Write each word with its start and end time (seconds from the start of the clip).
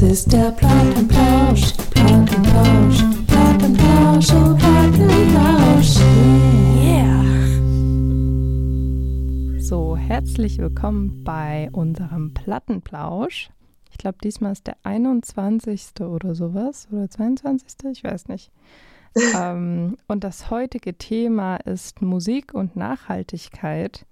Das 0.00 0.10
ist 0.12 0.32
der 0.32 0.50
Plattenplausch, 0.52 1.74
Plattenplausch, 1.90 3.04
Plattenplausch, 3.26 4.30
oh 4.32 4.56
Plattenplausch. 4.56 5.98
Yeah. 6.80 7.22
So, 9.60 9.98
herzlich 9.98 10.56
willkommen 10.56 11.22
bei 11.22 11.68
unserem 11.72 12.32
Plattenplausch. 12.32 13.50
Ich 13.90 13.98
glaube, 13.98 14.16
diesmal 14.24 14.52
ist 14.52 14.66
der 14.66 14.78
21. 14.84 16.00
oder 16.00 16.34
sowas 16.34 16.88
oder 16.90 17.10
22. 17.10 17.90
Ich 17.92 18.02
weiß 18.02 18.28
nicht. 18.28 18.50
ähm, 19.36 19.98
und 20.08 20.24
das 20.24 20.50
heutige 20.50 20.96
Thema 20.96 21.56
ist 21.56 22.00
Musik 22.00 22.54
und 22.54 22.74
Nachhaltigkeit. 22.74 24.06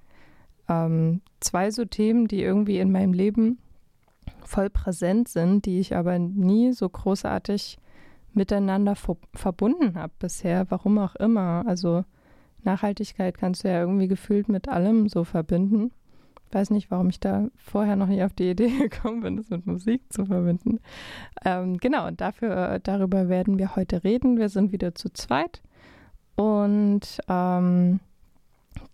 Ähm, 0.68 1.22
zwei 1.40 1.70
so 1.70 1.86
Themen, 1.86 2.28
die 2.28 2.42
irgendwie 2.42 2.78
in 2.78 2.92
meinem 2.92 3.14
Leben 3.14 3.56
voll 4.48 4.70
präsent 4.70 5.28
sind, 5.28 5.66
die 5.66 5.78
ich 5.78 5.94
aber 5.94 6.18
nie 6.18 6.72
so 6.72 6.88
großartig 6.88 7.78
miteinander 8.32 8.94
verbunden 9.34 9.94
habe 9.94 10.12
bisher, 10.18 10.70
warum 10.70 10.98
auch 10.98 11.14
immer. 11.16 11.64
Also 11.66 12.04
Nachhaltigkeit 12.64 13.36
kannst 13.36 13.64
du 13.64 13.68
ja 13.68 13.80
irgendwie 13.80 14.08
gefühlt 14.08 14.48
mit 14.48 14.68
allem 14.68 15.08
so 15.08 15.24
verbinden. 15.24 15.92
Ich 16.48 16.54
weiß 16.54 16.70
nicht, 16.70 16.90
warum 16.90 17.10
ich 17.10 17.20
da 17.20 17.48
vorher 17.56 17.96
noch 17.96 18.06
nicht 18.06 18.22
auf 18.22 18.32
die 18.32 18.50
Idee 18.50 18.70
gekommen 18.88 19.20
bin, 19.20 19.36
das 19.36 19.50
mit 19.50 19.66
Musik 19.66 20.02
zu 20.10 20.24
verbinden. 20.24 20.80
Ähm, 21.44 21.76
genau, 21.76 22.06
und 22.06 22.20
dafür, 22.20 22.72
äh, 22.72 22.80
darüber 22.82 23.28
werden 23.28 23.58
wir 23.58 23.76
heute 23.76 24.02
reden. 24.02 24.38
Wir 24.38 24.48
sind 24.48 24.72
wieder 24.72 24.94
zu 24.94 25.12
zweit. 25.12 25.62
Und 26.36 27.18
ähm, 27.28 28.00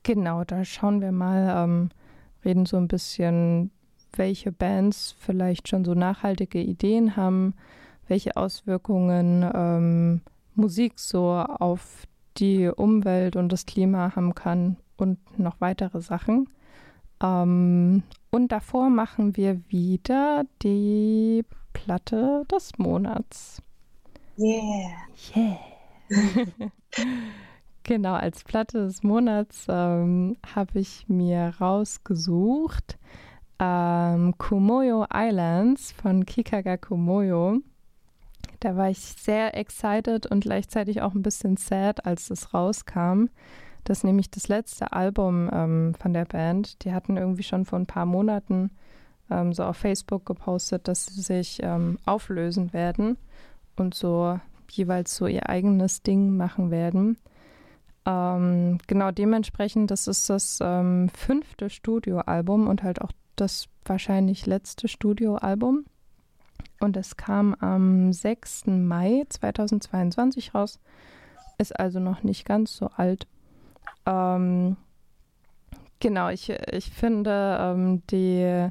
genau, 0.02 0.42
da 0.44 0.64
schauen 0.64 1.00
wir 1.00 1.12
mal, 1.12 1.64
ähm, 1.64 1.90
reden 2.44 2.66
so 2.66 2.76
ein 2.76 2.88
bisschen 2.88 3.70
welche 4.18 4.52
Bands 4.52 5.14
vielleicht 5.18 5.68
schon 5.68 5.84
so 5.84 5.94
nachhaltige 5.94 6.60
Ideen 6.60 7.16
haben, 7.16 7.54
welche 8.08 8.36
Auswirkungen 8.36 9.48
ähm, 9.54 10.20
Musik 10.54 10.98
so 10.98 11.30
auf 11.30 12.06
die 12.36 12.68
Umwelt 12.68 13.36
und 13.36 13.50
das 13.50 13.66
Klima 13.66 14.14
haben 14.14 14.34
kann 14.34 14.76
und 14.96 15.18
noch 15.38 15.60
weitere 15.60 16.00
Sachen. 16.00 16.48
Ähm, 17.22 18.02
und 18.30 18.52
davor 18.52 18.90
machen 18.90 19.36
wir 19.36 19.60
wieder 19.68 20.44
die 20.62 21.44
Platte 21.72 22.44
des 22.50 22.76
Monats. 22.78 23.62
Yeah. 24.36 24.90
Yeah. 25.36 25.58
genau, 27.84 28.14
als 28.14 28.42
Platte 28.42 28.86
des 28.86 29.02
Monats 29.02 29.66
ähm, 29.68 30.36
habe 30.54 30.80
ich 30.80 31.08
mir 31.08 31.54
rausgesucht 31.60 32.98
ähm, 33.58 34.36
Kumoyo 34.38 35.06
Islands 35.12 35.92
von 35.92 36.26
Kikaga 36.26 36.76
Kumoyo. 36.76 37.58
Da 38.60 38.76
war 38.76 38.90
ich 38.90 38.98
sehr 38.98 39.56
excited 39.56 40.26
und 40.26 40.40
gleichzeitig 40.40 41.02
auch 41.02 41.14
ein 41.14 41.22
bisschen 41.22 41.56
sad, 41.56 42.06
als 42.06 42.30
es 42.30 42.54
rauskam. 42.54 43.26
Das 43.84 43.98
ist 43.98 44.04
nämlich 44.04 44.30
das 44.30 44.48
letzte 44.48 44.92
Album 44.92 45.50
ähm, 45.52 45.94
von 45.98 46.14
der 46.14 46.24
Band. 46.24 46.84
Die 46.84 46.92
hatten 46.92 47.16
irgendwie 47.16 47.42
schon 47.42 47.66
vor 47.66 47.78
ein 47.78 47.86
paar 47.86 48.06
Monaten 48.06 48.70
ähm, 49.30 49.52
so 49.52 49.64
auf 49.64 49.76
Facebook 49.76 50.24
gepostet, 50.24 50.88
dass 50.88 51.06
sie 51.06 51.20
sich 51.20 51.60
ähm, 51.62 51.98
auflösen 52.06 52.72
werden 52.72 53.18
und 53.76 53.94
so 53.94 54.38
jeweils 54.70 55.14
so 55.14 55.26
ihr 55.26 55.48
eigenes 55.48 56.02
Ding 56.02 56.36
machen 56.36 56.70
werden. 56.70 57.18
Ähm, 58.06 58.78
genau 58.86 59.10
dementsprechend, 59.10 59.90
das 59.90 60.06
ist 60.08 60.28
das 60.28 60.58
ähm, 60.62 61.08
fünfte 61.10 61.70
Studioalbum 61.70 62.68
und 62.68 62.82
halt 62.82 63.00
auch 63.00 63.12
das 63.36 63.68
wahrscheinlich 63.84 64.46
letzte 64.46 64.88
Studioalbum. 64.88 65.84
Und 66.80 66.96
es 66.96 67.16
kam 67.16 67.54
am 67.54 68.12
6. 68.12 68.66
Mai 68.66 69.24
2022 69.28 70.54
raus. 70.54 70.80
Ist 71.58 71.78
also 71.78 72.00
noch 72.00 72.22
nicht 72.22 72.44
ganz 72.44 72.76
so 72.76 72.88
alt. 72.96 73.26
Ähm, 74.06 74.76
genau, 76.00 76.28
ich, 76.28 76.50
ich 76.50 76.90
finde 76.90 77.56
ähm, 77.60 78.02
die 78.10 78.68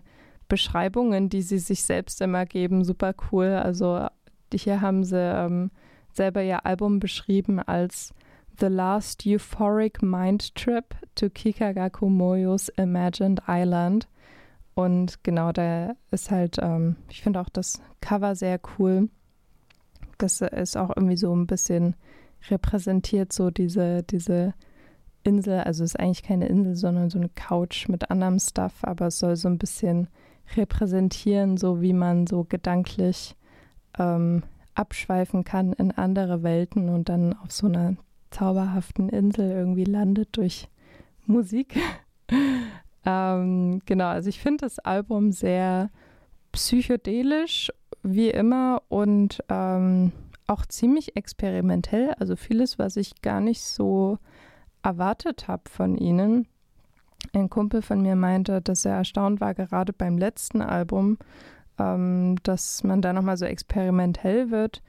Beschreibungen, 0.48 1.30
die 1.30 1.42
sie 1.42 1.60
sich 1.60 1.84
selbst 1.84 2.22
immer 2.22 2.46
geben, 2.46 2.84
super 2.84 3.14
cool. 3.32 3.48
Also 3.48 4.08
hier 4.54 4.82
haben 4.82 5.04
sie 5.04 5.18
ähm, 5.18 5.72
selber 6.12 6.44
ihr 6.44 6.66
Album 6.66 7.00
beschrieben 7.00 7.60
als 7.60 8.14
The 8.60 8.68
Last 8.68 9.26
Euphoric 9.26 10.04
Mind 10.04 10.54
Trip 10.54 10.86
to 11.16 11.30
Kikagaku 11.30 12.08
Moyos 12.08 12.70
Imagined 12.70 13.42
Island. 13.48 14.08
Und 14.76 15.24
genau, 15.24 15.52
da 15.52 15.96
ist 16.12 16.32
halt, 16.32 16.58
ähm, 16.62 16.96
ich 17.10 17.22
finde 17.22 17.40
auch 17.40 17.50
das 17.50 17.82
Cover 18.02 18.36
sehr 18.36 18.60
cool. 18.78 19.10
Das 20.18 20.42
ist 20.42 20.78
auch 20.78 20.92
irgendwie 20.96 21.18
so 21.18 21.36
ein 21.36 21.48
bisschen 21.48 21.96
repräsentiert, 22.50 23.34
so 23.34 23.52
diese, 23.52 24.04
diese 24.04 24.54
Insel. 25.24 25.60
Also 25.62 25.84
es 25.84 25.92
ist 25.92 26.00
eigentlich 26.00 26.24
keine 26.24 26.48
Insel, 26.48 26.76
sondern 26.76 27.10
so 27.10 27.20
eine 27.20 27.30
Couch 27.30 27.88
mit 27.88 28.10
anderem 28.10 28.40
Stuff, 28.40 28.84
aber 28.84 29.08
es 29.08 29.20
soll 29.20 29.36
so 29.36 29.48
ein 29.48 29.58
bisschen 29.58 30.08
repräsentieren, 30.56 31.58
so 31.58 31.82
wie 31.82 31.94
man 31.94 32.28
so 32.28 32.44
gedanklich 32.44 33.36
ähm, 33.98 34.44
abschweifen 34.76 35.44
kann 35.44 35.74
in 35.74 35.92
andere 35.92 36.44
Welten 36.44 36.90
und 36.90 37.10
dann 37.10 37.34
auf 37.34 37.52
so 37.52 37.68
einer 37.68 37.96
zauberhaften 38.32 39.10
Insel 39.10 39.52
irgendwie 39.52 39.84
landet 39.84 40.30
durch 40.36 40.68
Musik. 41.26 41.80
Ähm, 43.06 43.82
genau, 43.86 44.08
also 44.08 44.30
ich 44.30 44.40
finde 44.40 44.66
das 44.66 44.80
Album 44.80 45.32
sehr 45.32 45.90
psychedelisch, 46.52 47.72
wie 48.04 48.30
immer, 48.30 48.82
und 48.90 49.44
ähm, 49.50 50.12
auch 50.48 50.66
ziemlich 50.66 51.16
experimentell. 51.16 52.14
Also 52.20 52.36
vieles, 52.36 52.80
was 52.80 52.96
ich 52.96 53.22
gar 53.22 53.42
nicht 53.42 53.62
so 53.62 54.18
erwartet 54.84 55.48
habe 55.48 55.64
von 55.70 55.98
ihnen. 55.98 56.48
Ein 57.34 57.50
Kumpel 57.50 57.82
von 57.82 58.02
mir 58.02 58.16
meinte, 58.16 58.62
dass 58.62 58.86
er 58.86 58.98
erstaunt 58.98 59.40
war, 59.40 59.54
gerade 59.54 59.94
beim 59.94 60.18
letzten 60.18 60.62
Album, 60.62 61.18
ähm, 61.80 62.36
dass 62.44 62.84
man 62.84 63.02
da 63.02 63.14
nochmal 63.14 63.38
so 63.38 63.46
experimentell 63.46 64.52
wird, 64.52 64.82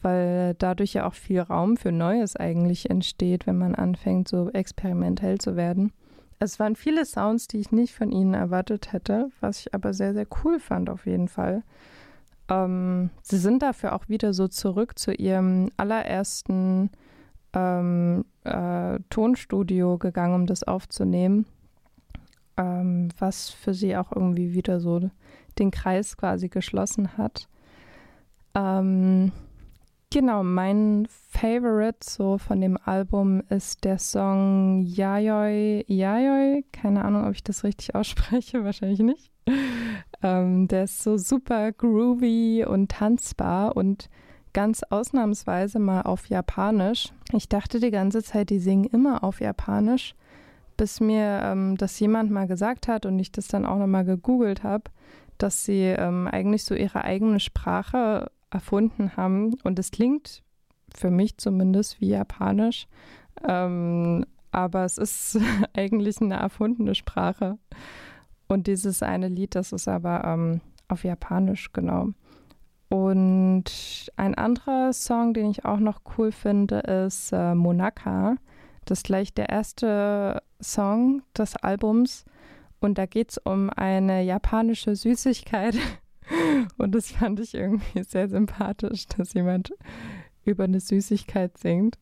weil 0.00 0.54
dadurch 0.54 0.94
ja 0.94 1.06
auch 1.06 1.14
viel 1.14 1.40
Raum 1.40 1.76
für 1.76 1.92
Neues 1.92 2.36
eigentlich 2.36 2.90
entsteht, 2.90 3.46
wenn 3.46 3.58
man 3.58 3.74
anfängt, 3.74 4.28
so 4.28 4.50
experimentell 4.50 5.38
zu 5.38 5.56
werden. 5.56 5.92
Es 6.44 6.60
waren 6.60 6.76
viele 6.76 7.06
Sounds, 7.06 7.48
die 7.48 7.58
ich 7.58 7.72
nicht 7.72 7.94
von 7.94 8.12
ihnen 8.12 8.34
erwartet 8.34 8.92
hätte, 8.92 9.30
was 9.40 9.60
ich 9.60 9.74
aber 9.74 9.94
sehr, 9.94 10.12
sehr 10.12 10.26
cool 10.44 10.60
fand 10.60 10.90
auf 10.90 11.06
jeden 11.06 11.28
Fall. 11.28 11.62
Ähm, 12.48 13.10
sie 13.22 13.38
sind 13.38 13.62
dafür 13.62 13.94
auch 13.94 14.08
wieder 14.08 14.34
so 14.34 14.48
zurück 14.48 14.98
zu 14.98 15.12
ihrem 15.12 15.70
allerersten 15.78 16.90
ähm, 17.54 18.26
äh, 18.44 18.98
Tonstudio 19.08 19.96
gegangen, 19.96 20.34
um 20.34 20.46
das 20.46 20.62
aufzunehmen, 20.64 21.46
ähm, 22.58 23.08
was 23.18 23.48
für 23.48 23.72
sie 23.72 23.96
auch 23.96 24.12
irgendwie 24.12 24.52
wieder 24.52 24.80
so 24.80 25.10
den 25.58 25.70
Kreis 25.70 26.16
quasi 26.18 26.48
geschlossen 26.48 27.16
hat. 27.16 27.48
Ähm, 28.54 29.32
Genau, 30.14 30.44
mein 30.44 31.08
Favorite 31.10 31.98
so 32.08 32.38
von 32.38 32.60
dem 32.60 32.78
Album 32.84 33.42
ist 33.48 33.82
der 33.82 33.98
Song 33.98 34.80
Yayoi 34.80 35.84
Yayoi. 35.88 36.64
Keine 36.70 37.04
Ahnung, 37.04 37.26
ob 37.26 37.32
ich 37.32 37.42
das 37.42 37.64
richtig 37.64 37.96
ausspreche, 37.96 38.62
wahrscheinlich 38.64 39.00
nicht. 39.00 39.32
Ähm, 40.22 40.68
der 40.68 40.84
ist 40.84 41.02
so 41.02 41.16
super 41.16 41.72
groovy 41.72 42.64
und 42.64 42.92
tanzbar 42.92 43.76
und 43.76 44.08
ganz 44.52 44.84
ausnahmsweise 44.84 45.80
mal 45.80 46.02
auf 46.02 46.26
Japanisch. 46.26 47.08
Ich 47.32 47.48
dachte 47.48 47.80
die 47.80 47.90
ganze 47.90 48.22
Zeit, 48.22 48.50
die 48.50 48.60
singen 48.60 48.84
immer 48.84 49.24
auf 49.24 49.40
Japanisch, 49.40 50.14
bis 50.76 51.00
mir 51.00 51.40
ähm, 51.42 51.76
das 51.76 51.98
jemand 51.98 52.30
mal 52.30 52.46
gesagt 52.46 52.86
hat 52.86 53.04
und 53.04 53.18
ich 53.18 53.32
das 53.32 53.48
dann 53.48 53.66
auch 53.66 53.78
nochmal 53.78 54.04
gegoogelt 54.04 54.62
habe, 54.62 54.84
dass 55.38 55.64
sie 55.64 55.86
ähm, 55.86 56.28
eigentlich 56.28 56.62
so 56.62 56.76
ihre 56.76 57.02
eigene 57.02 57.40
Sprache 57.40 58.30
erfunden 58.54 59.16
haben. 59.16 59.54
Und 59.64 59.78
es 59.78 59.90
klingt 59.90 60.42
für 60.94 61.10
mich 61.10 61.36
zumindest 61.36 62.00
wie 62.00 62.08
Japanisch. 62.08 62.86
Ähm, 63.46 64.24
aber 64.52 64.84
es 64.84 64.98
ist 64.98 65.38
eigentlich 65.74 66.20
eine 66.20 66.36
erfundene 66.36 66.94
Sprache. 66.94 67.58
Und 68.46 68.66
dieses 68.66 69.02
eine 69.02 69.28
Lied, 69.28 69.54
das 69.54 69.72
ist 69.72 69.88
aber 69.88 70.24
ähm, 70.24 70.60
auf 70.88 71.04
Japanisch, 71.04 71.72
genau. 71.72 72.10
Und 72.88 73.64
ein 74.16 74.34
anderer 74.34 74.92
Song, 74.92 75.34
den 75.34 75.50
ich 75.50 75.64
auch 75.64 75.80
noch 75.80 76.02
cool 76.16 76.30
finde, 76.30 76.78
ist 76.80 77.32
äh, 77.32 77.54
Monaka. 77.54 78.36
Das 78.84 78.98
ist 79.00 79.04
gleich 79.04 79.34
der 79.34 79.48
erste 79.48 80.42
Song 80.60 81.22
des 81.36 81.56
Albums. 81.56 82.24
Und 82.80 82.98
da 82.98 83.06
geht 83.06 83.30
es 83.30 83.38
um 83.38 83.70
eine 83.70 84.22
japanische 84.22 84.94
Süßigkeit, 84.94 85.74
Und 86.78 86.94
das 86.94 87.12
fand 87.12 87.40
ich 87.40 87.54
irgendwie 87.54 88.02
sehr 88.02 88.28
sympathisch, 88.28 89.06
dass 89.06 89.34
jemand 89.34 89.72
über 90.44 90.64
eine 90.64 90.80
Süßigkeit 90.80 91.56
singt. 91.58 91.98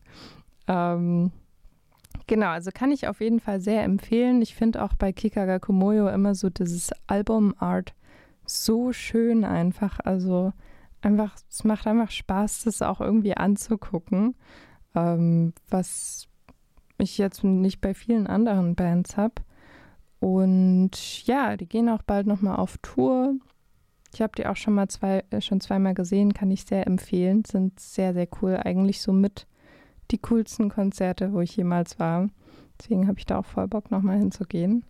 Ähm, 0.67 1.31
genau, 2.27 2.47
also 2.47 2.71
kann 2.73 2.91
ich 2.91 3.07
auf 3.07 3.21
jeden 3.21 3.39
Fall 3.39 3.59
sehr 3.59 3.83
empfehlen. 3.83 4.41
Ich 4.41 4.55
finde 4.55 4.83
auch 4.83 4.93
bei 4.93 5.11
Kikaga 5.11 5.59
Kumoyo 5.59 6.07
immer 6.09 6.35
so 6.35 6.49
dieses 6.49 6.91
Album-Art 7.07 7.93
so 8.45 8.93
schön 8.93 9.43
einfach. 9.43 9.99
Also 10.03 10.53
einfach, 11.01 11.35
es 11.49 11.63
macht 11.63 11.87
einfach 11.87 12.11
Spaß, 12.11 12.63
das 12.63 12.81
auch 12.81 13.01
irgendwie 13.01 13.35
anzugucken, 13.35 14.35
ähm, 14.95 15.53
was 15.69 16.27
ich 16.97 17.17
jetzt 17.17 17.43
nicht 17.43 17.81
bei 17.81 17.93
vielen 17.93 18.27
anderen 18.27 18.75
Bands 18.75 19.17
habe. 19.17 19.35
Und 20.19 21.25
ja, 21.25 21.57
die 21.57 21.67
gehen 21.67 21.89
auch 21.89 22.01
bald 22.03 22.27
nochmal 22.27 22.55
auf 22.55 22.77
Tour. 22.81 23.35
Ich 24.13 24.21
habe 24.21 24.33
die 24.37 24.45
auch 24.45 24.55
schon 24.55 24.75
mal 24.75 24.87
zwei, 24.89 25.23
äh, 25.31 25.41
schon 25.41 25.59
zweimal 25.59 25.95
gesehen, 25.95 26.33
kann 26.33 26.51
ich 26.51 26.65
sehr 26.65 26.85
empfehlen. 26.85 27.43
Sind 27.45 27.79
sehr, 27.79 28.13
sehr 28.13 28.27
cool. 28.41 28.59
Eigentlich 28.63 29.01
so 29.01 29.11
mit 29.11 29.47
die 30.11 30.19
coolsten 30.19 30.69
Konzerte, 30.69 31.33
wo 31.33 31.41
ich 31.41 31.57
jemals 31.57 31.99
war. 31.99 32.27
Deswegen 32.79 33.07
habe 33.07 33.17
ich 33.17 33.25
da 33.25 33.39
auch 33.39 33.45
voll 33.45 33.67
Bock, 33.67 33.89
nochmal 33.89 34.19
hinzugehen. 34.19 34.85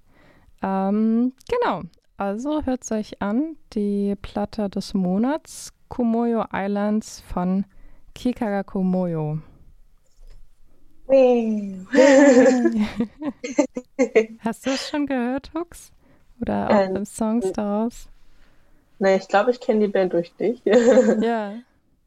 Ähm, 0.61 1.31
genau, 1.49 1.83
also 2.17 2.65
hört 2.65 2.83
es 2.83 2.91
euch 2.91 3.21
an, 3.21 3.55
die 3.73 4.15
Platte 4.21 4.69
des 4.69 4.93
Monats, 4.93 5.71
Kumoyo 5.87 6.43
Islands 6.51 7.21
von 7.21 7.65
Kikaga 8.15 8.63
Kumoyo. 8.63 9.39
Hast 14.39 14.65
du 14.65 14.71
es 14.71 14.89
schon 14.89 15.05
gehört, 15.05 15.53
Hux? 15.53 15.93
Oder 16.41 16.69
auch 16.69 16.95
ähm, 16.95 17.05
Songs 17.05 17.53
daraus? 17.53 18.09
Nein, 18.99 19.19
ich 19.19 19.27
glaube, 19.27 19.51
ich 19.51 19.59
kenne 19.59 19.81
die 19.81 19.91
Band 19.91 20.13
durch 20.13 20.33
dich. 20.35 20.61
ja. 21.21 21.53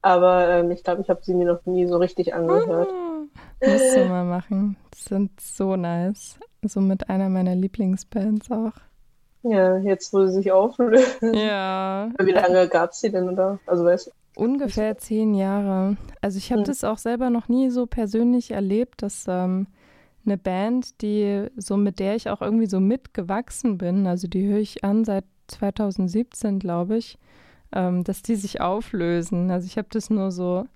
Aber 0.03 0.49
ähm, 0.49 0.71
ich 0.71 0.85
glaube, 0.85 1.03
ich 1.03 1.11
habe 1.11 1.21
sie 1.23 1.35
mir 1.35 1.47
noch 1.47 1.67
nie 1.67 1.87
so 1.87 1.97
richtig 1.97 2.35
angehört. 2.35 2.89
Oh, 2.91 3.67
musst 3.67 3.97
du 3.97 4.05
mal 4.05 4.25
machen. 4.25 4.77
Die 4.95 5.03
sind 5.03 5.41
so 5.41 5.77
nice. 5.77 6.39
So 6.63 6.81
mit 6.81 7.09
einer 7.11 7.29
meiner 7.29 7.55
Lieblingsbands 7.55 8.51
auch. 8.51 8.73
Ja, 9.43 9.79
jetzt 9.79 10.13
wo 10.13 10.27
sie 10.27 10.33
sich 10.33 10.53
auflösen. 10.53 11.35
Ja. 11.35 12.11
Wie 12.19 12.33
lange 12.33 12.69
gab 12.69 12.91
es 12.91 13.01
sie 13.01 13.11
denn, 13.11 13.29
oder? 13.29 13.59
Also 13.67 13.85
weißt 13.85 14.13
Ungefähr 14.37 14.99
zehn 14.99 15.35
Jahre. 15.35 15.97
Also 16.21 16.39
ich 16.39 16.51
habe 16.51 16.61
hm. 16.61 16.67
das 16.67 16.85
auch 16.85 16.99
selber 16.99 17.31
noch 17.31 17.49
nie 17.49 17.71
so 17.71 17.87
persönlich 17.87 18.51
erlebt, 18.51 19.03
dass 19.03 19.25
ähm, 19.29 19.67
eine 20.27 20.37
Band, 20.37 21.01
die 21.01 21.47
so 21.57 21.77
mit 21.77 22.01
der 22.01 22.17
ich 22.17 22.29
auch 22.29 22.43
irgendwie 22.43 22.67
so 22.67 22.81
mitgewachsen 22.81 23.79
bin, 23.79 24.07
also 24.07 24.29
die 24.29 24.47
höre 24.47 24.59
ich 24.59 24.85
an 24.85 25.05
seit 25.05 25.25
2017, 25.49 26.59
glaube 26.59 26.97
ich, 26.97 27.19
ähm, 27.73 28.05
dass 28.05 28.23
die 28.23 28.37
sich 28.37 28.61
auflösen. 28.61 29.51
Also 29.51 29.67
ich 29.67 29.79
habe 29.79 29.89
das 29.91 30.11
nur 30.11 30.31
so 30.31 30.67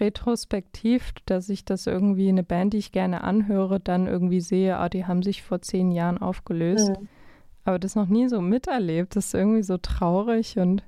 retrospektiv, 0.00 1.12
dass 1.26 1.48
ich 1.48 1.64
das 1.64 1.86
irgendwie 1.86 2.28
eine 2.28 2.42
Band, 2.42 2.72
die 2.72 2.78
ich 2.78 2.92
gerne 2.92 3.22
anhöre, 3.24 3.80
dann 3.80 4.06
irgendwie 4.06 4.40
sehe, 4.40 4.76
ah, 4.78 4.88
die 4.88 5.06
haben 5.06 5.22
sich 5.22 5.42
vor 5.42 5.62
zehn 5.62 5.90
Jahren 5.90 6.18
aufgelöst. 6.18 6.88
Mhm. 6.88 7.08
Aber 7.64 7.78
das 7.78 7.94
noch 7.94 8.08
nie 8.08 8.28
so 8.28 8.40
miterlebt. 8.40 9.14
Das 9.14 9.26
ist 9.26 9.34
irgendwie 9.34 9.62
so 9.62 9.78
traurig 9.78 10.58
und 10.58 10.82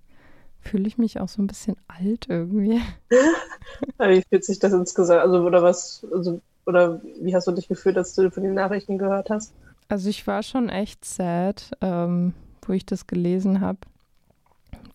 fühle 0.60 0.88
ich 0.88 0.98
mich 0.98 1.20
auch 1.20 1.28
so 1.28 1.42
ein 1.42 1.46
bisschen 1.46 1.76
alt 1.86 2.26
irgendwie. 2.28 2.80
wie 3.98 4.22
fühlt 4.28 4.44
sich 4.44 4.58
das 4.58 4.72
insgesamt? 4.72 5.20
Also, 5.20 5.44
oder 5.44 5.62
was, 5.62 6.04
also, 6.12 6.40
oder 6.66 7.00
wie 7.20 7.34
hast 7.34 7.46
du 7.46 7.52
dich 7.52 7.68
gefühlt, 7.68 7.96
als 7.96 8.14
du 8.14 8.30
von 8.30 8.42
den 8.42 8.54
Nachrichten 8.54 8.98
gehört 8.98 9.30
hast? 9.30 9.52
Also 9.88 10.08
ich 10.08 10.26
war 10.26 10.42
schon 10.42 10.70
echt 10.70 11.04
sad, 11.04 11.70
ähm, 11.82 12.32
wo 12.68 12.72
ich 12.72 12.86
das 12.86 13.06
gelesen 13.06 13.60
habe. 13.60 13.78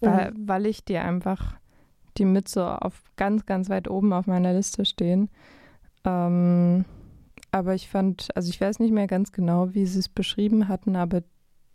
Weil, 0.02 0.32
mhm. 0.32 0.48
weil 0.48 0.66
ich 0.66 0.84
die 0.86 0.98
einfach, 0.98 1.56
die 2.18 2.26
mit 2.26 2.48
so 2.48 2.64
auf 2.64 3.04
ganz, 3.16 3.46
ganz 3.46 3.70
weit 3.70 3.90
oben 3.90 4.14
auf 4.14 4.28
meiner 4.28 4.54
Liste 4.54 4.86
stehen. 4.86 5.30
Ähm, 6.06 6.86
aber 7.52 7.74
ich 7.74 7.90
fand, 7.90 8.30
also 8.36 8.50
ich 8.50 8.62
weiß 8.62 8.80
nicht 8.80 8.94
mehr 8.94 9.08
ganz 9.08 9.32
genau, 9.32 9.74
wie 9.74 9.86
sie 9.86 10.00
es 10.00 10.10
beschrieben 10.10 10.68
hatten, 10.68 10.96
aber 10.96 11.24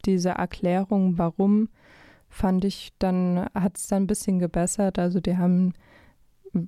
diese 0.05 0.31
Erklärung, 0.31 1.19
warum, 1.19 1.69
fand 2.29 2.65
ich 2.65 2.93
dann, 2.99 3.47
hat 3.55 3.79
es 3.79 3.87
dann 3.87 4.05
ein 4.05 4.07
bisschen 4.09 4.39
gebessert. 4.39 4.99
Also 4.99 5.21
die 5.21 5.37
haben, 5.37 5.73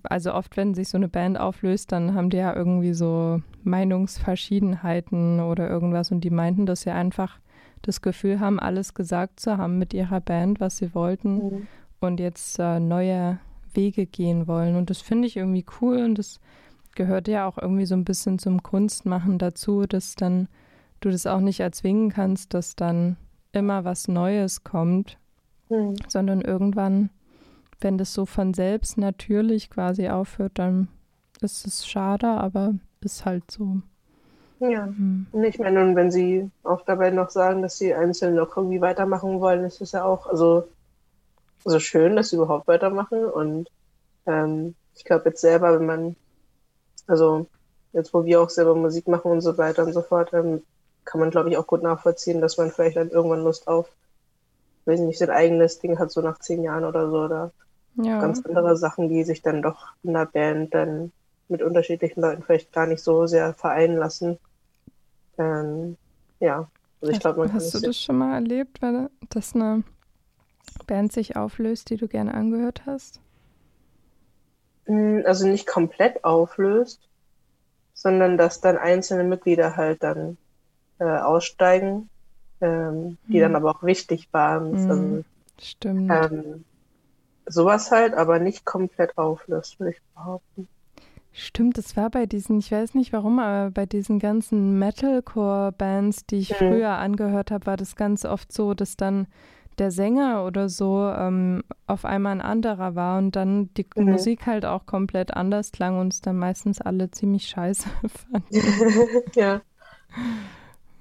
also 0.04 0.32
oft, 0.32 0.56
wenn 0.56 0.74
sich 0.74 0.88
so 0.88 0.96
eine 0.96 1.08
Band 1.08 1.38
auflöst, 1.38 1.92
dann 1.92 2.14
haben 2.14 2.30
die 2.30 2.36
ja 2.36 2.54
irgendwie 2.54 2.94
so 2.94 3.42
Meinungsverschiedenheiten 3.64 5.40
oder 5.40 5.68
irgendwas 5.68 6.12
und 6.12 6.20
die 6.20 6.30
meinten, 6.30 6.66
dass 6.66 6.82
sie 6.82 6.90
einfach 6.90 7.40
das 7.82 8.02
Gefühl 8.02 8.40
haben, 8.40 8.58
alles 8.58 8.94
gesagt 8.94 9.40
zu 9.40 9.58
haben 9.58 9.78
mit 9.78 9.94
ihrer 9.94 10.20
Band, 10.20 10.60
was 10.60 10.78
sie 10.78 10.94
wollten 10.94 11.34
mhm. 11.36 11.66
und 12.00 12.20
jetzt 12.20 12.58
äh, 12.58 12.80
neue 12.80 13.38
Wege 13.74 14.06
gehen 14.06 14.46
wollen. 14.46 14.76
Und 14.76 14.90
das 14.90 15.00
finde 15.00 15.28
ich 15.28 15.36
irgendwie 15.36 15.64
cool 15.80 15.98
und 15.98 16.18
das 16.18 16.40
gehört 16.94 17.28
ja 17.28 17.46
auch 17.46 17.58
irgendwie 17.58 17.86
so 17.86 17.94
ein 17.94 18.04
bisschen 18.04 18.38
zum 18.38 18.62
Kunstmachen 18.62 19.38
dazu, 19.38 19.82
dass 19.82 20.14
dann 20.14 20.48
du 21.00 21.10
das 21.10 21.26
auch 21.26 21.40
nicht 21.40 21.60
erzwingen 21.60 22.10
kannst, 22.10 22.54
dass 22.54 22.74
dann 22.74 23.16
immer 23.52 23.84
was 23.84 24.08
Neues 24.08 24.64
kommt, 24.64 25.18
mhm. 25.68 25.94
sondern 26.08 26.40
irgendwann, 26.40 27.10
wenn 27.80 27.98
das 27.98 28.12
so 28.12 28.26
von 28.26 28.54
selbst 28.54 28.98
natürlich 28.98 29.70
quasi 29.70 30.08
aufhört, 30.08 30.52
dann 30.58 30.88
ist 31.40 31.66
es 31.66 31.86
schade, 31.86 32.26
aber 32.28 32.74
ist 33.00 33.24
halt 33.24 33.50
so. 33.50 33.82
Ja, 34.58 34.86
mhm. 34.86 35.26
ich 35.42 35.58
meine, 35.58 35.82
und 35.82 35.96
wenn 35.96 36.10
sie 36.10 36.50
auch 36.62 36.82
dabei 36.82 37.10
noch 37.10 37.30
sagen, 37.30 37.62
dass 37.62 37.76
sie 37.76 37.94
einzeln 37.94 38.34
noch 38.34 38.56
irgendwie 38.56 38.80
weitermachen 38.80 39.40
wollen, 39.40 39.64
ist 39.64 39.80
es 39.80 39.92
ja 39.92 40.04
auch 40.04 40.26
also, 40.26 40.68
also 41.64 41.78
schön, 41.78 42.16
dass 42.16 42.30
sie 42.30 42.36
überhaupt 42.36 42.66
weitermachen. 42.66 43.24
Und 43.24 43.70
ähm, 44.26 44.74
ich 44.94 45.04
glaube 45.04 45.28
jetzt 45.28 45.40
selber, 45.40 45.78
wenn 45.78 45.86
man, 45.86 46.16
also 47.06 47.46
jetzt 47.92 48.14
wo 48.14 48.24
wir 48.24 48.40
auch 48.40 48.50
selber 48.50 48.74
Musik 48.74 49.08
machen 49.08 49.30
und 49.30 49.40
so 49.40 49.58
weiter 49.58 49.84
und 49.84 49.92
so 49.92 50.02
fort, 50.02 50.32
ähm, 50.32 50.62
kann 51.04 51.20
man, 51.20 51.30
glaube 51.30 51.50
ich, 51.50 51.56
auch 51.56 51.66
gut 51.66 51.82
nachvollziehen, 51.82 52.40
dass 52.40 52.56
man 52.56 52.70
vielleicht 52.70 52.96
dann 52.96 53.10
irgendwann 53.10 53.44
Lust 53.44 53.68
auf, 53.68 53.88
weiß 54.86 55.00
nicht, 55.00 55.18
sein 55.18 55.30
eigenes 55.30 55.78
Ding 55.78 55.98
hat, 55.98 56.10
so 56.10 56.20
nach 56.20 56.38
zehn 56.38 56.62
Jahren 56.62 56.84
oder 56.84 57.10
so, 57.10 57.24
oder 57.24 57.52
ja. 57.96 58.20
ganz 58.20 58.44
andere 58.44 58.76
Sachen, 58.76 59.08
die 59.08 59.24
sich 59.24 59.42
dann 59.42 59.62
doch 59.62 59.88
in 60.02 60.12
der 60.12 60.26
Band 60.26 60.74
dann 60.74 61.12
mit 61.48 61.62
unterschiedlichen 61.62 62.20
Leuten 62.20 62.42
vielleicht 62.42 62.72
gar 62.72 62.86
nicht 62.86 63.02
so 63.02 63.26
sehr 63.26 63.54
vereinen 63.54 63.96
lassen. 63.96 64.38
Ähm, 65.38 65.96
ja, 66.40 66.68
also 67.00 67.12
ich 67.12 67.20
glaube, 67.20 67.40
man 67.40 67.52
Hast 67.52 67.74
du 67.74 67.80
das 67.80 68.00
schon 68.00 68.18
mal 68.18 68.34
erlebt, 68.34 68.82
weil, 68.82 69.10
dass 69.30 69.54
eine 69.54 69.84
Band 70.86 71.12
sich 71.12 71.36
auflöst, 71.36 71.90
die 71.90 71.96
du 71.96 72.08
gerne 72.08 72.34
angehört 72.34 72.82
hast? 72.86 73.20
Hm, 74.86 75.22
also 75.26 75.46
nicht 75.46 75.66
komplett 75.66 76.24
auflöst, 76.24 77.00
sondern 77.94 78.36
dass 78.36 78.60
dann 78.60 78.76
einzelne 78.76 79.24
Mitglieder 79.24 79.76
halt 79.76 80.02
dann 80.02 80.36
äh, 80.98 81.04
aussteigen, 81.04 82.08
ähm, 82.60 83.18
die 83.28 83.34
hm. 83.34 83.40
dann 83.40 83.56
aber 83.56 83.70
auch 83.70 83.82
wichtig 83.82 84.28
waren. 84.32 84.76
Hm. 84.76 84.90
Also, 84.90 85.24
Stimmt. 85.58 86.10
Ähm, 86.12 86.64
sowas 87.46 87.90
halt, 87.90 88.14
aber 88.14 88.38
nicht 88.38 88.64
komplett 88.64 89.16
auflöst, 89.16 89.80
würde 89.80 89.92
ich 89.92 90.02
behaupten. 90.14 90.68
Stimmt, 91.38 91.76
es 91.76 91.98
war 91.98 92.08
bei 92.08 92.24
diesen, 92.24 92.60
ich 92.60 92.72
weiß 92.72 92.94
nicht 92.94 93.12
warum, 93.12 93.40
aber 93.40 93.70
bei 93.70 93.84
diesen 93.84 94.18
ganzen 94.18 94.78
Metalcore-Bands, 94.78 96.24
die 96.24 96.36
ich 96.36 96.50
mhm. 96.52 96.54
früher 96.54 96.92
angehört 96.92 97.50
habe, 97.50 97.66
war 97.66 97.76
das 97.76 97.94
ganz 97.94 98.24
oft 98.24 98.50
so, 98.50 98.72
dass 98.72 98.96
dann 98.96 99.26
der 99.76 99.90
Sänger 99.90 100.46
oder 100.46 100.70
so 100.70 101.06
ähm, 101.14 101.62
auf 101.86 102.06
einmal 102.06 102.32
ein 102.32 102.40
anderer 102.40 102.94
war 102.94 103.18
und 103.18 103.36
dann 103.36 103.68
die 103.74 103.86
mhm. 103.96 104.12
Musik 104.12 104.46
halt 104.46 104.64
auch 104.64 104.86
komplett 104.86 105.34
anders 105.34 105.72
klang 105.72 106.00
und 106.00 106.14
es 106.14 106.22
dann 106.22 106.38
meistens 106.38 106.80
alle 106.80 107.10
ziemlich 107.10 107.48
scheiße 107.48 107.86
fanden. 108.30 109.22
ja. 109.34 109.60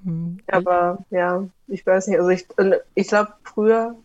Hm. 0.03 0.39
Aber 0.47 1.05
ja, 1.11 1.47
ich 1.67 1.85
weiß 1.85 2.07
nicht, 2.07 2.19
also 2.19 2.29
ich, 2.29 2.45
ich 2.93 3.07
glaube, 3.07 3.31
früher 3.43 3.95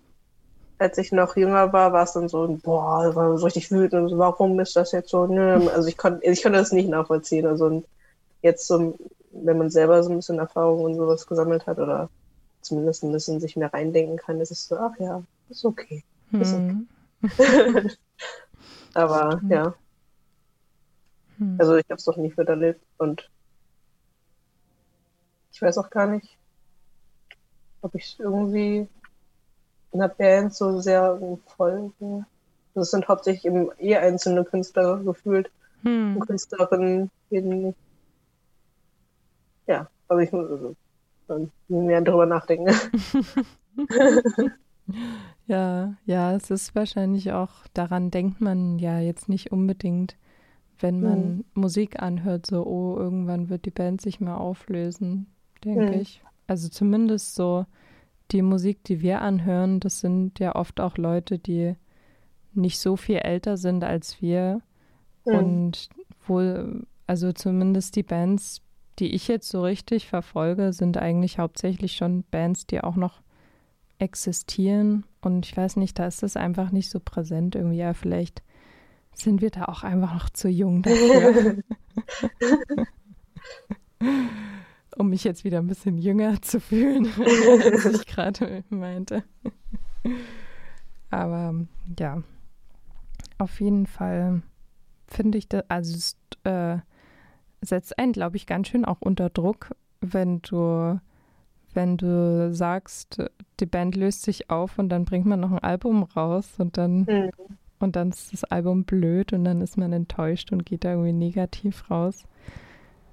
als 0.81 0.97
ich 0.97 1.13
noch 1.13 1.37
jünger 1.37 1.73
war, 1.75 1.93
war 1.93 2.05
es 2.05 2.13
dann 2.13 2.29
so, 2.29 2.59
boah, 2.63 3.15
war 3.15 3.37
so 3.37 3.45
richtig 3.45 3.71
wütend, 3.71 4.13
warum 4.17 4.59
ist 4.61 4.75
das 4.75 4.93
jetzt 4.93 5.11
so? 5.11 5.27
Nö. 5.27 5.69
Also 5.69 5.89
ich 5.89 5.99
konnte 5.99 6.27
ich 6.27 6.43
konnte 6.43 6.59
das 6.59 6.73
nicht 6.73 6.89
nachvollziehen. 6.89 7.47
Also 7.47 7.85
jetzt 8.41 8.67
so, 8.67 8.99
wenn 9.31 9.59
man 9.59 9.69
selber 9.69 10.03
so 10.03 10.11
ein 10.11 10.17
bisschen 10.17 10.39
Erfahrung 10.39 10.85
und 10.85 10.95
sowas 10.95 11.27
gesammelt 11.27 11.67
hat 11.67 11.79
oder 11.79 12.09
zumindest 12.63 13.05
ein 13.05 13.13
bisschen 13.13 13.41
sich 13.41 13.57
mehr 13.57 13.73
reindenken 13.73 14.17
kann, 14.17 14.41
ist 14.41 14.51
es 14.51 14.67
so, 14.67 14.77
ach 14.79 14.99
ja, 14.99 15.23
ist 15.51 15.67
okay. 15.67 16.03
Ist 16.33 16.55
okay. 16.55 16.77
Hm. 17.37 17.91
Aber 18.95 19.39
hm. 19.39 19.51
ja. 19.51 19.75
Hm. 21.37 21.57
Also 21.59 21.77
ich 21.77 21.85
habe 21.91 21.97
es 21.97 22.07
noch 22.07 22.17
nie 22.17 22.33
miterlebt 22.35 22.81
und 22.97 23.29
ich 25.53 25.61
weiß 25.61 25.77
auch 25.77 25.91
gar 25.91 26.07
nicht, 26.07 26.39
ob 27.83 27.95
ich 27.95 28.17
irgendwie 28.19 28.89
einer 29.92 30.09
Band 30.09 30.54
so 30.54 30.80
sehr 30.80 31.18
folgen. 31.56 32.26
Das 32.75 32.90
sind 32.90 33.09
hauptsächlich 33.09 33.47
eben 33.47 33.70
eh 33.78 33.97
einzelne 33.97 34.44
Künstler 34.44 34.99
gefühlt. 34.99 35.50
Hm. 35.82 36.16
Und 36.16 36.26
Künstlerinnen 36.26 37.11
eben. 37.30 37.75
Ja, 39.66 39.88
aber 40.09 40.23
ich 40.23 40.32
muss 40.32 40.49
also, 41.28 41.49
mehr 41.68 42.00
darüber 42.00 42.26
nachdenken. 42.26 42.75
ja, 45.47 45.94
ja, 46.04 46.35
es 46.35 46.50
ist 46.50 46.75
wahrscheinlich 46.75 47.32
auch, 47.32 47.50
daran 47.73 48.11
denkt 48.11 48.40
man 48.40 48.78
ja 48.78 48.99
jetzt 48.99 49.28
nicht 49.28 49.52
unbedingt, 49.52 50.16
wenn 50.78 51.00
man 51.00 51.23
hm. 51.23 51.44
Musik 51.54 52.02
anhört, 52.02 52.47
so, 52.47 52.64
oh, 52.66 52.97
irgendwann 52.97 53.49
wird 53.49 53.64
die 53.64 53.70
Band 53.70 54.00
sich 54.00 54.20
mal 54.20 54.37
auflösen, 54.37 55.26
denke 55.64 55.92
hm. 55.92 56.00
ich. 56.00 56.23
Also 56.47 56.68
zumindest 56.68 57.35
so 57.35 57.66
die 58.33 58.43
Musik, 58.43 58.85
die 58.85 59.01
wir 59.01 59.23
anhören, 59.23 59.81
das 59.81 60.01
sind 60.01 60.39
ja 60.39 60.55
oft 60.55 60.81
auch 60.81 60.97
Leute, 60.97 61.39
die 61.39 61.75
nicht 62.53 62.79
so 62.79 62.97
viel 62.97 63.19
älter 63.19 63.57
sind 63.57 63.85
als 63.85 64.21
wir. 64.21 64.63
Mhm. 65.25 65.35
Und 65.35 65.89
wohl, 66.27 66.87
also 67.07 67.33
zumindest 67.33 67.97
die 67.97 68.03
Bands, 68.03 68.63
die 68.99 69.15
ich 69.15 69.29
jetzt 69.29 69.49
so 69.49 69.63
richtig 69.63 70.07
verfolge, 70.07 70.73
sind 70.73 70.97
eigentlich 70.97 71.39
hauptsächlich 71.39 71.95
schon 71.97 72.25
Bands, 72.31 72.67
die 72.67 72.83
auch 72.83 72.97
noch 72.97 73.21
existieren. 73.99 75.05
Und 75.21 75.47
ich 75.47 75.57
weiß 75.57 75.77
nicht, 75.77 75.99
da 75.99 76.07
ist 76.07 76.23
es 76.23 76.37
einfach 76.37 76.71
nicht 76.71 76.91
so 76.91 77.01
präsent 77.01 77.55
irgendwie. 77.55 77.79
Ja, 77.79 77.95
vielleicht 77.95 78.43
sind 79.13 79.41
wir 79.41 79.51
da 79.51 79.67
auch 79.67 79.83
einfach 79.83 80.15
noch 80.15 80.31
zu 80.31 80.49
jung 80.49 80.83
dafür. 80.83 81.57
um 84.97 85.11
mich 85.11 85.25
jetzt 85.25 85.44
wieder 85.44 85.59
ein 85.59 85.66
bisschen 85.66 85.99
jünger 85.99 86.40
zu 86.42 86.61
fühlen, 86.61 87.09
als 87.64 87.85
ich 87.85 88.06
gerade 88.06 88.64
meinte. 88.70 89.25
Aber 91.11 91.54
ja, 91.99 92.23
auf 93.38 93.61
jeden 93.61 93.87
Fall 93.87 94.42
finde 95.06 95.38
ich 95.38 95.49
das, 95.49 95.64
also 95.68 95.97
es 95.97 96.16
äh, 96.44 96.78
setzt 97.61 97.99
einen, 97.99 98.12
glaube 98.12 98.37
ich, 98.37 98.47
ganz 98.47 98.68
schön 98.68 98.85
auch 98.85 99.00
unter 99.00 99.28
Druck, 99.28 99.75
wenn 100.00 100.40
du, 100.42 101.00
wenn 101.75 101.97
du 101.97 102.52
sagst, 102.54 103.23
die 103.59 103.66
Band 103.66 103.97
löst 103.97 104.23
sich 104.23 104.50
auf 104.50 104.78
und 104.78 104.88
dann 104.88 105.04
bringt 105.04 105.26
man 105.26 105.40
noch 105.40 105.52
ein 105.52 105.59
Album 105.59 106.02
raus 106.02 106.54
und 106.59 106.78
dann 106.78 107.00
mhm. 107.00 107.30
und 107.80 107.97
dann 107.97 108.11
ist 108.11 108.32
das 108.32 108.44
Album 108.44 108.85
blöd 108.85 109.32
und 109.32 109.44
dann 109.44 109.61
ist 109.61 109.76
man 109.76 109.92
enttäuscht 109.92 110.52
und 110.52 110.64
geht 110.64 110.85
da 110.85 110.92
irgendwie 110.92 111.12
negativ 111.12 111.90
raus. 111.90 112.25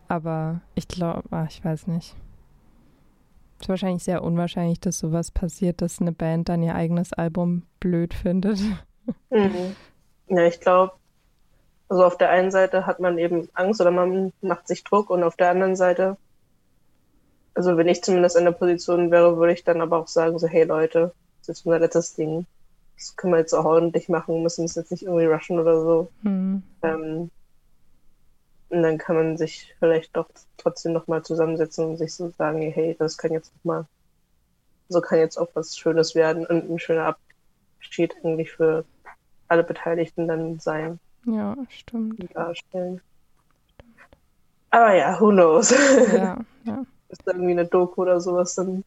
Aber 0.08 0.62
ich 0.76 0.88
glaube, 0.88 1.24
ah, 1.32 1.46
ich 1.50 1.64
weiß 1.64 1.88
nicht. 1.88 2.16
Es 3.60 3.66
ist 3.66 3.70
wahrscheinlich 3.70 4.04
sehr 4.04 4.24
unwahrscheinlich, 4.24 4.80
dass 4.80 5.00
sowas 5.00 5.32
passiert, 5.32 5.82
dass 5.82 6.00
eine 6.00 6.12
Band 6.12 6.50
dann 6.50 6.62
ihr 6.64 6.76
eigenes 6.76 7.14
Album 7.14 7.64
blöd 7.80 8.14
findet. 8.14 8.60
Mhm. 9.30 9.76
Ja, 10.28 10.44
ich 10.44 10.60
glaube, 10.60 10.94
also 11.90 12.04
auf 12.04 12.18
der 12.18 12.30
einen 12.30 12.52
Seite 12.52 12.86
hat 12.86 13.00
man 13.00 13.18
eben 13.18 13.48
Angst 13.54 13.80
oder 13.82 13.92
man 13.92 14.34
macht 14.42 14.68
sich 14.68 14.84
Druck 14.84 15.10
und 15.10 15.24
auf 15.24 15.38
der 15.38 15.50
anderen 15.50 15.76
Seite, 15.76 16.18
also 17.54 17.78
wenn 17.78 17.88
ich 17.88 18.04
zumindest 18.04 18.38
in 18.38 18.46
der 18.46 18.52
Position 18.52 19.10
wäre, 19.10 19.38
würde 19.38 19.54
ich 19.54 19.64
dann 19.64 19.82
aber 19.82 19.98
auch 19.98 20.08
sagen, 20.08 20.38
so, 20.38 20.48
hey 20.48 20.64
Leute, 20.64 21.14
das 21.40 21.60
ist 21.60 21.66
unser 21.66 21.80
letztes 21.80 22.16
Ding. 22.16 22.46
Das 22.96 23.16
können 23.16 23.34
wir 23.34 23.40
jetzt 23.40 23.54
auch 23.54 23.66
ordentlich 23.66 24.10
machen, 24.10 24.44
müssen 24.44 24.66
es 24.66 24.76
jetzt 24.76 24.92
nicht 24.92 25.04
irgendwie 25.04 25.26
rushen 25.26 25.60
oder 25.60 25.82
so. 25.82 26.12
Mhm. 26.24 26.64
Ähm, 26.84 27.32
und 28.70 28.84
dann 28.84 28.98
kann 28.98 29.16
man 29.16 29.38
sich 29.38 29.76
vielleicht 29.80 30.16
doch 30.16 30.30
trotzdem 30.58 30.94
nochmal 30.94 31.24
zusammensetzen 31.24 31.86
und 31.86 31.98
sich 31.98 32.14
so 32.14 32.30
sagen, 32.38 32.62
hey, 32.62 32.96
das 32.98 33.18
kann 33.18 33.32
jetzt 33.32 33.54
nochmal, 33.56 33.86
so 34.90 35.02
kann 35.02 35.20
jetzt 35.20 35.38
auch 35.38 35.50
was 35.54 35.78
Schönes 35.78 36.16
werden 36.16 36.46
und 36.46 36.70
ein 36.70 36.80
schöner 36.80 37.16
Abschied 37.80 38.16
eigentlich 38.24 38.52
für 38.52 38.84
alle 39.48 39.64
Beteiligten 39.64 40.28
dann 40.28 40.60
sein. 40.60 41.00
Ja, 41.26 41.56
stimmt. 41.70 42.36
Darstellen. 42.36 43.02
Stimmt. 43.74 43.96
Aber 44.70 44.94
ja, 44.94 45.20
who 45.20 45.30
knows? 45.30 45.72
Ja, 46.14 46.40
ja. 46.66 46.84
Ist 47.10 47.22
da 47.26 47.32
irgendwie 47.32 47.52
eine 47.52 47.66
Doku 47.66 48.02
oder 48.02 48.20
sowas 48.20 48.56
dann 48.56 48.84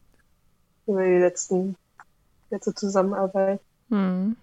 über 0.85 1.03
die 1.03 1.17
letzten, 1.17 1.75
letzte 2.51 2.73
Zusammenarbeit. 2.75 3.59
Hm. 3.89 4.35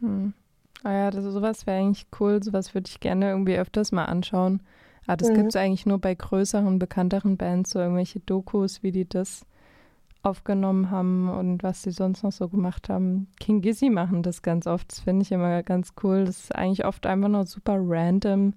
Hm. 0.00 0.34
Ah 0.82 0.92
ja, 0.92 1.10
das, 1.10 1.24
sowas 1.24 1.66
wäre 1.66 1.78
eigentlich 1.78 2.06
cool. 2.20 2.42
Sowas 2.42 2.74
würde 2.74 2.88
ich 2.88 3.00
gerne 3.00 3.30
irgendwie 3.30 3.56
öfters 3.56 3.92
mal 3.92 4.04
anschauen. 4.04 4.60
Aber 5.06 5.16
das 5.16 5.30
mhm. 5.30 5.34
gibt 5.34 5.48
es 5.48 5.56
eigentlich 5.56 5.86
nur 5.86 5.98
bei 5.98 6.14
größeren, 6.14 6.78
bekannteren 6.78 7.36
Bands, 7.36 7.70
so 7.70 7.80
irgendwelche 7.80 8.20
Dokus, 8.20 8.82
wie 8.82 8.92
die 8.92 9.08
das 9.08 9.44
aufgenommen 10.22 10.90
haben 10.90 11.28
und 11.28 11.62
was 11.62 11.82
sie 11.82 11.90
sonst 11.90 12.22
noch 12.22 12.30
so 12.30 12.48
gemacht 12.48 12.88
haben. 12.88 13.26
King 13.40 13.60
Gizzy 13.60 13.90
machen 13.90 14.22
das 14.22 14.42
ganz 14.42 14.66
oft. 14.66 14.92
Das 14.92 15.00
finde 15.00 15.22
ich 15.22 15.32
immer 15.32 15.62
ganz 15.64 15.94
cool. 16.02 16.24
Das 16.24 16.44
ist 16.44 16.54
eigentlich 16.54 16.84
oft 16.84 17.06
einfach 17.06 17.28
nur 17.28 17.44
super 17.44 17.76
random 17.78 18.54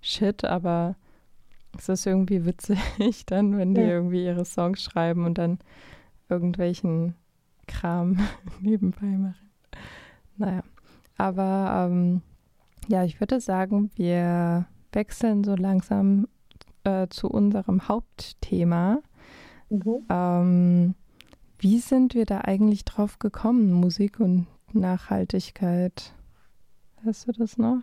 Shit, 0.00 0.44
aber 0.44 0.94
es 1.76 1.88
ist 1.88 2.06
irgendwie 2.06 2.44
witzig 2.44 2.78
dann, 3.26 3.58
wenn 3.58 3.74
die 3.74 3.80
ja. 3.80 3.88
irgendwie 3.88 4.24
ihre 4.24 4.44
Songs 4.44 4.82
schreiben 4.82 5.24
und 5.24 5.38
dann 5.38 5.58
irgendwelchen 6.28 7.14
Kram 7.66 8.18
nebenbei 8.60 9.06
machen. 9.06 9.50
Naja, 10.36 10.62
aber 11.16 11.88
ähm, 11.90 12.22
ja, 12.86 13.02
ich 13.02 13.18
würde 13.18 13.40
sagen, 13.40 13.90
wir 13.96 14.66
wechseln 14.92 15.44
so 15.44 15.54
langsam 15.54 16.28
äh, 16.84 17.08
zu 17.08 17.28
unserem 17.28 17.88
Hauptthema. 17.88 19.00
Mhm. 19.70 20.06
Ähm, 20.08 20.94
wie 21.58 21.78
sind 21.78 22.14
wir 22.14 22.24
da 22.24 22.42
eigentlich 22.42 22.84
drauf 22.84 23.18
gekommen, 23.18 23.72
Musik 23.72 24.20
und 24.20 24.46
Nachhaltigkeit? 24.72 26.14
Weißt 27.02 27.28
du 27.28 27.32
das 27.32 27.58
noch? 27.58 27.82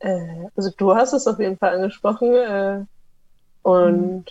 Äh, 0.00 0.48
also 0.54 0.70
du 0.76 0.94
hast 0.94 1.12
es 1.12 1.26
auf 1.26 1.38
jeden 1.38 1.56
Fall 1.56 1.76
angesprochen. 1.76 2.34
Äh, 2.34 2.84
und 3.62 4.24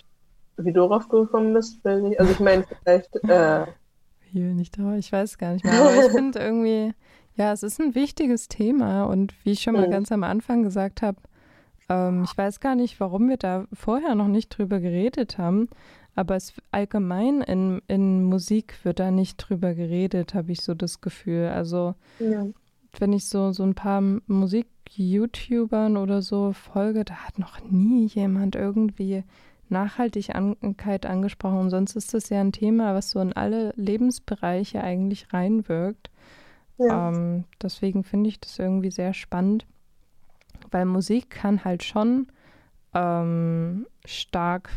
mhm. 0.56 0.64
wie 0.64 0.72
du 0.72 0.86
drauf 0.86 1.08
gekommen 1.08 1.52
bist, 1.52 1.84
will 1.84 2.12
ich. 2.12 2.20
Also 2.20 2.32
ich 2.32 2.40
meine, 2.40 2.64
vielleicht. 2.82 3.14
Äh, 3.24 3.66
Hier 4.30 4.54
nicht 4.54 4.76
drauf, 4.76 4.94
ich 4.96 5.12
weiß 5.12 5.38
gar 5.38 5.52
nicht 5.52 5.64
mehr. 5.64 5.80
Aber 5.80 6.06
ich 6.06 6.12
finde 6.12 6.38
irgendwie, 6.38 6.94
ja, 7.36 7.52
es 7.52 7.62
ist 7.62 7.80
ein 7.80 7.94
wichtiges 7.94 8.48
Thema. 8.48 9.04
Und 9.04 9.34
wie 9.44 9.52
ich 9.52 9.62
schon 9.62 9.74
mal 9.74 9.86
mhm. 9.86 9.92
ganz 9.92 10.12
am 10.12 10.24
Anfang 10.24 10.62
gesagt 10.62 11.02
habe, 11.02 11.18
ähm, 11.88 12.24
ich 12.24 12.36
weiß 12.36 12.60
gar 12.60 12.74
nicht, 12.74 13.00
warum 13.00 13.28
wir 13.28 13.36
da 13.36 13.66
vorher 13.72 14.14
noch 14.14 14.28
nicht 14.28 14.50
drüber 14.50 14.80
geredet 14.80 15.38
haben. 15.38 15.68
Aber 16.14 16.36
es 16.36 16.52
allgemein 16.70 17.40
in, 17.42 17.82
in 17.88 18.22
Musik 18.22 18.78
wird 18.84 19.00
da 19.00 19.10
nicht 19.10 19.36
drüber 19.36 19.74
geredet, 19.74 20.34
habe 20.34 20.52
ich 20.52 20.60
so 20.60 20.74
das 20.74 21.00
Gefühl. 21.00 21.48
Also 21.48 21.94
ja. 22.20 22.46
wenn 23.00 23.12
ich 23.12 23.26
so, 23.26 23.50
so 23.50 23.64
ein 23.64 23.74
paar 23.74 24.00
Musik-YouTubern 24.00 25.96
oder 25.96 26.22
so 26.22 26.52
folge, 26.52 27.04
da 27.04 27.14
hat 27.14 27.40
noch 27.40 27.60
nie 27.68 28.06
jemand 28.06 28.54
irgendwie 28.54 29.24
Nachhaltigkeit 29.68 31.04
angesprochen. 31.04 31.58
Und 31.58 31.70
sonst 31.70 31.96
ist 31.96 32.14
das 32.14 32.28
ja 32.28 32.40
ein 32.40 32.52
Thema, 32.52 32.94
was 32.94 33.10
so 33.10 33.18
in 33.18 33.32
alle 33.32 33.72
Lebensbereiche 33.74 34.82
eigentlich 34.84 35.32
reinwirkt. 35.32 36.10
Ja. 36.78 37.08
Ähm, 37.08 37.44
deswegen 37.62 38.04
finde 38.04 38.28
ich 38.28 38.40
das 38.40 38.58
irgendwie 38.58 38.90
sehr 38.90 39.14
spannend, 39.14 39.66
weil 40.70 40.84
Musik 40.84 41.30
kann 41.30 41.64
halt 41.64 41.84
schon 41.84 42.26
ähm, 42.94 43.86
stark 44.04 44.70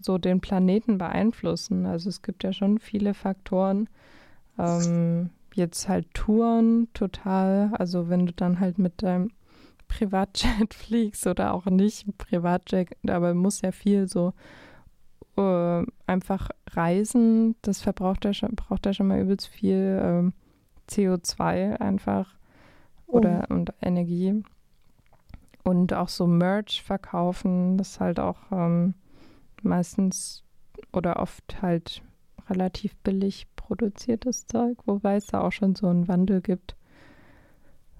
so 0.00 0.18
den 0.18 0.40
Planeten 0.40 0.98
beeinflussen. 0.98 1.86
Also 1.86 2.08
es 2.08 2.22
gibt 2.22 2.44
ja 2.44 2.52
schon 2.52 2.78
viele 2.78 3.14
Faktoren. 3.14 3.88
Ähm, 4.58 5.30
jetzt 5.54 5.88
halt 5.88 6.12
Touren 6.14 6.88
total. 6.94 7.70
Also 7.78 8.08
wenn 8.08 8.26
du 8.26 8.32
dann 8.32 8.60
halt 8.60 8.78
mit 8.78 9.02
deinem 9.02 9.30
Privatjet 9.88 10.74
fliegst 10.74 11.26
oder 11.26 11.54
auch 11.54 11.66
nicht 11.66 12.06
Privatjet, 12.18 12.90
aber 13.08 13.34
muss 13.34 13.62
ja 13.62 13.72
viel 13.72 14.08
so 14.08 14.32
äh, 15.36 15.84
einfach 16.06 16.50
reisen. 16.70 17.56
Das 17.62 17.80
verbraucht 17.80 18.24
ja 18.24 18.34
schon, 18.34 18.54
braucht 18.54 18.86
ja 18.86 18.92
schon 18.92 19.08
mal 19.08 19.20
übelst 19.20 19.46
viel 19.46 20.32
äh, 20.32 20.45
CO2 20.88 21.80
einfach 21.80 22.34
oder 23.06 23.46
oh. 23.48 23.54
und 23.54 23.72
Energie. 23.80 24.42
Und 25.62 25.92
auch 25.92 26.08
so 26.08 26.26
Merch 26.26 26.82
verkaufen, 26.82 27.76
das 27.76 27.92
ist 27.92 28.00
halt 28.00 28.20
auch 28.20 28.38
ähm, 28.52 28.94
meistens 29.62 30.44
oder 30.92 31.18
oft 31.18 31.60
halt 31.60 32.02
relativ 32.48 32.94
billig 32.98 33.46
produziertes 33.56 34.46
Zeug, 34.46 34.78
wobei 34.86 35.16
es 35.16 35.26
da 35.26 35.40
auch 35.40 35.52
schon 35.52 35.74
so 35.74 35.88
einen 35.88 36.06
Wandel 36.06 36.40
gibt. 36.40 36.76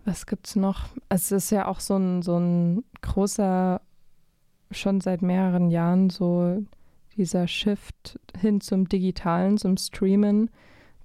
Was 0.04 0.26
gibt's 0.26 0.54
noch? 0.54 0.90
Es 1.08 1.32
ist 1.32 1.50
ja 1.50 1.66
auch 1.66 1.80
so 1.80 1.96
ein, 1.96 2.22
so 2.22 2.38
ein 2.38 2.84
großer, 3.02 3.80
schon 4.70 5.00
seit 5.00 5.22
mehreren 5.22 5.70
Jahren 5.70 6.10
so 6.10 6.62
dieser 7.16 7.48
Shift 7.48 8.20
hin 8.38 8.60
zum 8.60 8.88
Digitalen, 8.88 9.58
zum 9.58 9.76
Streamen. 9.76 10.50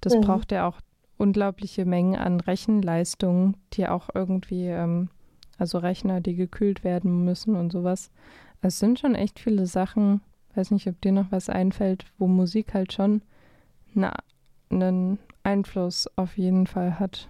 Das 0.00 0.14
mhm. 0.14 0.20
braucht 0.20 0.52
ja 0.52 0.68
auch 0.68 0.80
unglaubliche 1.22 1.84
Mengen 1.84 2.16
an 2.16 2.40
Rechenleistung, 2.40 3.54
die 3.72 3.86
auch 3.86 4.10
irgendwie, 4.12 4.66
ähm, 4.66 5.08
also 5.56 5.78
Rechner, 5.78 6.20
die 6.20 6.34
gekühlt 6.34 6.82
werden 6.82 7.24
müssen 7.24 7.54
und 7.54 7.70
sowas. 7.70 8.10
Es 8.60 8.78
sind 8.80 8.98
schon 8.98 9.14
echt 9.14 9.38
viele 9.38 9.66
Sachen, 9.66 10.20
weiß 10.56 10.72
nicht, 10.72 10.88
ob 10.88 11.00
dir 11.00 11.12
noch 11.12 11.30
was 11.30 11.48
einfällt, 11.48 12.04
wo 12.18 12.26
Musik 12.26 12.74
halt 12.74 12.92
schon 12.92 13.22
na, 13.94 14.12
einen 14.70 15.18
Einfluss 15.44 16.08
auf 16.16 16.36
jeden 16.36 16.66
Fall 16.66 16.98
hat. 16.98 17.28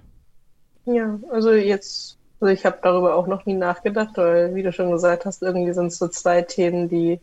Ja, 0.86 1.18
also 1.30 1.52
jetzt, 1.52 2.18
also 2.40 2.52
ich 2.52 2.64
habe 2.64 2.78
darüber 2.82 3.14
auch 3.14 3.26
noch 3.26 3.44
nie 3.46 3.54
nachgedacht, 3.54 4.16
weil, 4.16 4.54
wie 4.54 4.62
du 4.62 4.72
schon 4.72 4.90
gesagt 4.90 5.26
hast, 5.26 5.42
irgendwie 5.42 5.72
sind 5.72 5.86
es 5.88 5.98
so 5.98 6.08
zwei 6.08 6.42
Themen, 6.42 6.88
die 6.88 7.20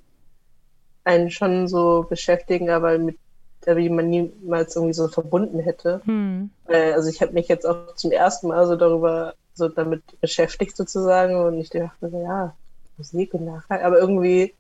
einen 1.04 1.32
schon 1.32 1.68
so 1.68 2.06
beschäftigen, 2.08 2.70
aber 2.70 2.98
mit 3.00 3.18
der 3.66 3.78
wie 3.78 3.90
man 3.90 4.10
niemals 4.10 4.76
irgendwie 4.76 4.94
so 4.94 5.08
verbunden 5.08 5.60
hätte. 5.60 6.02
Hm. 6.06 6.50
also 6.66 7.10
ich 7.10 7.22
habe 7.22 7.34
mich 7.34 7.48
jetzt 7.48 7.66
auch 7.66 7.96
zum 7.96 8.12
ersten 8.12 8.48
Mal 8.48 8.68
so 8.68 8.76
darüber 8.76 9.34
so 9.54 9.68
damit 9.68 10.04
beschäftigt 10.22 10.76
sozusagen 10.76 11.36
und 11.36 11.60
ich 11.60 11.70
dachte, 11.70 12.10
ja, 12.12 12.56
Musik 12.98 13.34
und 13.34 13.46
Nachhalt, 13.46 13.84
aber 13.84 14.00
irgendwie 14.00 14.54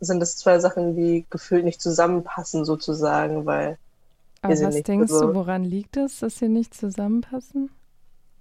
sind 0.00 0.20
das 0.20 0.36
zwei 0.36 0.58
Sachen, 0.58 0.96
die 0.96 1.26
gefühlt 1.28 1.64
nicht 1.64 1.80
zusammenpassen 1.80 2.64
sozusagen, 2.64 3.46
weil 3.46 3.78
Aber 4.40 4.52
was 4.52 4.74
nicht. 4.74 4.88
denkst 4.88 5.12
also, 5.12 5.28
du, 5.28 5.34
woran 5.34 5.64
liegt 5.64 5.96
es, 5.96 6.20
dass 6.20 6.38
sie 6.38 6.48
nicht 6.48 6.74
zusammenpassen? 6.74 7.70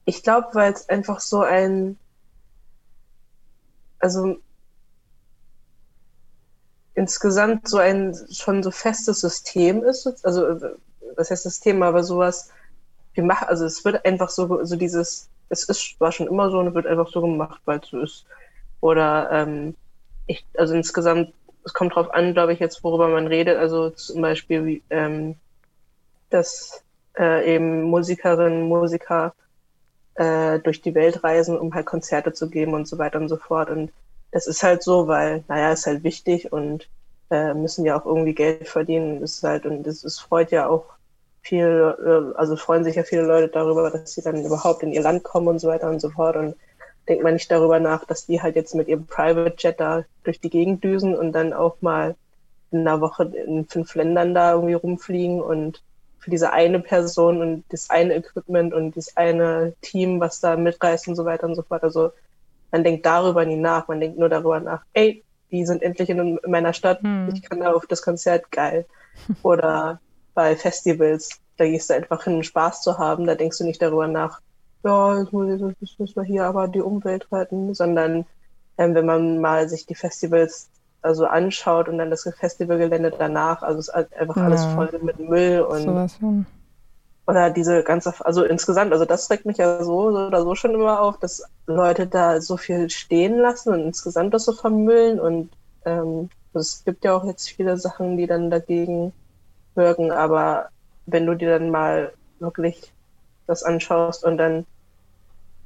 Ich 0.05 0.23
glaube, 0.23 0.47
weil 0.53 0.73
es 0.73 0.89
einfach 0.89 1.19
so 1.19 1.41
ein, 1.41 1.97
also 3.99 4.37
insgesamt 7.01 7.67
so 7.67 7.77
ein 7.77 8.15
schon 8.31 8.61
so 8.61 8.71
festes 8.71 9.21
System 9.21 9.83
ist, 9.83 10.07
also 10.23 10.55
was 11.15 11.31
heißt 11.31 11.43
System, 11.43 11.81
aber 11.83 12.03
sowas, 12.03 12.51
wir 13.13 13.23
machen, 13.23 13.47
also 13.47 13.65
es 13.65 13.83
wird 13.83 14.05
einfach 14.05 14.29
so, 14.29 14.63
so 14.63 14.75
dieses, 14.75 15.29
es 15.49 15.63
ist, 15.63 15.99
war 15.99 16.11
schon 16.11 16.27
immer 16.27 16.49
so 16.51 16.59
und 16.59 16.73
wird 16.75 16.85
einfach 16.85 17.09
so 17.09 17.21
gemacht, 17.21 17.59
weil 17.65 17.79
es 17.79 17.89
so 17.89 17.99
ist. 18.01 18.25
Oder 18.81 19.29
ähm, 19.31 19.75
ich, 20.27 20.45
also 20.57 20.75
insgesamt, 20.75 21.33
es 21.65 21.73
kommt 21.73 21.95
drauf 21.95 22.13
an, 22.13 22.33
glaube 22.33 22.53
ich, 22.53 22.59
jetzt, 22.59 22.83
worüber 22.83 23.07
man 23.07 23.27
redet, 23.27 23.57
also 23.57 23.89
zum 23.89 24.21
Beispiel, 24.21 24.65
wie, 24.65 24.83
ähm, 24.91 25.35
dass 26.29 26.83
äh, 27.17 27.55
eben 27.55 27.83
Musikerinnen, 27.83 28.67
Musiker 28.67 29.33
äh, 30.15 30.59
durch 30.59 30.81
die 30.81 30.95
Welt 30.95 31.23
reisen, 31.23 31.57
um 31.57 31.73
halt 31.73 31.87
Konzerte 31.87 32.31
zu 32.31 32.49
geben 32.49 32.73
und 32.75 32.87
so 32.87 32.97
weiter 32.99 33.19
und 33.19 33.27
so 33.27 33.37
fort. 33.37 33.69
Und 33.71 33.91
das 34.31 34.47
ist 34.47 34.63
halt 34.63 34.83
so, 34.83 35.07
weil, 35.07 35.43
naja, 35.47 35.71
ist 35.71 35.85
halt 35.85 36.03
wichtig 36.03 36.51
und 36.51 36.87
äh, 37.29 37.53
müssen 37.53 37.85
ja 37.85 37.99
auch 37.99 38.05
irgendwie 38.05 38.33
Geld 38.33 38.67
verdienen. 38.67 39.21
Das 39.21 39.35
ist 39.35 39.43
halt, 39.43 39.65
und 39.65 39.83
das 39.83 40.03
ist, 40.03 40.19
freut 40.19 40.51
ja 40.51 40.67
auch 40.67 40.85
viel, 41.41 41.95
äh, 42.05 42.37
also 42.37 42.55
freuen 42.55 42.83
sich 42.83 42.95
ja 42.95 43.03
viele 43.03 43.23
Leute 43.23 43.49
darüber, 43.49 43.89
dass 43.89 44.13
sie 44.13 44.21
dann 44.21 44.45
überhaupt 44.45 44.83
in 44.83 44.93
ihr 44.93 45.01
Land 45.01 45.23
kommen 45.23 45.47
und 45.47 45.59
so 45.59 45.67
weiter 45.67 45.89
und 45.89 45.99
so 45.99 46.09
fort. 46.09 46.35
Und 46.35 46.55
denkt 47.07 47.23
man 47.23 47.33
nicht 47.33 47.51
darüber 47.51 47.79
nach, 47.79 48.05
dass 48.05 48.25
die 48.25 48.41
halt 48.41 48.55
jetzt 48.55 48.75
mit 48.75 48.87
ihrem 48.87 49.05
Private 49.05 49.55
Jet 49.57 49.79
da 49.79 50.05
durch 50.23 50.39
die 50.39 50.49
Gegend 50.49 50.83
düsen 50.83 51.15
und 51.15 51.33
dann 51.33 51.53
auch 51.53 51.81
mal 51.81 52.15
in 52.71 52.81
einer 52.87 53.01
Woche 53.01 53.23
in 53.23 53.65
fünf 53.67 53.95
Ländern 53.95 54.33
da 54.33 54.53
irgendwie 54.53 54.73
rumfliegen 54.73 55.41
und 55.41 55.81
für 56.19 56.29
diese 56.29 56.53
eine 56.53 56.79
Person 56.79 57.41
und 57.41 57.63
das 57.69 57.89
eine 57.89 58.15
Equipment 58.15 58.73
und 58.73 58.95
das 58.95 59.17
eine 59.17 59.73
Team, 59.81 60.19
was 60.19 60.39
da 60.39 60.55
mitreist 60.55 61.07
und 61.07 61.15
so 61.15 61.25
weiter 61.25 61.47
und 61.47 61.55
so 61.55 61.63
fort. 61.63 61.83
Also 61.83 62.11
man 62.71 62.83
denkt 62.83 63.05
darüber 63.05 63.45
nie 63.45 63.57
nach, 63.57 63.87
man 63.87 63.99
denkt 63.99 64.17
nur 64.17 64.29
darüber 64.29 64.59
nach, 64.59 64.83
ey, 64.93 65.23
die 65.51 65.65
sind 65.65 65.83
endlich 65.83 66.09
in, 66.09 66.39
meiner 66.47 66.73
Stadt, 66.73 67.01
hm. 67.01 67.29
ich 67.33 67.41
kann 67.41 67.59
da 67.59 67.73
auf 67.73 67.85
das 67.85 68.01
Konzert, 68.01 68.51
geil. 68.51 68.85
Oder 69.43 69.99
bei 70.33 70.55
Festivals, 70.55 71.41
da 71.57 71.65
gehst 71.65 71.89
du 71.89 71.95
einfach 71.95 72.23
hin, 72.23 72.43
Spaß 72.43 72.81
zu 72.81 72.97
haben, 72.97 73.27
da 73.27 73.35
denkst 73.35 73.57
du 73.57 73.65
nicht 73.65 73.81
darüber 73.81 74.07
nach, 74.07 74.39
ja, 74.83 75.19
jetzt 75.19 75.31
müssen 75.33 76.15
wir 76.15 76.23
hier 76.23 76.45
aber 76.45 76.67
die 76.67 76.81
Umwelt 76.81 77.31
retten, 77.31 77.73
sondern 77.73 78.25
ähm, 78.77 78.95
wenn 78.95 79.05
man 79.05 79.39
mal 79.39 79.69
sich 79.69 79.85
die 79.85 79.95
Festivals 79.95 80.69
also 81.03 81.25
anschaut 81.25 81.87
und 81.87 81.97
dann 81.97 82.09
das 82.09 82.23
Festivalgelände 82.23 83.11
danach, 83.17 83.61
also 83.61 83.79
es 83.79 83.87
ist 83.89 83.93
einfach 83.93 84.37
ja. 84.37 84.45
alles 84.45 84.65
voll 84.65 84.89
mit 85.01 85.19
Müll 85.19 85.61
und. 85.61 85.85
Oder 87.27 87.49
diese 87.49 87.83
ganze, 87.83 88.13
also 88.25 88.43
insgesamt, 88.43 88.93
also 88.93 89.05
das 89.05 89.29
regt 89.29 89.45
mich 89.45 89.57
ja 89.57 89.83
so, 89.83 90.11
so 90.11 90.27
oder 90.27 90.41
so 90.41 90.55
schon 90.55 90.73
immer 90.73 91.01
auf, 91.01 91.19
dass 91.19 91.43
Leute 91.67 92.07
da 92.07 92.41
so 92.41 92.57
viel 92.57 92.89
stehen 92.89 93.37
lassen 93.37 93.73
und 93.73 93.81
insgesamt 93.81 94.33
das 94.33 94.45
so 94.45 94.53
vermüllen 94.53 95.19
und 95.19 95.49
ähm, 95.85 96.29
es 96.53 96.83
gibt 96.83 97.05
ja 97.05 97.15
auch 97.15 97.23
jetzt 97.25 97.49
viele 97.49 97.77
Sachen, 97.77 98.17
die 98.17 98.27
dann 98.27 98.49
dagegen 98.49 99.13
wirken, 99.75 100.11
aber 100.11 100.69
wenn 101.05 101.25
du 101.25 101.35
dir 101.35 101.59
dann 101.59 101.69
mal 101.69 102.13
wirklich 102.39 102.91
das 103.47 103.63
anschaust 103.63 104.23
und 104.23 104.37
dann 104.37 104.65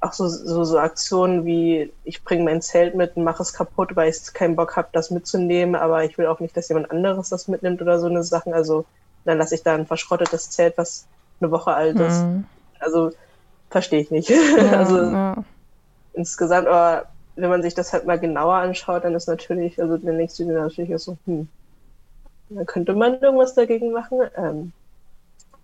auch 0.02 0.14
so, 0.14 0.28
so, 0.28 0.64
so 0.64 0.78
Aktionen 0.78 1.46
wie, 1.46 1.92
ich 2.04 2.24
bringe 2.24 2.44
mein 2.44 2.62
Zelt 2.62 2.96
mit 2.96 3.16
und 3.18 3.24
mache 3.24 3.42
es 3.42 3.54
kaputt, 3.54 3.96
weil 3.96 4.10
ich 4.10 4.34
keinen 4.34 4.56
Bock 4.56 4.76
habe, 4.76 4.90
das 4.92 5.10
mitzunehmen, 5.12 5.76
aber 5.76 6.04
ich 6.04 6.18
will 6.18 6.28
auch 6.28 6.40
nicht, 6.40 6.56
dass 6.56 6.70
jemand 6.70 6.92
anderes 6.92 7.30
das 7.30 7.48
mitnimmt 7.48 7.82
oder 7.82 8.00
so 8.00 8.08
eine 8.08 8.24
Sachen. 8.24 8.54
Also 8.54 8.86
dann 9.24 9.38
lasse 9.38 9.56
ich 9.56 9.64
da 9.64 9.74
ein 9.74 9.88
verschrottetes 9.88 10.52
Zelt, 10.52 10.78
was 10.78 11.08
eine 11.40 11.52
Woche 11.52 11.74
alt 11.74 12.00
ist. 12.00 12.22
Mhm. 12.22 12.46
Also 12.80 13.12
verstehe 13.70 14.02
ich 14.02 14.12
nicht. 14.12 14.30
Ja, 14.30 14.38
also 14.78 15.02
ja. 15.02 15.44
insgesamt, 16.14 16.68
aber 16.68 17.08
wenn 17.36 17.50
man 17.50 17.62
sich 17.62 17.74
das 17.74 17.92
halt 17.94 18.06
mal 18.06 18.20
genauer 18.20 18.56
anschaut, 18.56 19.04
dann 19.04 19.16
ist 19.16 19.28
natürlich, 19.28 19.82
also 19.82 19.98
der 19.98 20.14
nächste 20.14 20.46
natürlich 20.46 20.92
ist 20.92 21.06
so, 21.06 21.18
hm, 21.26 21.48
dann 22.50 22.66
könnte 22.66 22.94
man 22.94 23.20
irgendwas 23.20 23.54
dagegen 23.54 23.92
machen. 23.92 24.20
Ähm, 24.38 24.72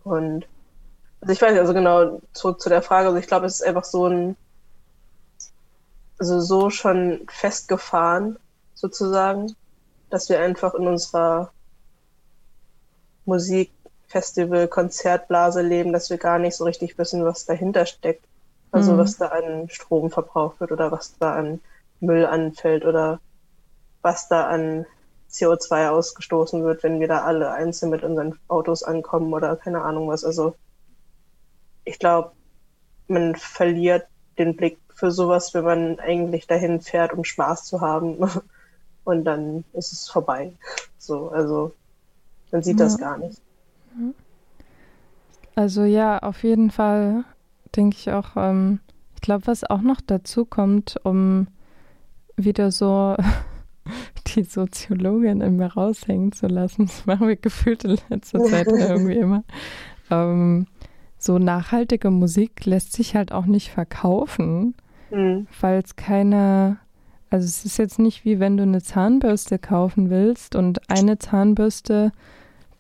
und 0.04 0.46
also 1.22 1.34
ich 1.34 1.42
weiß 1.42 1.52
nicht, 1.52 1.62
also 1.62 1.74
genau, 1.74 2.22
zurück 2.34 2.60
zu 2.60 2.70
der 2.70 2.82
Frage, 2.82 3.08
also 3.08 3.20
ich 3.20 3.28
glaube, 3.28 3.46
es 3.46 3.62
ist 3.62 3.68
einfach 3.68 3.84
so 3.84 4.08
ein, 4.08 4.36
also 6.18 6.42
so 6.42 6.70
schon 6.70 7.22
festgefahren, 7.30 8.38
sozusagen, 8.74 9.56
dass 10.10 10.30
wir 10.30 10.40
einfach 10.40 10.74
in 10.74 10.88
unserer 10.88 11.52
Musik, 13.26 13.72
Festival, 14.12 14.68
Konzertblase 14.68 15.62
leben, 15.62 15.94
dass 15.94 16.10
wir 16.10 16.18
gar 16.18 16.38
nicht 16.38 16.56
so 16.56 16.66
richtig 16.66 16.98
wissen, 16.98 17.24
was 17.24 17.46
dahinter 17.46 17.86
steckt. 17.86 18.26
Also 18.72 18.94
mhm. 18.94 18.98
was 18.98 19.18
da 19.18 19.28
an 19.28 19.70
Strom 19.70 20.12
verbraucht 20.12 20.60
wird 20.60 20.72
oder 20.72 20.92
was 20.92 21.18
da 21.18 21.34
an 21.34 21.62
Müll 22.02 22.26
anfällt 22.26 22.86
oder 22.86 23.20
was 24.02 24.28
da 24.28 24.48
an 24.48 24.86
CO2 25.30 25.90
ausgestoßen 25.90 26.64
wird, 26.64 26.84
wenn 26.84 27.00
wir 27.00 27.08
da 27.08 27.24
alle 27.24 27.52
einzeln 27.52 27.90
mit 27.90 28.04
unseren 28.04 28.38
Autos 28.48 28.84
ankommen 28.84 29.34
oder 29.34 29.56
keine 29.56 29.82
Ahnung 29.82 30.10
was. 30.10 30.26
Also 30.26 30.56
ich 31.86 31.98
glaube, 31.98 32.32
man 33.08 33.36
verliert 33.36 34.08
den 34.38 34.56
Blick 34.56 34.78
für 34.94 35.12
sowas, 35.12 35.54
wenn 35.54 35.64
man 35.64 36.00
eigentlich 36.00 36.48
dahin 36.48 36.82
fährt, 36.82 37.14
um 37.14 37.24
Spaß 37.24 37.66
zu 37.66 37.82
haben. 37.82 38.18
Und 39.04 39.26
dann 39.26 39.64
ist 39.74 39.92
es 39.92 40.10
vorbei. 40.10 40.54
So, 40.98 41.30
also 41.30 41.74
man 42.52 42.62
sieht 42.62 42.80
ja. 42.80 42.86
das 42.86 42.98
gar 42.98 43.18
nicht. 43.18 43.42
Also 45.56 45.84
ja, 45.84 46.20
auf 46.20 46.44
jeden 46.44 46.72
Fall 46.72 47.24
denke 47.76 47.98
ich 47.98 48.12
auch, 48.12 48.36
ähm, 48.36 48.80
ich 49.16 49.22
glaube, 49.22 49.48
was 49.48 49.64
auch 49.64 49.82
noch 49.82 50.02
dazu 50.02 50.46
kommt, 50.46 51.00
um 51.04 51.48
wieder 52.36 52.72
so 52.72 53.16
die 54.36 54.44
Soziologin 54.44 55.42
in 55.42 55.58
mir 55.58 55.74
raushängen 55.74 56.32
zu 56.32 56.48
lassen, 56.48 56.88
das 56.88 57.06
machen 57.06 57.28
wir 57.28 57.36
gefühlt 57.36 57.84
in 57.84 57.98
letzter 58.10 58.44
Zeit 58.44 58.68
irgendwie 58.72 59.18
immer. 59.18 59.44
Ähm, 60.10 60.68
so 61.18 61.38
nachhaltige 61.38 62.10
Musik 62.10 62.66
lässt 62.66 62.94
sich 62.94 63.16
halt 63.16 63.32
auch 63.32 63.46
nicht 63.46 63.70
verkaufen, 63.70 64.74
mhm. 65.12 65.48
weil 65.60 65.82
es 65.84 65.96
keine, 65.96 66.80
also 67.30 67.46
es 67.46 67.64
ist 67.64 67.78
jetzt 67.78 68.00
nicht 68.00 68.26
wie 68.26 68.40
wenn 68.40 68.58
du 68.58 68.64
eine 68.64 68.82
Zahnbürste 68.82 69.60
kaufen 69.60 70.10
willst 70.10 70.56
und 70.56 70.90
eine 70.90 71.20
Zahnbürste 71.20 72.12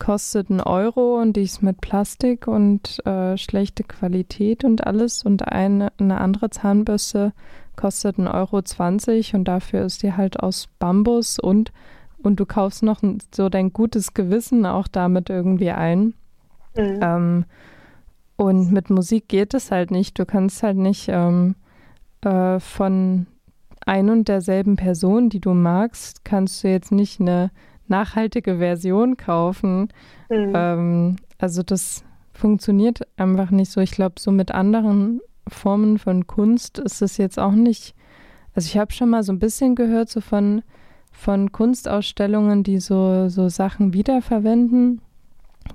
kostet 0.01 0.49
einen 0.49 0.61
Euro 0.61 1.21
und 1.21 1.33
die 1.33 1.43
ist 1.43 1.61
mit 1.61 1.79
Plastik 1.79 2.47
und 2.47 3.05
äh, 3.05 3.37
schlechte 3.37 3.83
Qualität 3.83 4.63
und 4.63 4.87
alles 4.87 5.21
und 5.21 5.47
eine, 5.47 5.93
eine 5.99 6.19
andere 6.19 6.49
Zahnbürste 6.49 7.33
kostet 7.75 8.17
einen 8.17 8.27
Euro 8.27 8.63
20 8.63 9.35
und 9.35 9.45
dafür 9.45 9.85
ist 9.85 10.01
die 10.01 10.13
halt 10.13 10.39
aus 10.39 10.69
Bambus 10.79 11.37
und 11.37 11.71
und 12.23 12.39
du 12.39 12.47
kaufst 12.47 12.81
noch 12.81 13.01
so 13.33 13.49
dein 13.49 13.73
gutes 13.73 14.15
Gewissen 14.15 14.65
auch 14.65 14.87
damit 14.87 15.29
irgendwie 15.29 15.71
ein. 15.71 16.13
Mhm. 16.75 16.99
Ähm, 17.01 17.45
und 18.37 18.71
mit 18.71 18.89
Musik 18.89 19.27
geht 19.27 19.53
es 19.53 19.71
halt 19.71 19.91
nicht. 19.91 20.17
Du 20.17 20.25
kannst 20.25 20.63
halt 20.63 20.77
nicht 20.77 21.09
ähm, 21.09 21.55
äh, 22.21 22.59
von 22.59 23.27
ein 23.85 24.09
und 24.09 24.27
derselben 24.27 24.77
Person, 24.77 25.29
die 25.29 25.39
du 25.39 25.53
magst, 25.53 26.23
kannst 26.23 26.63
du 26.63 26.69
jetzt 26.69 26.91
nicht 26.91 27.19
eine 27.19 27.51
nachhaltige 27.91 28.57
Version 28.57 29.17
kaufen. 29.17 29.89
Mhm. 30.29 30.53
Ähm, 30.55 31.15
also 31.37 31.61
das 31.61 32.03
funktioniert 32.33 33.01
einfach 33.17 33.51
nicht 33.51 33.71
so. 33.71 33.81
Ich 33.81 33.91
glaube, 33.91 34.15
so 34.19 34.31
mit 34.31 34.51
anderen 34.51 35.21
Formen 35.47 35.99
von 35.99 36.25
Kunst 36.25 36.79
ist 36.79 37.01
es 37.03 37.17
jetzt 37.17 37.37
auch 37.37 37.51
nicht. 37.51 37.93
Also 38.55 38.67
ich 38.67 38.77
habe 38.77 38.91
schon 38.91 39.09
mal 39.09 39.23
so 39.23 39.31
ein 39.31 39.39
bisschen 39.39 39.75
gehört, 39.75 40.09
so 40.09 40.21
von, 40.21 40.63
von 41.11 41.51
Kunstausstellungen, 41.51 42.63
die 42.63 42.79
so, 42.79 43.29
so 43.29 43.49
Sachen 43.49 43.93
wiederverwenden, 43.93 45.01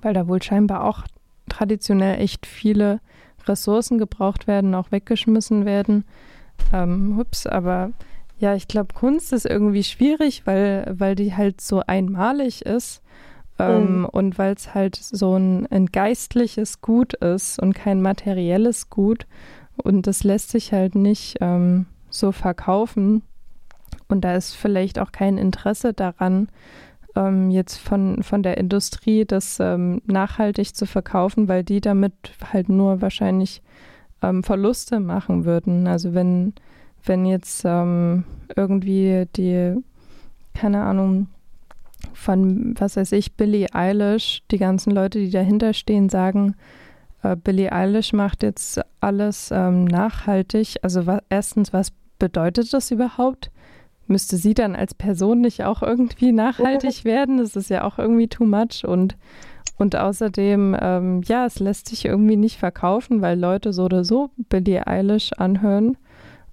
weil 0.03 0.15
da 0.15 0.27
wohl 0.27 0.43
scheinbar 0.43 0.85
auch 0.85 1.05
traditionell 1.49 2.21
echt 2.21 2.47
viele 2.47 3.01
Ressourcen 3.47 3.99
gebraucht 3.99 4.47
werden, 4.47 4.75
auch 4.75 4.91
weggeschmissen 4.91 5.65
werden. 5.65 6.05
Ähm, 6.73 7.17
hups, 7.17 7.47
aber 7.47 7.93
ja, 8.39 8.55
ich 8.55 8.69
glaube, 8.69 8.95
Kunst 8.95 9.33
ist 9.33 9.47
irgendwie 9.47 9.85
schwierig, 9.85 10.43
weil, 10.47 10.95
weil 10.99 11.15
die 11.15 11.35
halt 11.35 11.61
so 11.61 11.83
einmalig 11.87 12.65
ist 12.67 13.03
ähm, 13.59 14.01
mhm. 14.01 14.05
und 14.07 14.39
weil 14.39 14.55
es 14.55 14.75
halt 14.75 14.97
so 14.97 15.37
ein, 15.37 15.67
ein 15.69 15.87
geistliches 15.87 16.81
Gut 16.81 17.15
ist 17.15 17.59
und 17.59 17.75
kein 17.75 18.03
materielles 18.03 18.91
Gut. 18.91 19.27
Und 19.77 20.07
das 20.07 20.25
lässt 20.25 20.51
sich 20.51 20.73
halt 20.73 20.95
nicht 20.95 21.37
ähm, 21.41 21.87
so 22.11 22.33
verkaufen. 22.33 23.23
Und 24.09 24.25
da 24.25 24.35
ist 24.35 24.55
vielleicht 24.55 24.99
auch 24.99 25.13
kein 25.13 25.39
Interesse 25.39 25.93
daran, 25.93 26.49
ähm, 27.15 27.51
jetzt 27.51 27.79
von, 27.79 28.23
von 28.23 28.43
der 28.43 28.59
Industrie, 28.59 29.25
das 29.25 29.59
ähm, 29.61 30.03
nachhaltig 30.07 30.75
zu 30.75 30.87
verkaufen, 30.87 31.49
weil 31.49 31.65
die 31.65 31.81
damit 31.81 32.13
halt 32.53 32.69
nur 32.69 33.01
wahrscheinlich 33.01 33.63
ähm, 34.23 34.43
Verluste 34.43 35.01
machen 35.01 35.45
würden. 35.45 35.87
Also 35.87 36.15
wenn, 36.15 36.55
wenn 37.07 37.25
jetzt 37.25 37.63
ähm, 37.65 38.25
irgendwie 38.55 39.27
die, 39.37 39.75
keine 40.55 40.83
Ahnung, 40.83 41.29
von, 42.13 42.75
was 42.79 42.97
weiß 42.97 43.13
ich, 43.13 43.35
Billie 43.35 43.73
Eilish, 43.73 44.43
die 44.51 44.59
ganzen 44.59 44.91
Leute, 44.91 45.19
die 45.19 45.31
dahinter 45.31 45.73
stehen, 45.73 46.09
sagen, 46.09 46.55
äh, 47.23 47.37
Billie 47.37 47.73
Eilish 47.73 48.13
macht 48.13 48.43
jetzt 48.43 48.81
alles 49.01 49.51
ähm, 49.53 49.85
nachhaltig. 49.85 50.77
Also 50.83 51.07
wa 51.07 51.21
erstens, 51.29 51.73
was 51.73 51.93
bedeutet 52.19 52.73
das 52.73 52.91
überhaupt? 52.91 53.51
Müsste 54.07 54.37
sie 54.37 54.55
dann 54.55 54.77
als 54.77 54.95
Person 54.95 55.41
nicht 55.41 55.65
auch 55.65 55.83
irgendwie 55.83 56.33
nachhaltig 56.33 57.05
werden? 57.05 57.39
Das 57.39 57.57
ist 57.57 57.71
ja 57.71 57.85
auch 57.85 57.99
irgendwie 57.99 58.29
too 58.29 58.45
much 58.45 58.85
und 58.87 59.17
und 59.79 59.95
außerdem, 59.95 60.75
ähm, 60.81 61.21
ja, 61.27 61.45
es 61.45 61.59
lässt 61.59 61.89
sich 61.89 62.07
irgendwie 62.07 62.37
nicht 62.37 62.57
verkaufen, 62.57 63.21
weil 63.21 63.39
Leute 63.39 63.75
so 63.75 63.85
oder 63.85 64.05
so 64.05 64.31
Billie 64.49 64.87
Eilish 64.87 65.35
anhören 65.35 65.99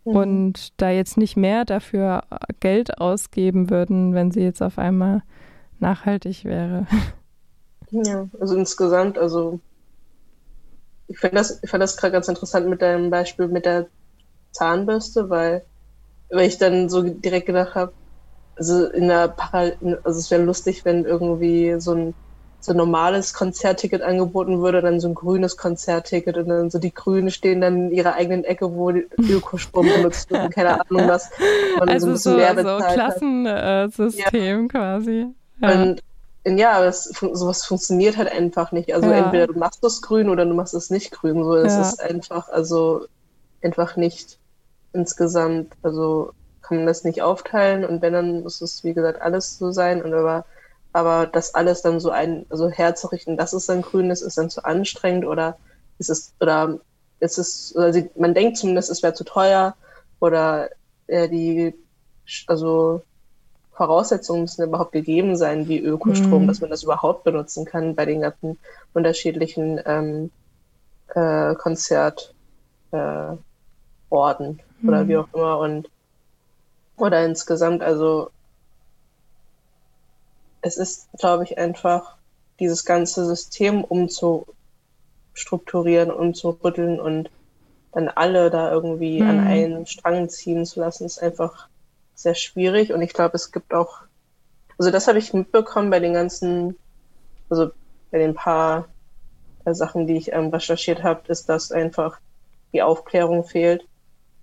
mhm. 0.05 0.15
und 0.15 0.81
da 0.81 0.89
jetzt 0.89 1.17
nicht 1.17 1.37
mehr 1.37 1.65
dafür 1.65 2.23
Geld 2.59 2.99
ausgeben 2.99 3.69
würden, 3.69 4.13
wenn 4.13 4.31
sie 4.31 4.41
jetzt 4.41 4.61
auf 4.61 4.77
einmal 4.77 5.23
nachhaltig 5.79 6.45
wäre. 6.45 6.87
Ja, 7.91 8.27
also 8.39 8.55
insgesamt, 8.55 9.19
also 9.19 9.59
ich 11.07 11.19
finde 11.19 11.35
das, 11.35 11.59
ich 11.61 11.69
fand 11.69 11.83
das 11.83 11.97
gerade 11.97 12.13
ganz 12.13 12.27
interessant 12.27 12.67
mit 12.67 12.81
deinem 12.81 13.09
Beispiel 13.09 13.47
mit 13.47 13.65
der 13.65 13.87
Zahnbürste, 14.51 15.29
weil, 15.29 15.63
weil 16.29 16.47
ich 16.47 16.57
dann 16.57 16.89
so 16.89 17.03
direkt 17.03 17.45
gedacht 17.47 17.75
habe, 17.75 17.93
also 18.55 18.87
in 18.87 19.07
der 19.07 19.27
Paral 19.27 19.77
also 20.03 20.19
es 20.19 20.31
wäre 20.31 20.43
lustig, 20.43 20.85
wenn 20.85 21.05
irgendwie 21.05 21.75
so 21.79 21.93
ein 21.93 22.13
so 22.63 22.71
ein 22.71 22.78
normales 22.78 23.34
Konzertticket 23.34 24.02
angeboten 24.02 24.62
würde, 24.62 24.82
dann 24.82 25.02
so 25.02 25.10
ein 25.10 25.15
grünes 25.15 25.58
Konzertticket 25.58 26.38
und 26.38 26.47
dann 26.47 26.69
so 26.69 26.80
die 26.80 26.93
Grünen 26.93 27.30
stehen 27.30 27.60
dann 27.60 27.88
in 27.88 27.91
ihrer 27.91 28.13
eigenen 28.13 28.45
Ecke, 28.45 28.73
wo 28.73 28.89
Ökostrom 29.19 29.86
benutzt 29.86 30.32
wird 30.32 30.45
und 30.45 30.54
keine 30.54 30.80
Ahnung 30.80 31.10
was. 31.10 31.30
Und 31.82 31.89
also 31.89 32.15
so, 32.15 32.32
so, 32.32 32.39
so 32.39 32.78
Klassensystem 32.78 34.62
ja. 34.62 34.67
quasi. 34.69 35.28
Ja. 35.62 35.82
Und 35.82 36.02
ja, 36.45 36.71
aber 36.71 36.86
es, 36.86 37.04
sowas 37.04 37.65
funktioniert 37.65 38.15
halt 38.15 38.32
einfach 38.32 38.71
nicht. 38.71 38.93
Also 38.93 39.10
ja. 39.10 39.26
entweder 39.26 39.47
du 39.47 39.60
machst 39.60 39.84
das 39.84 40.02
grün 40.02 40.30
oder 40.30 40.45
du 40.45 40.54
machst 40.54 40.73
es 40.73 40.89
nicht 40.89 41.12
grün. 41.12 41.43
So, 41.43 41.56
es 41.56 41.76
ist 41.76 42.02
einfach, 42.02 42.47
also 42.47 43.08
einfach 43.62 43.97
nicht 43.97 44.38
insgesamt, 44.93 45.73
also 45.82 46.32
kann 46.62 46.78
man 46.78 46.86
das 46.86 47.04
nicht 47.04 47.21
aufteilen 47.21 47.84
und 47.84 48.02
wenn, 48.02 48.13
dann 48.13 48.43
muss 48.43 48.62
es, 48.62 48.86
wie 48.86 48.93
gesagt, 48.93 49.21
alles 49.21 49.58
so 49.58 49.71
sein 49.71 50.02
und 50.02 50.13
aber 50.13 50.45
aber 50.93 51.25
das 51.25 51.56
alles 51.56 51.82
dann 51.82 51.99
so 51.99 52.12
ein, 52.12 52.45
also 52.49 52.69
herzurichten, 52.69 53.36
dass 53.36 53.53
es 53.53 53.65
dann 53.65 53.82
grün 53.82 54.12
ist, 54.12 54.21
ist 54.21 54.38
dann 54.38 54.49
zu 54.49 54.63
anstrengend 54.63 55.25
oder 55.25 55.58
ist 55.97 56.10
es, 56.10 56.34
oder 56.39 56.79
ist 57.19 57.38
es, 57.39 57.69
sie, 57.91 58.10
man 58.15 58.34
denkt 58.34 58.58
zumindest, 58.58 58.91
es 58.91 59.01
wäre 59.01 59.13
zu 59.13 59.23
teuer 59.23 59.75
oder 60.19 60.69
äh, 61.08 61.27
die, 61.27 61.73
also 62.47 63.01
Voraussetzungen 63.73 64.41
müssen 64.41 64.63
überhaupt 64.63 64.91
gegeben 64.91 65.36
sein, 65.36 65.67
wie 65.67 65.79
Ökostrom, 65.79 66.43
mhm. 66.43 66.47
dass 66.47 66.62
man 66.62 66.69
das 66.69 66.84
überhaupt 66.84 67.23
benutzen 67.23 67.65
kann 67.65 67.95
bei 67.95 68.06
den 68.06 68.21
ganzen 68.21 68.60
unterschiedlichen 68.93 69.82
ähm, 69.86 70.32
äh, 71.15 71.56
Konzertorten 71.56 72.29
äh, 72.91 73.32
mhm. 74.12 74.89
oder 74.89 75.08
wie 75.08 75.17
auch 75.17 75.27
immer 75.34 75.58
und 75.58 75.89
oder 76.97 77.25
insgesamt, 77.25 77.82
also 77.82 78.29
es 80.63 80.78
ist, 80.78 81.10
glaube 81.19 81.43
ich, 81.43 81.58
einfach 81.58 82.15
dieses 82.60 82.86
ganze 82.86 83.26
System 83.26 83.84
umzustrukturieren, 83.84 86.10
umzurütteln 86.10 86.99
und 86.99 87.30
dann 87.91 88.08
alle 88.08 88.49
da 88.49 88.71
irgendwie 88.71 89.21
mhm. 89.21 89.30
an 89.30 89.39
einen 89.41 89.86
Strang 89.86 90.30
ziehen 90.30 90.65
zu 90.65 90.80
lassen, 90.80 91.06
ist 91.06 91.21
einfach 91.21 91.67
sehr 92.15 92.34
schwierig. 92.34 92.93
Und 92.93 93.02
ich 93.02 93.12
glaube, 93.13 93.36
es 93.36 93.52
gibt 93.52 93.73
auch, 93.73 93.97
also 94.80 94.89
das 94.89 95.08
habe 95.08 95.19
ich 95.19 95.34
mitbekommen 95.34 95.89
bei 95.89 95.99
den 95.99 96.13
ganzen, 96.13 96.78
also 97.49 97.71
bei 98.10 98.19
den 98.19 98.34
paar 98.34 98.88
äh, 99.65 99.73
Sachen, 99.73 100.08
die 100.08 100.15
ich 100.15 100.32
ähm, 100.32 100.47
recherchiert 100.47 101.04
habe, 101.04 101.23
ist, 101.28 101.49
dass 101.49 101.73
einfach 101.73 102.19
die 102.71 102.82
Aufklärung 102.82 103.43
fehlt 103.43 103.86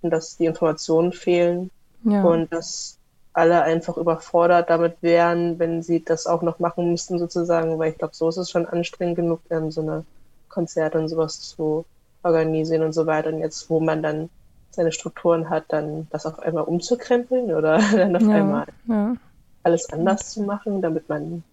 und 0.01 0.11
dass 0.11 0.37
die 0.37 0.45
Informationen 0.45 1.13
fehlen 1.13 1.71
ja. 2.03 2.23
und 2.23 2.53
dass 2.53 2.99
alle 3.33 3.63
einfach 3.63 3.97
überfordert 3.97 4.69
damit 4.69 4.97
wären, 5.01 5.57
wenn 5.57 5.83
sie 5.83 6.03
das 6.03 6.27
auch 6.27 6.41
noch 6.41 6.59
machen 6.59 6.91
müssten, 6.91 7.17
sozusagen, 7.17 7.79
weil 7.79 7.91
ich 7.91 7.97
glaube, 7.97 8.13
so 8.13 8.27
ist 8.27 8.37
es 8.37 8.49
schon 8.49 8.65
anstrengend 8.65 9.15
genug, 9.15 9.39
ähm, 9.49 9.71
so 9.71 9.81
eine 9.81 10.05
Konzerte 10.49 10.99
und 10.99 11.07
sowas 11.07 11.39
zu 11.39 11.85
organisieren 12.23 12.83
und 12.83 12.93
so 12.93 13.05
weiter. 13.05 13.29
Und 13.29 13.39
jetzt, 13.39 13.69
wo 13.69 13.79
man 13.79 14.03
dann 14.03 14.29
seine 14.69 14.91
Strukturen 14.91 15.49
hat, 15.49 15.65
dann 15.69 16.07
das 16.11 16.25
auf 16.25 16.39
einmal 16.39 16.63
umzukrempeln 16.63 17.53
oder 17.53 17.77
dann 17.91 18.15
auf 18.15 18.21
ja, 18.23 18.29
einmal 18.29 18.67
ja. 18.87 19.15
alles 19.63 19.91
anders 19.91 20.31
zu 20.31 20.43
machen, 20.43 20.81
damit 20.81 21.07
man 21.07 21.43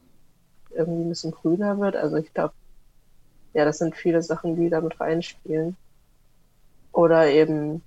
irgendwie 0.71 1.03
ein 1.03 1.09
bisschen 1.09 1.31
grüner 1.31 1.79
wird. 1.79 1.97
Also 1.97 2.17
ich 2.17 2.33
glaube, 2.35 2.55
ja, 3.55 3.65
das 3.65 3.79
sind 3.79 3.97
viele 3.97 4.23
Sachen, 4.23 4.57
die 4.57 4.69
damit 4.69 5.01
reinspielen. 5.01 5.77
Oder 6.93 7.29
eben 7.29 7.83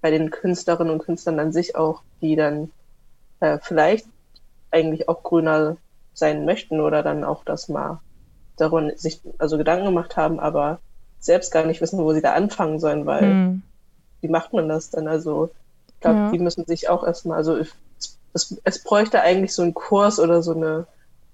bei 0.00 0.10
den 0.10 0.30
Künstlerinnen 0.30 0.92
und 0.92 1.04
Künstlern 1.04 1.38
an 1.38 1.52
sich 1.52 1.76
auch, 1.76 2.02
die 2.20 2.36
dann 2.36 2.70
äh, 3.40 3.58
vielleicht 3.60 4.06
eigentlich 4.70 5.08
auch 5.08 5.22
grüner 5.22 5.76
sein 6.14 6.44
möchten 6.44 6.80
oder 6.80 7.02
dann 7.02 7.24
auch 7.24 7.44
das 7.44 7.68
mal 7.68 8.00
darum 8.60 8.90
sich 8.96 9.20
also 9.38 9.58
Gedanken 9.58 9.86
gemacht 9.86 10.16
haben, 10.16 10.38
aber 10.38 10.78
selbst 11.18 11.52
gar 11.52 11.64
nicht 11.64 11.80
wissen, 11.80 11.98
wo 11.98 12.12
sie 12.12 12.20
da 12.20 12.34
anfangen 12.34 12.78
sollen, 12.78 13.06
weil 13.06 13.34
mhm. 13.34 13.62
wie 14.20 14.28
macht 14.28 14.52
man 14.52 14.68
das 14.68 14.90
dann? 14.90 15.08
Also 15.08 15.50
ich 15.88 16.00
glaube, 16.00 16.18
ja. 16.18 16.30
die 16.30 16.38
müssen 16.38 16.64
sich 16.66 16.88
auch 16.88 17.04
erstmal, 17.04 17.38
also 17.38 17.56
es, 17.56 17.74
es, 18.32 18.60
es 18.64 18.82
bräuchte 18.82 19.22
eigentlich 19.22 19.54
so 19.54 19.62
einen 19.62 19.74
Kurs 19.74 20.18
oder 20.20 20.42
so 20.42 20.54
eine 20.54 20.86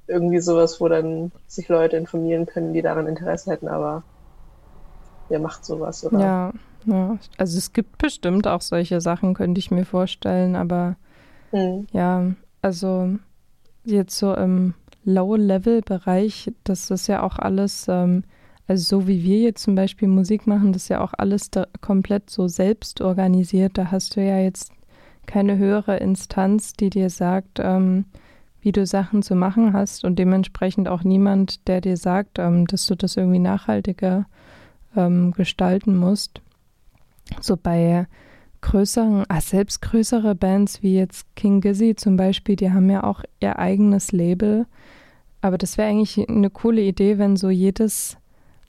irgendwie 0.08 0.40
sowas, 0.40 0.80
wo 0.80 0.88
dann 0.88 1.32
sich 1.48 1.68
Leute 1.68 1.96
informieren 1.96 2.46
können, 2.46 2.72
die 2.72 2.82
daran 2.82 3.08
Interesse 3.08 3.50
hätten, 3.50 3.66
aber 3.66 4.04
wer 5.28 5.40
macht 5.40 5.64
sowas, 5.64 6.04
oder? 6.04 6.20
Ja, 6.20 6.52
ja, 6.86 7.18
also 7.36 7.58
es 7.58 7.72
gibt 7.72 7.98
bestimmt 7.98 8.46
auch 8.46 8.60
solche 8.60 9.00
Sachen, 9.00 9.34
könnte 9.34 9.58
ich 9.58 9.70
mir 9.70 9.84
vorstellen, 9.84 10.54
aber 10.54 10.96
mhm. 11.52 11.86
ja, 11.92 12.32
also 12.62 13.16
jetzt 13.84 14.18
so 14.18 14.34
im 14.34 14.74
Low-Level-Bereich, 15.04 16.52
das 16.64 16.90
ist 16.90 17.08
ja 17.08 17.22
auch 17.22 17.38
alles, 17.38 17.86
ähm, 17.88 18.24
also 18.68 19.00
so 19.00 19.08
wie 19.08 19.22
wir 19.22 19.40
jetzt 19.40 19.62
zum 19.62 19.74
Beispiel 19.74 20.08
Musik 20.08 20.46
machen, 20.46 20.72
das 20.72 20.84
ist 20.84 20.88
ja 20.88 21.00
auch 21.00 21.14
alles 21.16 21.50
komplett 21.80 22.30
so 22.30 22.48
selbst 22.48 23.00
organisiert. 23.00 23.78
Da 23.78 23.90
hast 23.90 24.16
du 24.16 24.20
ja 24.24 24.38
jetzt 24.38 24.72
keine 25.26 25.58
höhere 25.58 25.96
Instanz, 25.98 26.72
die 26.72 26.90
dir 26.90 27.10
sagt, 27.10 27.58
ähm, 27.60 28.04
wie 28.60 28.72
du 28.72 28.84
Sachen 28.86 29.22
zu 29.22 29.36
machen 29.36 29.72
hast 29.72 30.04
und 30.04 30.18
dementsprechend 30.18 30.88
auch 30.88 31.04
niemand, 31.04 31.68
der 31.68 31.80
dir 31.80 31.96
sagt, 31.96 32.38
ähm, 32.38 32.66
dass 32.66 32.86
du 32.86 32.96
das 32.96 33.16
irgendwie 33.16 33.38
nachhaltiger 33.38 34.26
ähm, 34.96 35.32
gestalten 35.32 35.96
musst 35.96 36.40
so 37.40 37.56
bei 37.56 38.06
größeren, 38.60 39.24
ah, 39.28 39.40
selbst 39.40 39.82
größere 39.82 40.34
Bands 40.34 40.82
wie 40.82 40.96
jetzt 40.96 41.26
King 41.36 41.60
Gizzy 41.60 41.94
zum 41.94 42.16
Beispiel, 42.16 42.56
die 42.56 42.72
haben 42.72 42.90
ja 42.90 43.04
auch 43.04 43.22
ihr 43.40 43.58
eigenes 43.58 44.12
Label. 44.12 44.66
Aber 45.40 45.58
das 45.58 45.78
wäre 45.78 45.88
eigentlich 45.88 46.28
eine 46.28 46.50
coole 46.50 46.80
Idee, 46.80 47.18
wenn 47.18 47.36
so 47.36 47.50
jedes 47.50 48.16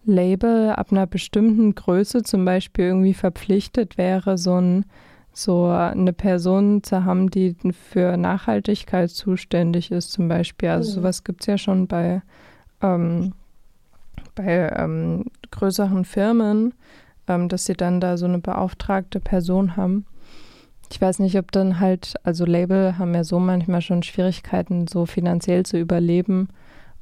Label 0.06 0.72
ab 0.72 0.91
einer 0.91 1.08
bestimmten 1.08 1.76
Größe 1.76 2.24
zum 2.24 2.46
Beispiel 2.46 2.86
irgendwie 2.86 3.13
verpflichtet 3.13 3.98
wäre, 3.98 4.38
so, 4.38 4.56
ein, 4.56 4.86
so 5.34 5.65
eine 5.65 6.13
Person 6.13 6.84
zu 6.84 7.04
haben, 7.04 7.30
die 7.30 7.56
für 7.91 8.17
Nachhaltigkeit 8.17 9.10
zuständig 9.10 9.91
ist, 9.91 10.12
zum 10.12 10.28
Beispiel. 10.28 10.70
Also 10.70 10.91
mhm. 10.91 10.96
sowas 10.96 11.24
gibt 11.24 11.41
es 11.41 11.48
ja 11.48 11.58
schon 11.58 11.88
bei, 11.88 12.22
ähm, 12.82 13.34
bei 14.36 14.72
ähm, 14.76 15.26
größeren 15.52 16.06
Firmen, 16.06 16.74
ähm, 17.28 17.50
dass 17.50 17.66
sie 17.66 17.74
dann 17.74 18.00
da 18.00 18.18
so 18.18 18.26
eine 18.26 18.40
beauftragte 18.40 19.20
Person 19.20 19.76
haben. 19.76 20.06
Ich 20.92 21.02
weiß 21.02 21.20
nicht, 21.20 21.38
ob 21.38 21.52
dann 21.52 21.80
halt, 21.80 22.16
also 22.24 22.46
Label 22.46 22.98
haben 22.98 23.13
ja 23.13 23.24
so 23.24 23.40
manchmal 23.40 23.82
schon 23.82 24.04
Schwierigkeiten, 24.04 24.88
so 24.88 25.06
finanziell 25.06 25.66
zu 25.66 25.78
überleben, 25.78 26.48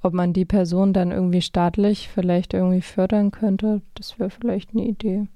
ob 0.01 0.13
man 0.13 0.33
die 0.33 0.45
Person 0.45 0.93
dann 0.93 1.11
irgendwie 1.11 1.41
staatlich 1.41 2.09
vielleicht 2.09 2.53
irgendwie 2.53 2.81
fördern 2.81 3.31
könnte. 3.31 3.81
Das 3.93 4.19
wäre 4.19 4.29
vielleicht 4.29 4.71
eine 4.71 4.85
Idee. 4.85 5.27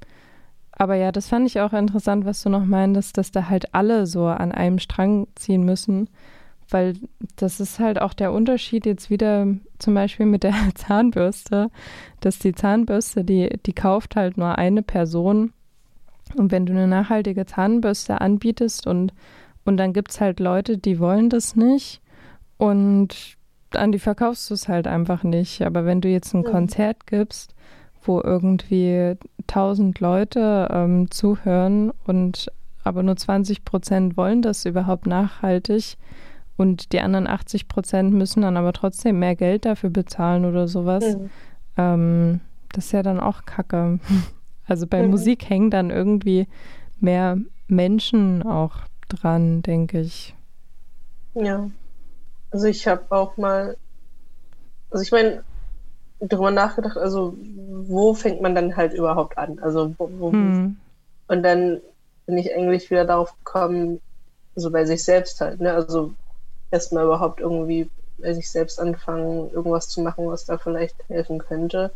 Aber 0.71 0.95
ja, 0.95 1.11
das 1.11 1.27
fand 1.27 1.45
ich 1.45 1.59
auch 1.59 1.73
interessant, 1.73 2.25
was 2.25 2.41
du 2.41 2.49
noch 2.49 2.65
meintest, 2.65 3.17
dass 3.17 3.31
da 3.31 3.49
halt 3.49 3.73
alle 3.75 4.07
so 4.07 4.25
an 4.25 4.51
einem 4.51 4.79
Strang 4.79 5.27
ziehen 5.35 5.63
müssen 5.63 6.09
weil 6.69 6.95
das 7.35 7.59
ist 7.59 7.79
halt 7.79 8.01
auch 8.01 8.13
der 8.13 8.31
Unterschied 8.31 8.85
jetzt 8.85 9.09
wieder 9.09 9.47
zum 9.79 9.93
Beispiel 9.93 10.25
mit 10.25 10.43
der 10.43 10.53
Zahnbürste, 10.75 11.69
dass 12.19 12.39
die 12.39 12.53
Zahnbürste, 12.53 13.23
die, 13.23 13.49
die 13.65 13.73
kauft 13.73 14.15
halt 14.15 14.37
nur 14.37 14.57
eine 14.57 14.83
Person. 14.83 15.53
Und 16.35 16.51
wenn 16.51 16.65
du 16.65 16.73
eine 16.73 16.87
nachhaltige 16.87 17.45
Zahnbürste 17.45 18.21
anbietest 18.21 18.85
und, 18.85 19.13
und 19.65 19.77
dann 19.77 19.93
gibt 19.93 20.11
es 20.11 20.21
halt 20.21 20.39
Leute, 20.39 20.77
die 20.77 20.99
wollen 20.99 21.29
das 21.29 21.55
nicht 21.55 22.01
und 22.57 23.37
an 23.73 23.91
die 23.91 23.99
verkaufst 23.99 24.49
du 24.49 24.53
es 24.53 24.67
halt 24.67 24.87
einfach 24.87 25.23
nicht. 25.23 25.61
Aber 25.63 25.85
wenn 25.85 26.01
du 26.01 26.09
jetzt 26.09 26.33
ein 26.33 26.43
Konzert 26.43 27.07
gibst, 27.07 27.55
wo 28.03 28.21
irgendwie 28.21 29.15
tausend 29.47 29.99
Leute 29.99 30.69
ähm, 30.71 31.11
zuhören 31.11 31.91
und 32.05 32.51
aber 32.83 33.03
nur 33.03 33.17
20 33.17 33.65
Prozent 33.65 34.17
wollen 34.17 34.41
das 34.41 34.65
überhaupt 34.65 35.05
nachhaltig, 35.05 35.97
und 36.59 36.91
die 36.91 36.99
anderen 36.99 37.25
80 37.25 37.69
Prozent 37.69 38.13
müssen 38.13 38.41
dann 38.41 38.57
aber 38.57 38.73
trotzdem 38.73 39.19
mehr 39.19 39.35
Geld 39.35 39.63
dafür 39.63 39.89
bezahlen 39.89 40.43
oder 40.43 40.67
sowas. 40.67 41.15
Mhm. 41.15 41.29
Ähm, 41.77 42.39
das 42.73 42.87
ist 42.87 42.91
ja 42.91 43.01
dann 43.01 43.19
auch 43.19 43.45
Kacke. 43.45 43.99
Also 44.67 44.85
bei 44.85 45.01
mhm. 45.01 45.09
Musik 45.09 45.49
hängen 45.49 45.71
dann 45.71 45.89
irgendwie 45.89 46.47
mehr 46.99 47.39
Menschen 47.67 48.43
auch 48.43 48.75
dran, 49.07 49.63
denke 49.63 49.99
ich. 50.01 50.35
Ja. 51.33 51.71
Also 52.51 52.67
ich 52.67 52.87
habe 52.87 53.03
auch 53.09 53.35
mal, 53.35 53.77
also 54.91 55.01
ich 55.01 55.11
meine, 55.11 55.43
darüber 56.19 56.51
nachgedacht, 56.51 56.97
also 56.97 57.35
wo 57.87 58.13
fängt 58.13 58.41
man 58.41 58.53
dann 58.53 58.77
halt 58.77 58.93
überhaupt 58.93 59.39
an? 59.39 59.57
Also 59.57 59.95
wo, 59.97 60.07
wo 60.19 60.31
hm. 60.31 60.77
und 61.29 61.41
dann 61.41 61.81
bin 62.27 62.37
ich 62.37 62.53
eigentlich 62.53 62.91
wieder 62.91 63.05
darauf 63.05 63.35
gekommen, 63.43 63.99
so 64.55 64.69
bei 64.69 64.85
sich 64.85 65.03
selbst 65.03 65.41
halt, 65.41 65.59
ne? 65.61 65.73
Also 65.73 66.13
erstmal 66.71 67.05
überhaupt 67.05 67.39
irgendwie 67.39 67.89
bei 68.17 68.33
sich 68.33 68.49
selbst 68.49 68.79
anfangen, 68.79 69.51
irgendwas 69.51 69.89
zu 69.89 70.01
machen, 70.01 70.27
was 70.27 70.45
da 70.45 70.57
vielleicht 70.57 70.95
helfen 71.07 71.39
könnte. 71.39 71.91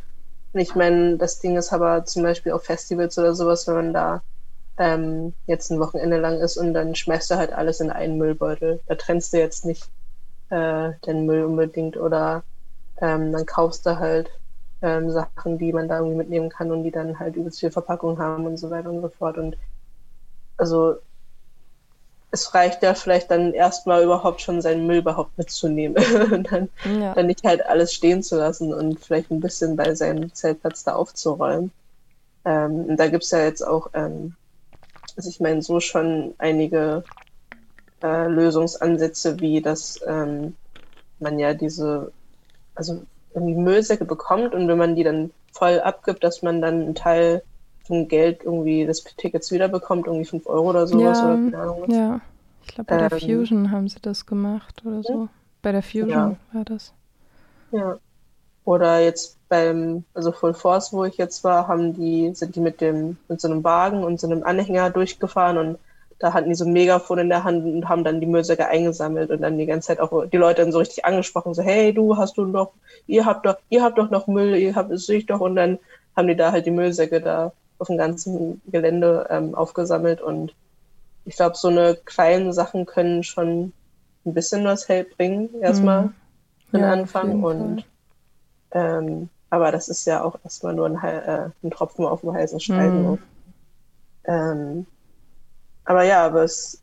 Und 0.54 0.60
ich 0.60 0.76
meine, 0.76 1.18
das 1.18 1.40
Ding 1.40 1.58
ist 1.58 1.74
aber 1.74 2.06
zum 2.06 2.24
Beispiel 2.24 2.52
auf 2.52 2.64
Festivals 2.64 3.18
oder 3.18 3.34
sowas, 3.34 3.68
wenn 3.68 3.76
man 3.76 3.94
da 3.94 4.24
ähm, 4.78 5.34
jetzt 5.48 5.70
ein 5.72 5.80
Wochenende 5.80 6.20
lang 6.20 6.40
ist 6.40 6.58
und 6.58 6.74
dann 6.74 6.96
schmeißt 6.96 7.32
du 7.32 7.36
halt 7.36 7.54
alles 7.54 7.80
in 7.80 7.90
einen 7.90 8.18
Müllbeutel. 8.18 8.80
Da 8.88 8.96
trennst 8.96 9.34
du 9.34 9.38
jetzt 9.38 9.66
nicht 9.66 9.90
äh, 10.50 10.92
den 11.06 11.26
Müll 11.26 11.44
unbedingt 11.46 11.98
oder 11.98 12.44
ähm, 13.02 13.32
dann 13.32 13.46
kaufst 13.46 13.86
du 13.86 14.00
halt 14.00 14.30
ähm, 14.82 15.12
Sachen, 15.12 15.58
die 15.58 15.74
man 15.74 15.88
da 15.88 16.00
irgendwie 16.00 16.18
mitnehmen 16.18 16.50
kann 16.50 16.72
und 16.72 16.84
die 16.84 16.92
dann 16.92 17.20
halt 17.20 17.36
übelst 17.36 17.60
viel 17.60 17.72
Verpackung 17.72 18.20
haben 18.20 18.46
und 18.46 18.58
so 18.58 18.70
weiter 18.70 18.90
und 18.90 19.02
so 19.02 19.10
fort. 19.10 19.38
Und 19.38 19.58
also 20.58 20.96
es 22.34 22.54
reicht 22.54 22.82
ja 22.82 22.96
vielleicht 22.96 23.32
dann 23.32 23.54
erstmal 23.54 24.04
überhaupt 24.04 24.42
schon 24.42 24.62
seinen 24.62 24.88
Müll 24.88 24.98
überhaupt 24.98 25.38
mitzunehmen 25.38 26.04
und 26.32 26.52
dann, 26.52 26.70
ja. 27.00 27.14
dann 27.14 27.28
nicht 27.28 27.44
halt 27.44 27.66
alles 27.66 27.94
stehen 27.94 28.24
zu 28.24 28.38
lassen 28.38 28.74
und 28.74 29.00
vielleicht 29.00 29.32
ein 29.32 29.40
bisschen 29.40 29.76
bei 29.76 29.94
seinem 29.96 30.34
Zeltplatz 30.34 30.84
da 30.84 30.96
aufzuräumen. 30.96 31.72
Ähm, 32.44 32.86
und 32.90 32.98
da 32.98 33.08
gibt 33.08 33.24
es 33.24 33.32
ja 33.32 33.44
jetzt 33.44 33.66
auch 33.66 33.92
ähm, 33.94 34.36
also 35.16 35.30
ich 35.30 35.40
meine, 35.40 35.62
so 35.62 35.80
schon 35.80 36.34
einige 36.38 37.04
äh, 38.02 38.28
Lösungsansätze, 38.28 39.40
wie 39.40 39.62
dass 39.62 40.00
ähm, 40.08 40.56
man 41.20 41.40
ja 41.40 41.54
diese, 41.54 42.12
also 42.76 43.04
irgendwie 43.34 43.56
Müllsäcke 43.56 44.06
bekommt 44.06 44.54
und 44.54 44.68
wenn 44.68 44.78
man 44.78 44.96
die 44.96 45.04
dann 45.04 45.32
voll 45.52 45.80
abgibt, 45.80 46.24
dass 46.24 46.42
man 46.42 46.62
dann 46.62 46.82
einen 46.82 46.96
Teil 46.96 47.44
vom 47.84 48.08
Geld 48.08 48.44
irgendwie 48.44 48.86
des 48.86 49.04
Tickets 49.04 49.52
wiederbekommt, 49.52 50.08
irgendwie 50.08 50.26
5 50.26 50.48
Euro 50.48 50.70
oder 50.70 50.88
sowas 50.88 51.20
ja, 51.20 51.26
oder 51.26 51.36
keine 51.36 51.58
Ahnung 51.58 51.84
was. 51.86 51.96
Ja, 51.96 52.22
ich 52.64 52.76
glaube 52.76 52.88
bei 52.88 53.00
ähm, 53.00 53.10
der 53.10 53.20
Fusion 53.20 53.72
haben 53.72 53.88
sie 53.90 54.00
das 54.02 54.26
gemacht 54.26 54.82
oder 54.86 55.04
so. 55.04 55.14
Ja. 55.14 55.30
Bei 55.62 55.72
der 55.72 55.84
Fusion 55.84 56.10
ja. 56.10 56.36
war 56.54 56.66
das. 56.66 56.94
Ja. 57.72 57.98
Oder 58.66 59.02
jetzt 59.02 59.38
beim, 59.50 60.06
also 60.14 60.32
Full 60.32 60.54
Force, 60.54 60.94
wo 60.94 61.04
ich 61.04 61.18
jetzt 61.18 61.44
war, 61.44 61.68
haben 61.68 61.94
die, 61.94 62.34
sind 62.34 62.56
die 62.56 62.62
mit 62.62 62.80
dem, 62.80 63.18
mit 63.28 63.42
so 63.42 63.50
einem 63.50 63.64
Wagen 63.64 64.04
und 64.04 64.20
so 64.20 64.28
einem 64.28 64.44
Anhänger 64.44 64.90
durchgefahren 64.90 65.58
und 65.58 65.78
da 66.20 66.32
hatten 66.32 66.48
die 66.48 66.56
so 66.56 66.64
ein 66.64 66.72
Megafon 66.72 67.20
in 67.20 67.28
der 67.28 67.44
Hand 67.44 67.66
und 67.66 67.90
haben 67.90 68.06
dann 68.06 68.22
die 68.22 68.26
Müllsäcke 68.26 68.68
eingesammelt 68.68 69.30
und 69.30 69.42
dann 69.42 69.58
die 69.58 69.66
ganze 69.66 69.88
Zeit 69.88 70.00
auch 70.00 70.26
die 70.26 70.38
Leute 70.38 70.62
dann 70.62 70.72
so 70.72 70.80
richtig 70.80 71.04
angesprochen, 71.04 71.54
so, 71.54 71.62
hey, 71.62 71.94
du 71.94 72.16
hast 72.16 72.38
du 72.38 72.46
noch, 72.46 72.72
ihr 73.08 73.26
habt 73.26 73.46
doch, 73.46 73.58
ihr 73.70 73.84
habt 73.84 73.98
doch 73.98 74.10
noch 74.10 74.28
Müll, 74.28 74.56
ihr 74.56 74.76
habt 74.76 74.92
es 74.92 75.06
sich 75.06 75.26
doch 75.26 75.42
und 75.42 75.58
dann 75.58 75.80
haben 76.16 76.30
die 76.30 76.38
da 76.38 76.54
halt 76.54 76.66
die 76.66 76.72
Müllsäcke 76.72 77.20
da 77.20 77.52
auf 77.84 77.88
dem 77.88 77.98
ganzen 77.98 78.62
Gelände 78.68 79.28
ähm, 79.30 79.56
aufgesammelt 79.56 80.22
und 80.22 80.56
ich 81.26 81.36
glaube, 81.36 81.58
so 81.58 81.68
eine 81.68 81.96
kleinen 81.96 82.54
Sachen 82.54 82.86
können 82.86 83.24
schon 83.24 83.74
ein 84.26 84.34
bisschen 84.34 84.64
was 84.64 84.88
Help 84.88 85.18
bringen, 85.18 85.50
erstmal 85.62 86.04
mhm. 86.04 86.14
für 86.70 86.78
den 86.78 86.82
ja, 86.82 86.94
Anfang 86.94 87.44
und 87.44 87.86
ähm, 88.72 89.28
aber 89.50 89.74
das 89.74 89.90
ist 89.90 90.06
ja 90.06 90.24
auch 90.24 90.40
erstmal 90.46 90.74
nur 90.74 90.86
ein, 90.86 90.96
äh, 90.96 91.50
ein 91.62 91.72
Tropfen 91.72 92.06
auf 92.06 92.22
dem 92.22 92.34
heißen 92.34 92.62
Stein. 92.62 93.04
Mhm. 93.04 93.20
Ähm, 94.24 94.86
aber 95.84 96.04
ja, 96.04 96.26
aber 96.26 96.44
es, 96.44 96.82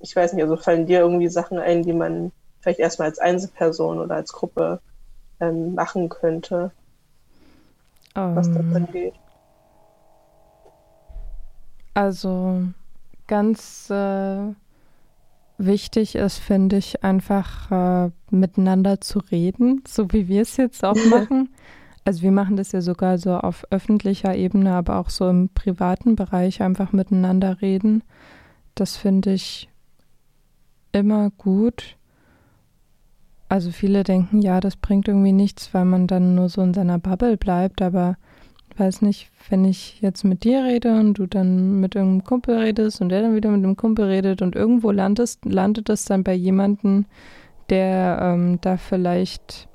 ich 0.00 0.16
weiß 0.16 0.32
nicht, 0.32 0.42
also 0.42 0.56
fallen 0.56 0.86
dir 0.86 0.98
irgendwie 0.98 1.28
Sachen 1.28 1.58
ein, 1.58 1.84
die 1.84 1.92
man 1.92 2.32
vielleicht 2.60 2.80
erstmal 2.80 3.08
als 3.08 3.20
Einzelperson 3.20 4.00
oder 4.00 4.16
als 4.16 4.32
Gruppe 4.32 4.80
ähm, 5.38 5.74
machen 5.74 6.08
könnte, 6.08 6.72
um, 8.16 8.34
was 8.34 8.48
ähm. 8.48 8.54
das 8.54 8.76
angeht? 8.76 9.14
Also 11.96 12.62
ganz 13.26 13.88
äh, 13.88 14.52
wichtig 15.56 16.14
ist, 16.14 16.36
finde 16.36 16.76
ich, 16.76 17.02
einfach 17.02 17.70
äh, 17.70 18.10
miteinander 18.30 19.00
zu 19.00 19.18
reden, 19.18 19.82
so 19.88 20.12
wie 20.12 20.28
wir 20.28 20.42
es 20.42 20.58
jetzt 20.58 20.84
auch 20.84 20.98
machen. 21.10 21.48
Also 22.04 22.20
wir 22.20 22.32
machen 22.32 22.58
das 22.58 22.72
ja 22.72 22.82
sogar 22.82 23.16
so 23.16 23.38
auf 23.38 23.64
öffentlicher 23.70 24.36
Ebene, 24.36 24.72
aber 24.74 24.98
auch 24.98 25.08
so 25.08 25.26
im 25.30 25.48
privaten 25.48 26.16
Bereich 26.16 26.60
einfach 26.60 26.92
miteinander 26.92 27.62
reden. 27.62 28.04
Das 28.74 28.98
finde 28.98 29.32
ich 29.32 29.70
immer 30.92 31.30
gut. 31.30 31.96
Also 33.48 33.70
viele 33.70 34.04
denken, 34.04 34.42
ja, 34.42 34.60
das 34.60 34.76
bringt 34.76 35.08
irgendwie 35.08 35.32
nichts, 35.32 35.72
weil 35.72 35.86
man 35.86 36.06
dann 36.06 36.34
nur 36.34 36.50
so 36.50 36.60
in 36.60 36.74
seiner 36.74 36.98
Bubble 36.98 37.38
bleibt, 37.38 37.80
aber 37.80 38.18
weiß 38.78 39.02
nicht, 39.02 39.30
wenn 39.48 39.64
ich 39.64 40.00
jetzt 40.00 40.24
mit 40.24 40.44
dir 40.44 40.64
rede 40.64 40.98
und 40.98 41.14
du 41.14 41.26
dann 41.26 41.80
mit 41.80 41.94
irgendeinem 41.94 42.24
Kumpel 42.24 42.58
redest 42.58 43.00
und 43.00 43.08
der 43.08 43.22
dann 43.22 43.34
wieder 43.34 43.50
mit 43.50 43.64
einem 43.64 43.76
Kumpel 43.76 44.06
redet 44.06 44.42
und 44.42 44.54
irgendwo 44.56 44.90
landest, 44.90 45.44
landet 45.44 45.88
es 45.88 46.04
dann 46.04 46.24
bei 46.24 46.34
jemandem, 46.34 47.06
der 47.70 48.18
ähm, 48.20 48.58
da 48.60 48.76
vielleicht 48.76 49.68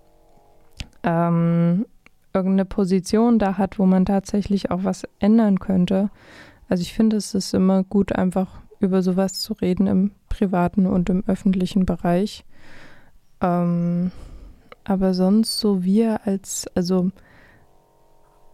ähm, 1.04 1.86
irgendeine 2.34 2.66
Position 2.66 3.40
da 3.40 3.58
hat, 3.58 3.80
wo 3.80 3.86
man 3.86 4.06
tatsächlich 4.06 4.72
auch 4.72 4.84
was 4.84 5.04
ändern 5.20 5.60
könnte. 5.60 6.10
Also 6.70 6.82
ich 6.82 6.94
finde, 6.94 7.18
es 7.18 7.34
ist 7.34 7.54
immer 7.54 7.84
gut, 7.84 8.14
einfach 8.14 8.62
über 8.80 9.02
sowas 9.02 9.40
zu 9.40 9.54
reden 9.54 9.88
im 9.88 10.12
privaten 10.30 10.88
und 10.88 11.10
im 11.10 11.24
öffentlichen 11.28 11.86
Bereich. 11.86 12.46
Ähm, 13.42 14.12
aber 14.84 15.14
sonst 15.14 15.60
so 15.60 15.84
wir 15.84 16.26
als, 16.26 16.68
also 16.76 17.12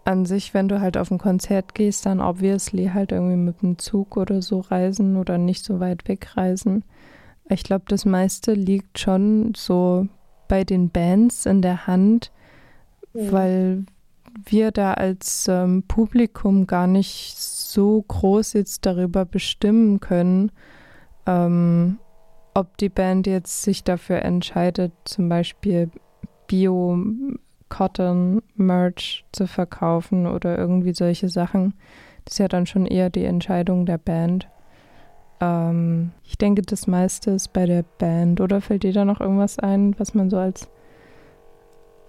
an 0.07 0.25
sich, 0.25 0.53
wenn 0.53 0.69
du 0.69 0.79
halt 0.79 0.97
auf 0.97 1.11
ein 1.11 1.17
Konzert 1.17 1.75
gehst, 1.75 2.05
dann 2.05 2.21
obviously 2.21 2.91
halt 2.93 3.11
irgendwie 3.11 3.35
mit 3.35 3.61
dem 3.61 3.77
Zug 3.77 4.15
oder 4.15 4.41
so 4.41 4.61
reisen 4.61 5.17
oder 5.17 5.37
nicht 5.37 5.65
so 5.65 5.81
weit 5.81 6.07
weg 6.07 6.37
reisen. 6.37 6.85
Ich 7.49 7.63
glaube, 7.63 7.85
das 7.89 8.05
meiste 8.05 8.53
liegt 8.53 8.99
schon 8.99 9.53
so 9.55 10.07
bei 10.47 10.63
den 10.63 10.89
Bands 10.89 11.45
in 11.45 11.61
der 11.61 11.87
Hand, 11.87 12.31
ja. 13.13 13.31
weil 13.33 13.85
wir 14.45 14.71
da 14.71 14.93
als 14.93 15.47
ähm, 15.49 15.83
Publikum 15.87 16.67
gar 16.67 16.87
nicht 16.87 17.37
so 17.37 18.01
groß 18.07 18.53
jetzt 18.53 18.85
darüber 18.85 19.25
bestimmen 19.25 19.99
können, 19.99 20.53
ähm, 21.25 21.99
ob 22.53 22.77
die 22.77 22.89
Band 22.89 23.27
jetzt 23.27 23.61
sich 23.61 23.83
dafür 23.83 24.21
entscheidet, 24.21 24.93
zum 25.03 25.27
Beispiel 25.27 25.91
Bio 26.47 26.97
Cotton 27.69 28.41
Merch 28.55 29.25
zu 29.31 29.47
verkaufen 29.47 30.27
oder 30.27 30.57
irgendwie 30.57 30.93
solche 30.93 31.29
Sachen. 31.29 31.73
Das 32.25 32.33
ist 32.33 32.39
ja 32.39 32.47
dann 32.47 32.65
schon 32.65 32.85
eher 32.85 33.09
die 33.09 33.25
Entscheidung 33.25 33.85
der 33.85 33.97
Band. 33.97 34.47
Ähm, 35.39 36.11
ich 36.23 36.37
denke, 36.37 36.61
das 36.61 36.87
meiste 36.87 37.31
ist 37.31 37.53
bei 37.53 37.65
der 37.65 37.83
Band. 37.97 38.41
Oder 38.41 38.61
fällt 38.61 38.83
dir 38.83 38.93
da 38.93 39.05
noch 39.05 39.21
irgendwas 39.21 39.59
ein, 39.59 39.97
was 39.99 40.13
man 40.13 40.29
so 40.29 40.37
als 40.37 40.67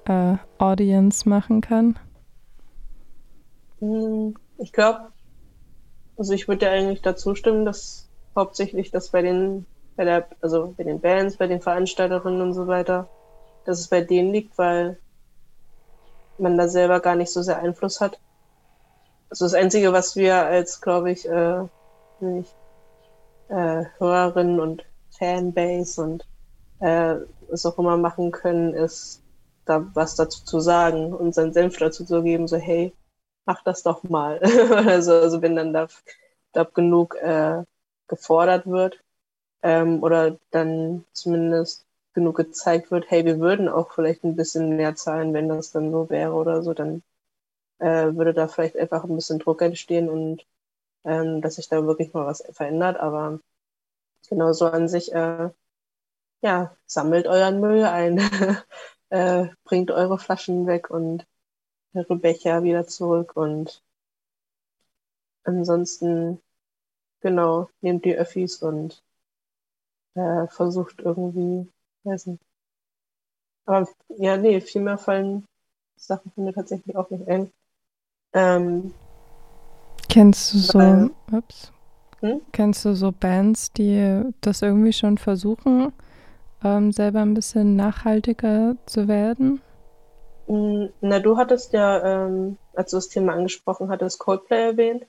äh, 0.07 0.37
Audience 0.59 1.29
machen 1.29 1.61
kann? 1.61 1.99
Hm, 3.81 4.35
ich 4.59 4.73
glaube, 4.73 5.13
also 6.17 6.33
ich 6.33 6.49
würde 6.49 6.67
ja 6.67 6.73
eigentlich 6.73 7.03
dazu 7.03 7.35
stimmen, 7.35 7.65
dass 7.65 8.09
hauptsächlich 8.35 8.91
das 8.91 9.11
bei 9.11 9.23
den, 9.23 9.67
bei 9.97 10.05
der, 10.05 10.27
also 10.41 10.75
bei 10.77 10.85
den 10.85 11.01
Bands, 11.01 11.37
bei 11.37 11.47
den 11.47 11.61
Veranstalterinnen 11.61 12.41
und 12.41 12.55
so 12.55 12.67
weiter, 12.67 13.09
dass 13.65 13.81
es 13.81 13.89
bei 13.89 14.01
denen 14.01 14.33
liegt, 14.33 14.57
weil 14.59 14.99
man 16.41 16.57
da 16.59 16.69
selber 16.69 17.01
gar 17.01 17.15
nicht 17.15 17.33
so 17.33 17.43
sehr 17.43 17.59
Einfluss 17.59 18.01
hat. 18.01 18.19
Also 19.31 19.45
das 19.45 19.55
Einzige, 19.55 19.93
was 19.93 20.17
wir 20.17 20.37
als, 20.37 20.81
glaube 20.81 21.11
ich, 21.11 21.29
äh, 21.29 21.63
nicht, 22.21 22.55
äh, 23.49 23.85
Hörerinnen 23.99 24.61
und 24.61 24.85
Fanbase 25.19 26.03
und 26.03 26.27
äh, 26.81 27.17
was 27.49 27.67
auch 27.67 27.79
immer 27.79 27.97
machen 27.97 28.31
können, 28.31 28.75
ist 28.75 29.23
da 29.65 29.87
was 29.95 30.17
dazu 30.17 30.45
zu 30.45 30.61
sagen 30.61 31.13
und 31.13 31.35
seinen 31.35 31.53
Senf 31.53 31.77
dazu 31.77 32.05
zu 32.05 32.23
geben, 32.23 32.49
so 32.49 32.57
hey, 32.57 32.93
mach 33.45 33.63
das 33.65 33.83
doch 33.83 34.03
mal. 34.05 34.41
also, 34.87 35.13
also 35.13 35.43
wenn 35.43 35.57
dann 35.57 35.73
da 35.73 35.89
glaub, 36.53 36.75
genug 36.75 37.17
äh, 37.17 37.63
gefordert 38.09 38.67
wird 38.67 38.99
ähm, 39.63 40.03
oder 40.03 40.37
dann 40.51 41.05
zumindest 41.13 41.85
genug 42.19 42.37
gezeigt 42.37 42.91
wird, 42.91 43.11
hey, 43.11 43.25
wir 43.25 43.39
würden 43.41 43.69
auch 43.69 43.93
vielleicht 43.93 44.25
ein 44.25 44.35
bisschen 44.37 44.77
mehr 44.77 44.97
zahlen, 44.97 45.33
wenn 45.35 45.49
das 45.49 45.71
dann 45.71 45.93
so 45.93 46.11
wäre 46.11 46.33
oder 46.33 46.63
so, 46.63 46.75
dann 46.75 47.03
äh, 47.79 48.15
würde 48.15 48.35
da 48.35 48.49
vielleicht 48.49 48.77
einfach 48.79 49.05
ein 49.05 49.15
bisschen 49.17 49.39
Druck 49.41 49.63
entstehen 49.63 50.09
und 50.11 50.47
ähm, 51.05 51.43
dass 51.43 51.57
sich 51.57 51.69
da 51.69 51.85
wirklich 51.87 52.13
mal 52.15 52.27
was 52.27 52.45
verändert. 52.53 52.99
Aber 52.99 53.41
genauso 54.29 54.67
an 54.67 54.89
sich, 54.89 55.13
äh, 55.15 55.51
ja, 56.43 56.77
sammelt 56.87 57.27
euren 57.29 57.61
Müll 57.61 57.85
ein, 57.85 58.19
äh, 59.11 59.49
bringt 59.65 59.91
eure 59.91 60.19
Flaschen 60.19 60.67
weg 60.67 60.91
und 60.91 61.27
eure 61.95 62.17
Becher 62.17 62.63
wieder 62.65 62.87
zurück 62.87 63.37
und 63.37 63.83
ansonsten, 65.45 66.41
genau, 67.21 67.71
nehmt 67.83 68.05
die 68.05 68.17
Öffis 68.17 68.63
und 68.63 69.03
äh, 70.15 70.47
versucht 70.49 71.01
irgendwie, 71.01 71.71
weiß 72.05 72.27
nicht. 72.27 72.43
Aber 73.67 73.87
ja, 74.09 74.37
nee, 74.37 74.61
viel 74.61 74.83
mehr 74.83 74.99
fallen 74.99 75.47
Sachen 75.97 76.33
von 76.33 76.45
mir 76.45 76.53
tatsächlich 76.55 76.97
auch 76.97 77.11
nicht 77.11 77.29
ein. 77.29 77.53
Ähm, 78.35 78.95
Kennst 80.09 80.55
du 80.55 80.59
so, 80.59 80.79
weil- 80.79 81.11
ups, 81.33 81.73
Hm? 82.23 82.39
kennst 82.53 82.85
du 82.85 82.95
so 82.95 83.13
Bands, 83.13 83.73
die 83.73 84.23
das 84.43 84.63
irgendwie 84.63 84.93
schon 84.93 85.19
versuchen, 85.19 85.93
ähm, 86.65 86.93
selber 86.93 87.21
ein 87.23 87.35
bisschen 87.35 87.77
nachhaltiger 87.77 88.77
zu 88.87 89.09
werden? 89.09 89.61
Mm, 90.49 90.89
Na, 91.01 91.21
du 91.21 91.37
hattest 91.37 91.73
ja, 91.73 92.27
ähm, 92.27 92.59
als 92.75 92.91
du 92.91 92.97
das 92.97 93.09
Thema 93.09 93.35
angesprochen 93.35 93.89
hattest, 93.89 94.19
Coldplay 94.19 94.71
erwähnt. 94.71 95.07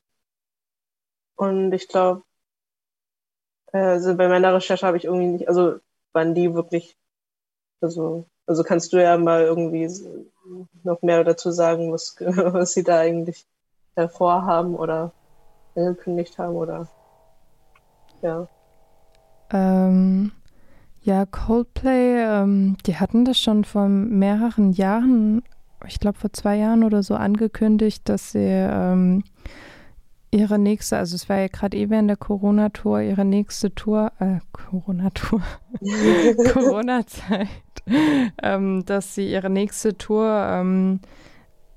Und 1.37 1.71
ich 1.73 1.87
glaube, 1.87 2.21
äh, 3.73 3.77
also 3.79 4.15
bei 4.15 4.27
meiner 4.27 4.53
Recherche 4.53 4.85
habe 4.85 4.97
ich 4.97 5.05
irgendwie 5.05 5.27
nicht, 5.27 5.47
also 5.47 5.79
waren 6.13 6.33
die 6.35 6.53
wirklich, 6.53 6.97
also, 7.81 8.25
also 8.45 8.63
kannst 8.63 8.93
du 8.93 9.01
ja 9.01 9.17
mal 9.17 9.43
irgendwie 9.43 9.89
noch 10.83 11.01
mehr 11.01 11.23
dazu 11.23 11.51
sagen, 11.51 11.91
was, 11.91 12.15
was 12.19 12.73
sie 12.73 12.83
da 12.83 12.99
eigentlich 12.99 13.45
vorhaben 14.09 14.75
oder 14.75 15.11
angekündigt 15.75 16.37
haben 16.37 16.55
oder 16.55 16.87
ja. 18.21 18.47
Ähm, 19.51 20.31
ja, 21.01 21.25
Coldplay, 21.25 22.21
ähm, 22.21 22.77
die 22.85 22.97
hatten 22.97 23.25
das 23.25 23.39
schon 23.39 23.63
vor 23.63 23.87
mehreren 23.87 24.73
Jahren, 24.73 25.43
ich 25.87 25.99
glaube 25.99 26.17
vor 26.17 26.31
zwei 26.33 26.57
Jahren 26.57 26.83
oder 26.83 27.03
so 27.03 27.15
angekündigt, 27.15 28.07
dass 28.09 28.31
sie 28.31 28.39
ähm, 28.39 29.23
ihre 30.31 30.59
nächste, 30.59 30.97
also 30.97 31.15
es 31.15 31.27
war 31.29 31.37
ja 31.37 31.47
gerade 31.47 31.77
eh 31.77 31.89
während 31.89 32.09
der 32.09 32.17
Corona-Tour, 32.17 33.01
ihre 33.01 33.25
nächste 33.25 33.73
Tour, 33.73 34.11
äh, 34.19 34.39
Corona-Tour, 34.51 35.41
Corona-Zeit, 36.53 37.47
ähm, 38.43 38.85
dass 38.85 39.15
sie 39.15 39.31
ihre 39.31 39.49
nächste 39.49 39.97
Tour 39.97 40.27
ähm, 40.27 40.99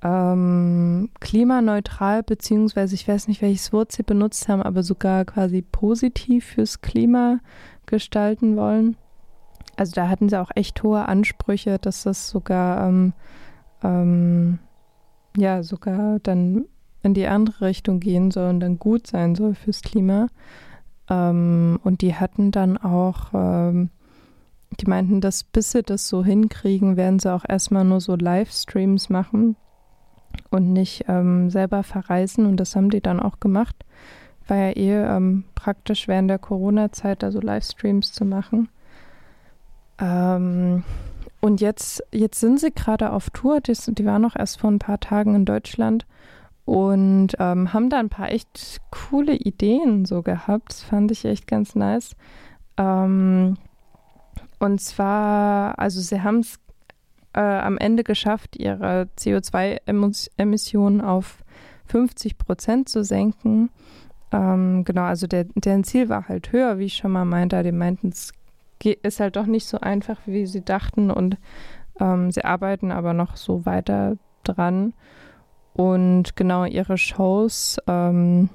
ähm, 0.02 1.10
klimaneutral, 1.20 2.22
beziehungsweise 2.22 2.94
ich 2.94 3.06
weiß 3.06 3.28
nicht, 3.28 3.40
welches 3.40 3.72
Wort 3.72 3.92
sie 3.92 4.02
benutzt 4.02 4.48
haben, 4.48 4.62
aber 4.62 4.82
sogar 4.82 5.24
quasi 5.24 5.62
positiv 5.62 6.44
fürs 6.44 6.80
Klima 6.80 7.38
gestalten 7.86 8.56
wollen. 8.56 8.96
Also 9.76 9.92
da 9.92 10.08
hatten 10.08 10.28
sie 10.28 10.38
auch 10.38 10.50
echt 10.54 10.82
hohe 10.82 11.06
Ansprüche, 11.08 11.78
dass 11.78 12.02
das 12.02 12.28
sogar, 12.28 12.88
ähm, 12.88 13.12
ähm, 13.82 14.58
ja, 15.36 15.62
sogar 15.62 16.18
dann 16.20 16.66
in 17.02 17.14
die 17.14 17.26
andere 17.26 17.66
Richtung 17.66 18.00
gehen 18.00 18.30
soll 18.30 18.50
und 18.50 18.60
dann 18.60 18.78
gut 18.78 19.06
sein 19.06 19.34
soll 19.34 19.54
fürs 19.54 19.82
Klima. 19.82 20.28
Ähm, 21.10 21.80
und 21.82 22.00
die 22.02 22.14
hatten 22.14 22.50
dann 22.50 22.76
auch, 22.78 23.32
ähm, 23.34 23.90
die 24.80 24.86
meinten, 24.86 25.20
dass 25.20 25.44
bis 25.44 25.72
sie 25.72 25.82
das 25.82 26.08
so 26.08 26.24
hinkriegen, 26.24 26.96
werden 26.96 27.18
sie 27.18 27.32
auch 27.32 27.44
erstmal 27.46 27.84
nur 27.84 28.00
so 28.00 28.14
Livestreams 28.16 29.10
machen 29.10 29.56
und 30.50 30.72
nicht 30.72 31.04
ähm, 31.08 31.50
selber 31.50 31.82
verreisen. 31.82 32.46
Und 32.46 32.56
das 32.58 32.76
haben 32.76 32.90
die 32.90 33.00
dann 33.00 33.20
auch 33.20 33.40
gemacht. 33.40 33.84
War 34.46 34.56
ja 34.56 34.70
eh 34.70 35.16
ähm, 35.16 35.44
praktisch 35.54 36.08
während 36.08 36.30
der 36.30 36.38
Corona-Zeit 36.38 37.22
da 37.22 37.30
so 37.30 37.40
Livestreams 37.40 38.12
zu 38.12 38.24
machen. 38.24 38.68
Ähm, 39.98 40.84
und 41.40 41.60
jetzt, 41.60 42.04
jetzt 42.12 42.40
sind 42.40 42.60
sie 42.60 42.70
gerade 42.72 43.12
auf 43.12 43.30
Tour. 43.30 43.60
Die, 43.60 43.72
die 43.72 44.06
waren 44.06 44.22
noch 44.22 44.36
erst 44.36 44.60
vor 44.60 44.70
ein 44.70 44.78
paar 44.78 45.00
Tagen 45.00 45.34
in 45.34 45.44
Deutschland 45.44 46.06
und 46.64 47.28
ähm, 47.38 47.72
haben 47.72 47.90
da 47.90 47.98
ein 47.98 48.08
paar 48.08 48.30
echt 48.30 48.80
coole 48.90 49.34
Ideen 49.34 50.04
so 50.04 50.22
gehabt. 50.22 50.70
Das 50.70 50.82
fand 50.82 51.10
ich 51.10 51.24
echt 51.24 51.46
ganz 51.46 51.74
nice. 51.74 52.14
Ähm, 52.76 53.56
und 54.58 54.80
zwar, 54.80 55.78
also 55.78 56.00
sie 56.00 56.22
haben 56.22 56.38
es 56.38 56.60
äh, 57.34 57.40
am 57.40 57.78
Ende 57.78 58.04
geschafft, 58.04 58.56
ihre 58.56 59.08
CO2-Emissionen 59.18 61.00
auf 61.00 61.42
50 61.86 62.38
Prozent 62.38 62.88
zu 62.88 63.02
senken. 63.02 63.70
Ähm, 64.30 64.84
genau, 64.84 65.02
also 65.02 65.26
der, 65.26 65.44
deren 65.54 65.84
Ziel 65.84 66.08
war 66.08 66.28
halt 66.28 66.52
höher, 66.52 66.78
wie 66.78 66.86
ich 66.86 66.94
schon 66.94 67.12
mal 67.12 67.24
meinte. 67.24 67.62
Die 67.62 67.72
meinten, 67.72 68.10
es 68.10 68.32
ist 68.80 69.20
halt 69.20 69.36
doch 69.36 69.46
nicht 69.46 69.66
so 69.66 69.80
einfach, 69.80 70.18
wie 70.26 70.46
sie 70.46 70.64
dachten 70.64 71.10
und 71.10 71.36
ähm, 72.00 72.30
sie 72.30 72.44
arbeiten 72.44 72.90
aber 72.92 73.12
noch 73.12 73.36
so 73.36 73.66
weiter 73.66 74.16
dran. 74.44 74.94
Und 75.74 76.36
genau 76.36 76.64
ihre 76.64 76.98
Shows 76.98 77.78
ähm, 77.86 78.50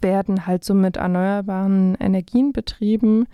werden 0.00 0.46
halt 0.46 0.64
so 0.64 0.74
mit 0.74 0.96
erneuerbaren 0.96 1.94
Energien 1.96 2.52
betrieben. 2.52 3.26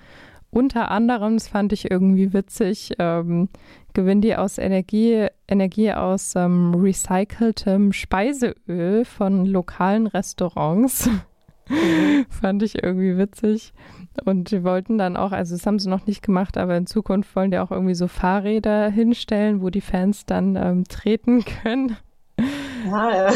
Unter 0.50 0.90
anderem, 0.90 1.34
das 1.34 1.48
fand 1.48 1.72
ich 1.72 1.90
irgendwie 1.90 2.32
witzig, 2.32 2.92
ähm, 2.98 3.48
gewinnen 3.94 4.22
die 4.22 4.36
aus 4.36 4.58
Energie, 4.58 5.26
Energie 5.48 5.92
aus 5.92 6.34
ähm, 6.34 6.74
recyceltem 6.74 7.92
Speiseöl 7.92 9.04
von 9.04 9.44
lokalen 9.44 10.06
Restaurants. 10.06 11.10
fand 12.30 12.62
ich 12.62 12.82
irgendwie 12.82 13.18
witzig. 13.18 13.72
Und 14.24 14.50
die 14.50 14.64
wollten 14.64 14.98
dann 14.98 15.16
auch, 15.16 15.32
also 15.32 15.54
das 15.54 15.66
haben 15.66 15.78
sie 15.78 15.90
noch 15.90 16.06
nicht 16.06 16.22
gemacht, 16.22 16.56
aber 16.56 16.76
in 16.76 16.86
Zukunft 16.86 17.34
wollen 17.36 17.50
die 17.50 17.58
auch 17.58 17.70
irgendwie 17.70 17.94
so 17.94 18.08
Fahrräder 18.08 18.88
hinstellen, 18.88 19.60
wo 19.60 19.70
die 19.70 19.80
Fans 19.80 20.26
dann 20.26 20.56
ähm, 20.56 20.84
treten 20.84 21.44
können. 21.62 21.96
Ja. 22.86 23.32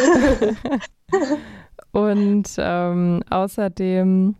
Und 1.92 2.48
ähm, 2.58 3.22
außerdem 3.30 4.36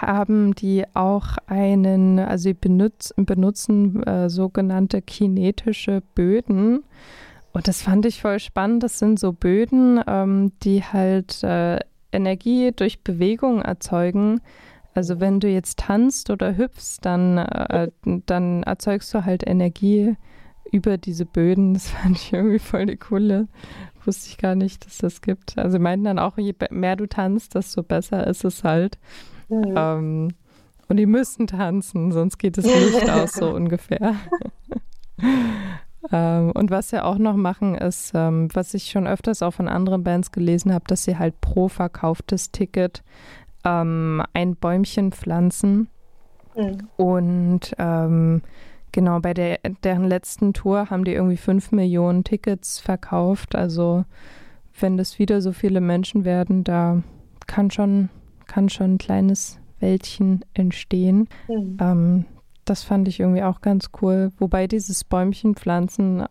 haben 0.00 0.54
die 0.54 0.84
auch 0.94 1.38
einen, 1.46 2.18
also 2.18 2.42
sie 2.42 2.54
benutz, 2.54 3.12
benutzen 3.16 4.02
äh, 4.04 4.28
sogenannte 4.28 5.02
kinetische 5.02 6.02
Böden. 6.14 6.84
Und 7.52 7.68
das 7.68 7.82
fand 7.82 8.06
ich 8.06 8.20
voll 8.20 8.38
spannend. 8.38 8.82
Das 8.82 8.98
sind 8.98 9.18
so 9.18 9.32
Böden, 9.32 10.00
ähm, 10.06 10.52
die 10.62 10.82
halt 10.84 11.42
äh, 11.42 11.80
Energie 12.12 12.72
durch 12.74 13.02
Bewegung 13.02 13.60
erzeugen. 13.60 14.40
Also 14.94 15.20
wenn 15.20 15.40
du 15.40 15.48
jetzt 15.48 15.78
tanzt 15.78 16.30
oder 16.30 16.56
hüpfst, 16.56 16.98
dann, 17.02 17.38
äh, 17.38 17.88
dann 18.26 18.62
erzeugst 18.62 19.12
du 19.14 19.24
halt 19.24 19.46
Energie 19.46 20.16
über 20.70 20.98
diese 20.98 21.26
Böden. 21.26 21.74
Das 21.74 21.88
fand 21.90 22.16
ich 22.16 22.32
irgendwie 22.32 22.58
voll 22.58 22.86
die 22.86 22.96
coole. 22.96 23.48
Wusste 24.04 24.28
ich 24.28 24.38
gar 24.38 24.54
nicht, 24.54 24.84
dass 24.84 24.98
das 24.98 25.20
gibt. 25.20 25.56
Also 25.58 25.72
sie 25.72 25.78
meinten 25.78 26.04
dann 26.04 26.18
auch, 26.18 26.36
je 26.38 26.54
mehr 26.70 26.96
du 26.96 27.06
tanzt, 27.06 27.54
desto 27.54 27.82
besser 27.82 28.26
ist 28.26 28.44
es 28.44 28.64
halt. 28.64 28.98
Mhm. 29.48 29.74
Ähm, 29.76 30.28
und 30.88 30.96
die 30.96 31.06
müssen 31.06 31.46
tanzen, 31.46 32.12
sonst 32.12 32.38
geht 32.38 32.58
es 32.58 32.64
nicht 32.64 33.08
aus, 33.10 33.32
so 33.34 33.50
ungefähr. 33.54 34.14
ähm, 36.12 36.50
und 36.52 36.70
was 36.70 36.90
sie 36.90 37.02
auch 37.02 37.18
noch 37.18 37.36
machen, 37.36 37.76
ist, 37.76 38.12
ähm, 38.14 38.48
was 38.52 38.74
ich 38.74 38.90
schon 38.90 39.06
öfters 39.06 39.42
auch 39.42 39.52
von 39.52 39.68
anderen 39.68 40.02
Bands 40.02 40.32
gelesen 40.32 40.72
habe, 40.72 40.84
dass 40.88 41.04
sie 41.04 41.18
halt 41.18 41.40
pro 41.40 41.68
verkauftes 41.68 42.50
Ticket 42.50 43.02
ähm, 43.64 44.22
ein 44.32 44.56
Bäumchen 44.56 45.12
pflanzen. 45.12 45.88
Mhm. 46.56 46.88
Und 46.96 47.72
ähm, 47.78 48.42
genau, 48.92 49.20
bei 49.20 49.34
der, 49.34 49.58
deren 49.82 50.04
letzten 50.04 50.52
Tour 50.52 50.90
haben 50.90 51.04
die 51.04 51.14
irgendwie 51.14 51.36
fünf 51.36 51.72
Millionen 51.72 52.24
Tickets 52.24 52.78
verkauft. 52.78 53.54
Also 53.54 54.04
wenn 54.78 54.96
das 54.96 55.18
wieder 55.18 55.40
so 55.40 55.52
viele 55.52 55.80
Menschen 55.80 56.24
werden, 56.24 56.64
da 56.64 57.02
kann 57.46 57.70
schon, 57.70 58.08
kann 58.46 58.68
schon 58.68 58.94
ein 58.94 58.98
kleines 58.98 59.58
Wäldchen 59.80 60.44
entstehen. 60.54 61.28
Mhm. 61.48 61.76
Ähm, 61.80 62.24
das 62.64 62.84
fand 62.84 63.08
ich 63.08 63.20
irgendwie 63.20 63.42
auch 63.42 63.60
ganz 63.60 63.90
cool. 64.00 64.30
Wobei 64.38 64.66
dieses 64.66 65.04
Bäumchen 65.04 65.56
pflanzen 65.56 66.24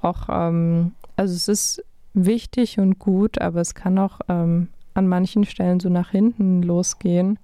auch, 0.00 0.28
ähm, 0.28 0.92
also 1.16 1.34
es 1.34 1.48
ist 1.48 1.84
wichtig 2.14 2.78
und 2.78 2.98
gut, 2.98 3.40
aber 3.40 3.60
es 3.60 3.74
kann 3.74 3.98
auch 3.98 4.20
ähm, 4.28 4.68
an 4.94 5.08
manchen 5.08 5.44
Stellen 5.44 5.80
so 5.80 5.88
nach 5.88 6.10
hinten 6.10 6.62
losgehen. 6.62 7.38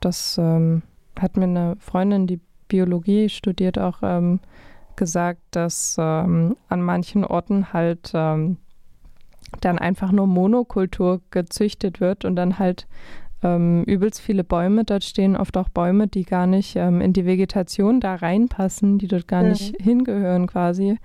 Das 0.00 0.38
ähm, 0.38 0.82
hat 1.18 1.36
mir 1.36 1.44
eine 1.44 1.76
Freundin, 1.78 2.26
die 2.26 2.40
Biologie 2.70 3.28
studiert, 3.28 3.78
auch 3.78 3.98
ähm, 4.02 4.40
gesagt, 4.96 5.40
dass 5.50 5.96
ähm, 5.98 6.56
an 6.68 6.80
manchen 6.82 7.24
Orten 7.24 7.72
halt 7.72 8.12
ähm, 8.14 8.56
dann 9.60 9.78
einfach 9.78 10.12
nur 10.12 10.26
Monokultur 10.26 11.20
gezüchtet 11.30 12.00
wird 12.00 12.24
und 12.24 12.36
dann 12.36 12.58
halt 12.58 12.86
ähm, 13.42 13.84
übelst 13.84 14.20
viele 14.20 14.44
Bäume 14.44 14.84
dort 14.84 15.02
stehen, 15.04 15.36
oft 15.36 15.56
auch 15.56 15.68
Bäume, 15.70 16.06
die 16.06 16.24
gar 16.24 16.46
nicht 16.46 16.76
ähm, 16.76 17.00
in 17.00 17.12
die 17.12 17.24
Vegetation 17.24 18.00
da 18.00 18.14
reinpassen, 18.14 18.98
die 18.98 19.08
dort 19.08 19.26
gar 19.28 19.42
Mhm. 19.42 19.48
nicht 19.48 19.76
hingehören 19.80 20.46
quasi 20.46 20.98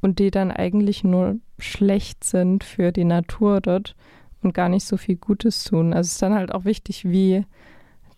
und 0.00 0.18
die 0.18 0.30
dann 0.30 0.50
eigentlich 0.50 1.04
nur 1.04 1.36
schlecht 1.58 2.24
sind 2.24 2.64
für 2.64 2.92
die 2.92 3.04
Natur 3.04 3.60
dort 3.60 3.96
und 4.42 4.54
gar 4.54 4.68
nicht 4.68 4.86
so 4.86 4.96
viel 4.96 5.16
Gutes 5.16 5.64
tun. 5.64 5.92
Also 5.92 6.06
es 6.08 6.12
ist 6.12 6.22
dann 6.22 6.34
halt 6.34 6.54
auch 6.54 6.64
wichtig, 6.64 7.04
wie 7.04 7.44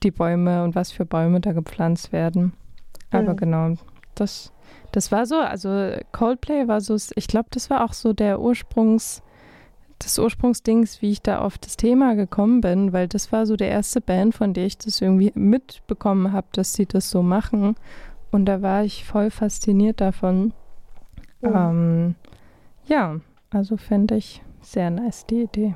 die 0.02 0.10
Bäume 0.12 0.62
und 0.64 0.74
was 0.74 0.92
für 0.92 1.06
Bäume 1.06 1.40
da 1.40 1.52
gepflanzt 1.52 2.12
werden. 2.12 2.52
Aber 3.12 3.32
mhm. 3.32 3.36
genau, 3.36 3.74
das, 4.14 4.52
das 4.92 5.12
war 5.12 5.26
so, 5.26 5.36
also 5.36 5.92
Coldplay 6.12 6.68
war 6.68 6.80
so, 6.80 6.96
ich 7.14 7.26
glaube, 7.26 7.48
das 7.50 7.70
war 7.70 7.84
auch 7.84 7.92
so 7.92 8.12
der 8.12 8.40
Ursprungs, 8.40 9.22
des 10.04 10.18
Ursprungsdings, 10.18 11.00
wie 11.00 11.12
ich 11.12 11.22
da 11.22 11.38
auf 11.40 11.58
das 11.58 11.76
Thema 11.76 12.14
gekommen 12.14 12.60
bin, 12.60 12.92
weil 12.92 13.08
das 13.08 13.32
war 13.32 13.46
so 13.46 13.56
der 13.56 13.68
erste 13.68 14.00
Band, 14.00 14.34
von 14.34 14.52
der 14.52 14.66
ich 14.66 14.78
das 14.78 15.00
irgendwie 15.00 15.32
mitbekommen 15.34 16.32
habe, 16.32 16.46
dass 16.52 16.72
sie 16.72 16.86
das 16.86 17.10
so 17.10 17.22
machen. 17.22 17.76
Und 18.30 18.46
da 18.46 18.62
war 18.62 18.84
ich 18.84 19.04
voll 19.04 19.30
fasziniert 19.30 20.00
davon. 20.00 20.52
Mhm. 21.40 21.54
Ähm, 21.54 22.14
ja, 22.86 23.20
also 23.50 23.76
fände 23.76 24.16
ich 24.16 24.42
sehr 24.60 24.90
nice 24.90 25.26
die 25.26 25.42
Idee. 25.42 25.74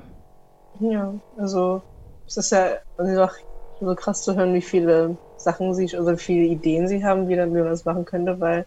Ja, 0.80 1.14
also 1.36 1.82
es 2.26 2.36
ist 2.36 2.50
ja 2.50 2.76
einfach 2.98 3.34
so 3.80 3.94
krass 3.94 4.22
zu 4.22 4.36
hören, 4.36 4.54
wie 4.54 4.62
viele 4.62 5.16
Sachen 5.36 5.74
sie, 5.74 5.96
also 5.96 6.12
wie 6.12 6.16
viele 6.16 6.46
Ideen 6.46 6.88
sie 6.88 7.04
haben, 7.04 7.28
wie, 7.28 7.36
dann, 7.36 7.54
wie 7.54 7.58
man 7.58 7.70
das 7.70 7.84
machen 7.84 8.04
könnte, 8.04 8.40
weil 8.40 8.66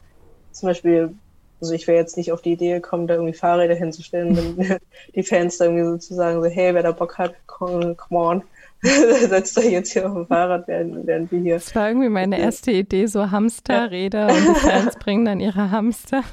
zum 0.52 0.68
Beispiel, 0.68 1.14
also 1.62 1.74
ich 1.74 1.88
wäre 1.88 1.98
jetzt 1.98 2.18
nicht 2.18 2.32
auf 2.32 2.42
die 2.42 2.54
Idee 2.54 2.74
gekommen, 2.74 3.08
da 3.08 3.16
irgendwie 3.16 3.34
Fahrräder 3.34 3.76
hinzustellen, 3.76 4.38
wenn 4.38 4.78
die 5.16 5.24
Fans 5.24 5.58
da 5.58 5.66
irgendwie 5.66 5.86
sozusagen 5.86 6.42
so, 6.42 6.48
hey, 6.48 6.74
wer 6.74 6.84
da 6.84 6.92
Bock 6.92 7.18
hat, 7.18 7.36
come, 7.48 7.96
come 7.96 8.20
on, 8.20 8.44
setzt 8.82 9.58
da 9.58 9.62
jetzt 9.62 9.92
hier 9.92 10.08
auf 10.08 10.14
dem 10.14 10.28
Fahrrad, 10.28 10.68
während, 10.68 11.06
während 11.06 11.32
wir 11.32 11.40
hier. 11.40 11.56
Das 11.56 11.76
war 11.76 11.90
irgendwie 11.90 12.10
meine 12.10 12.40
erste 12.40 12.72
Idee, 12.72 13.08
so 13.08 13.32
Hamsterräder 13.32 14.28
und 14.28 14.48
die 14.48 14.60
Fans 14.60 14.96
bringen 15.00 15.26
dann 15.26 15.40
ihre 15.40 15.72
Hamster. 15.72 16.24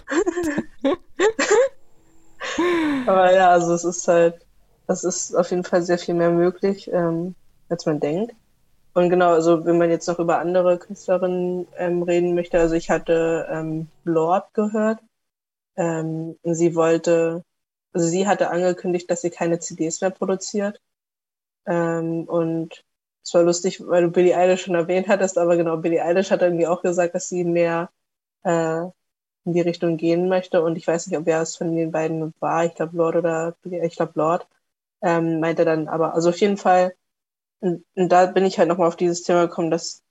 Aber 3.06 3.34
ja, 3.34 3.50
also 3.50 3.74
es 3.74 3.84
ist 3.84 4.06
halt, 4.06 4.34
es 4.86 5.02
ist 5.02 5.34
auf 5.34 5.50
jeden 5.50 5.64
Fall 5.64 5.82
sehr 5.82 5.98
viel 5.98 6.14
mehr 6.14 6.30
möglich, 6.30 6.88
ähm, 6.92 7.34
als 7.68 7.86
man 7.86 7.98
denkt. 7.98 8.32
Und 8.96 9.10
genau, 9.10 9.32
also 9.34 9.66
wenn 9.66 9.76
man 9.76 9.90
jetzt 9.90 10.08
noch 10.08 10.18
über 10.18 10.38
andere 10.38 10.78
Künstlerinnen 10.78 11.68
ähm, 11.76 12.02
reden 12.02 12.34
möchte, 12.34 12.58
also 12.58 12.74
ich 12.74 12.88
hatte 12.90 13.46
ähm, 13.50 13.88
Lord 14.04 14.54
gehört. 14.54 15.00
Ähm, 15.76 16.38
sie 16.44 16.74
wollte, 16.76 17.44
also 17.92 18.08
sie 18.08 18.26
hatte 18.28 18.50
angekündigt, 18.50 19.10
dass 19.10 19.22
sie 19.22 19.30
keine 19.30 19.60
CDs 19.60 20.00
mehr 20.00 20.10
produziert. 20.10 20.80
Ähm, 21.66 22.24
und 22.26 22.84
es 23.24 23.34
war 23.34 23.42
lustig, 23.44 23.86
weil 23.86 24.04
du 24.04 24.10
Billie 24.12 24.36
Eilish 24.36 24.64
schon 24.64 24.74
erwähnt 24.76 25.08
hattest, 25.08 25.38
aber 25.38 25.56
genau, 25.56 25.76
Billie 25.78 26.02
Eilish 26.02 26.30
hat 26.30 26.42
irgendwie 26.42 26.66
auch 26.68 26.82
gesagt, 26.82 27.14
dass 27.14 27.28
sie 27.28 27.44
mehr 27.44 27.90
äh, 28.44 28.82
in 29.44 29.52
die 29.54 29.60
Richtung 29.62 29.96
gehen 29.98 30.28
möchte. 30.28 30.62
Und 30.62 30.76
ich 30.76 30.86
weiß 30.86 31.06
nicht, 31.08 31.18
ob 31.18 31.28
er 31.28 31.42
es 31.42 31.56
von 31.56 31.76
den 31.76 31.92
beiden 31.92 32.34
war. 32.40 32.64
Ich 32.66 32.74
glaube 32.76 32.96
Lord 32.96 33.16
oder 33.16 33.56
ich 33.64 33.96
glaube 33.96 34.12
Lord. 34.16 34.48
Ähm, 35.02 35.40
meinte 35.40 35.64
dann 35.66 35.88
aber, 35.88 36.14
also 36.14 36.30
auf 36.30 36.40
jeden 36.40 36.56
Fall, 36.56 36.94
und, 37.60 37.84
und 37.94 38.08
da 38.10 38.26
bin 38.26 38.44
ich 38.44 38.58
halt 38.58 38.68
nochmal 38.68 38.88
auf 38.88 38.96
dieses 38.96 39.22
Thema 39.22 39.46
gekommen, 39.46 39.70
dass 39.70 40.02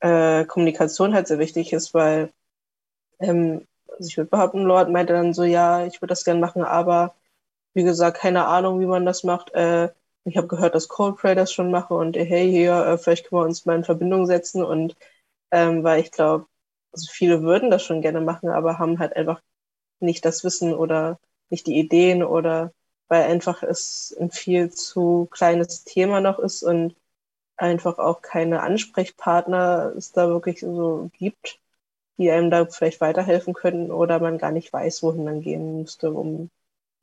äh, 0.00 0.44
Kommunikation 0.46 1.14
halt 1.14 1.28
sehr 1.28 1.38
wichtig 1.38 1.72
ist, 1.72 1.94
weil 1.94 2.32
ähm, 3.20 3.66
also 3.88 4.08
ich 4.08 4.16
würde 4.16 4.30
behaupten, 4.30 4.62
Lord 4.62 4.90
meinte 4.90 5.12
dann 5.12 5.34
so, 5.34 5.44
ja, 5.44 5.86
ich 5.86 6.00
würde 6.02 6.12
das 6.12 6.24
gern 6.24 6.40
machen, 6.40 6.62
aber 6.64 7.14
wie 7.74 7.84
gesagt, 7.84 8.18
keine 8.18 8.46
Ahnung, 8.46 8.80
wie 8.80 8.86
man 8.86 9.06
das 9.06 9.24
macht. 9.24 9.54
Äh, 9.54 9.90
ich 10.24 10.36
habe 10.36 10.48
gehört, 10.48 10.74
dass 10.74 10.88
Coldplay 10.88 11.34
das 11.34 11.52
schon 11.52 11.70
mache 11.70 11.94
und 11.94 12.16
hey, 12.16 12.50
hier, 12.50 12.74
äh, 12.86 12.98
vielleicht 12.98 13.28
können 13.28 13.42
wir 13.42 13.46
uns 13.46 13.66
mal 13.66 13.76
in 13.76 13.84
Verbindung 13.84 14.26
setzen 14.26 14.64
und 14.64 14.96
ähm, 15.52 15.84
weil 15.84 16.00
ich 16.02 16.10
glaube, 16.12 16.46
also 16.92 17.08
viele 17.12 17.42
würden 17.42 17.70
das 17.70 17.82
schon 17.84 18.02
gerne 18.02 18.20
machen, 18.20 18.48
aber 18.50 18.78
haben 18.78 18.98
halt 18.98 19.16
einfach 19.16 19.42
nicht 20.00 20.24
das 20.24 20.44
Wissen 20.44 20.74
oder 20.74 21.18
nicht 21.50 21.66
die 21.66 21.78
Ideen 21.78 22.22
oder 22.24 22.72
weil 23.08 23.24
einfach 23.24 23.62
es 23.62 24.16
ein 24.20 24.30
viel 24.30 24.70
zu 24.70 25.28
kleines 25.30 25.84
Thema 25.84 26.20
noch 26.20 26.38
ist 26.38 26.62
und 26.62 26.94
einfach 27.56 27.98
auch 27.98 28.22
keine 28.22 28.62
Ansprechpartner 28.62 29.94
es 29.96 30.12
da 30.12 30.28
wirklich 30.28 30.60
so 30.60 31.10
gibt, 31.18 31.60
die 32.18 32.30
einem 32.30 32.50
da 32.50 32.66
vielleicht 32.66 33.00
weiterhelfen 33.00 33.54
könnten 33.54 33.90
oder 33.92 34.20
man 34.20 34.38
gar 34.38 34.52
nicht 34.52 34.72
weiß, 34.72 35.02
wohin 35.02 35.24
man 35.24 35.40
gehen 35.42 35.80
müsste, 35.82 36.12
um 36.12 36.50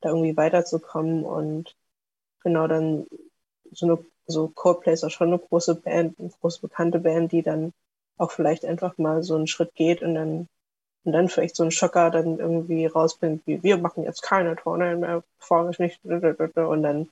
da 0.00 0.10
irgendwie 0.10 0.36
weiterzukommen. 0.36 1.24
Und 1.24 1.76
genau 2.42 2.66
dann 2.68 3.06
so 3.72 3.86
eine 3.86 3.98
so 4.26 4.48
Coldplay 4.48 4.92
ist 4.94 5.04
auch 5.04 5.10
schon 5.10 5.28
eine 5.28 5.38
große 5.38 5.74
Band, 5.76 6.18
eine 6.18 6.30
große 6.30 6.60
bekannte 6.60 7.00
Band, 7.00 7.32
die 7.32 7.42
dann 7.42 7.72
auch 8.18 8.30
vielleicht 8.30 8.64
einfach 8.64 8.98
mal 8.98 9.22
so 9.22 9.34
einen 9.36 9.46
Schritt 9.48 9.74
geht 9.74 10.02
und 10.02 10.14
dann 10.14 10.48
und 11.04 11.12
dann 11.12 11.28
vielleicht 11.28 11.56
so 11.56 11.62
einen 11.64 11.72
Schocker 11.72 12.10
dann 12.10 12.38
irgendwie 12.38 12.86
rausbringt, 12.86 13.46
wie 13.46 13.62
wir 13.62 13.78
machen 13.78 14.04
jetzt 14.04 14.22
keine 14.22 14.56
Tourneen 14.56 15.00
mehr, 15.00 15.24
ich 15.72 15.78
nicht 15.78 16.00
und 16.68 16.82
dann 16.82 17.10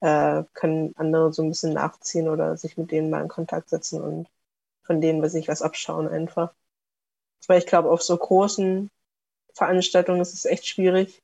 äh, 0.00 0.44
können 0.54 0.94
andere 0.96 1.32
so 1.32 1.42
ein 1.42 1.50
bisschen 1.50 1.72
nachziehen 1.74 2.28
oder 2.28 2.56
sich 2.56 2.76
mit 2.76 2.90
denen 2.90 3.10
mal 3.10 3.22
in 3.22 3.28
Kontakt 3.28 3.68
setzen 3.70 4.00
und 4.02 4.28
von 4.84 5.00
denen 5.00 5.20
sich 5.30 5.48
was 5.48 5.62
abschauen 5.62 6.08
einfach. 6.08 6.54
Weil 7.46 7.58
ich 7.58 7.66
glaube, 7.66 7.90
auf 7.90 8.02
so 8.02 8.16
großen 8.16 8.90
Veranstaltungen 9.54 10.20
ist 10.22 10.34
es 10.34 10.44
echt 10.46 10.66
schwierig, 10.66 11.22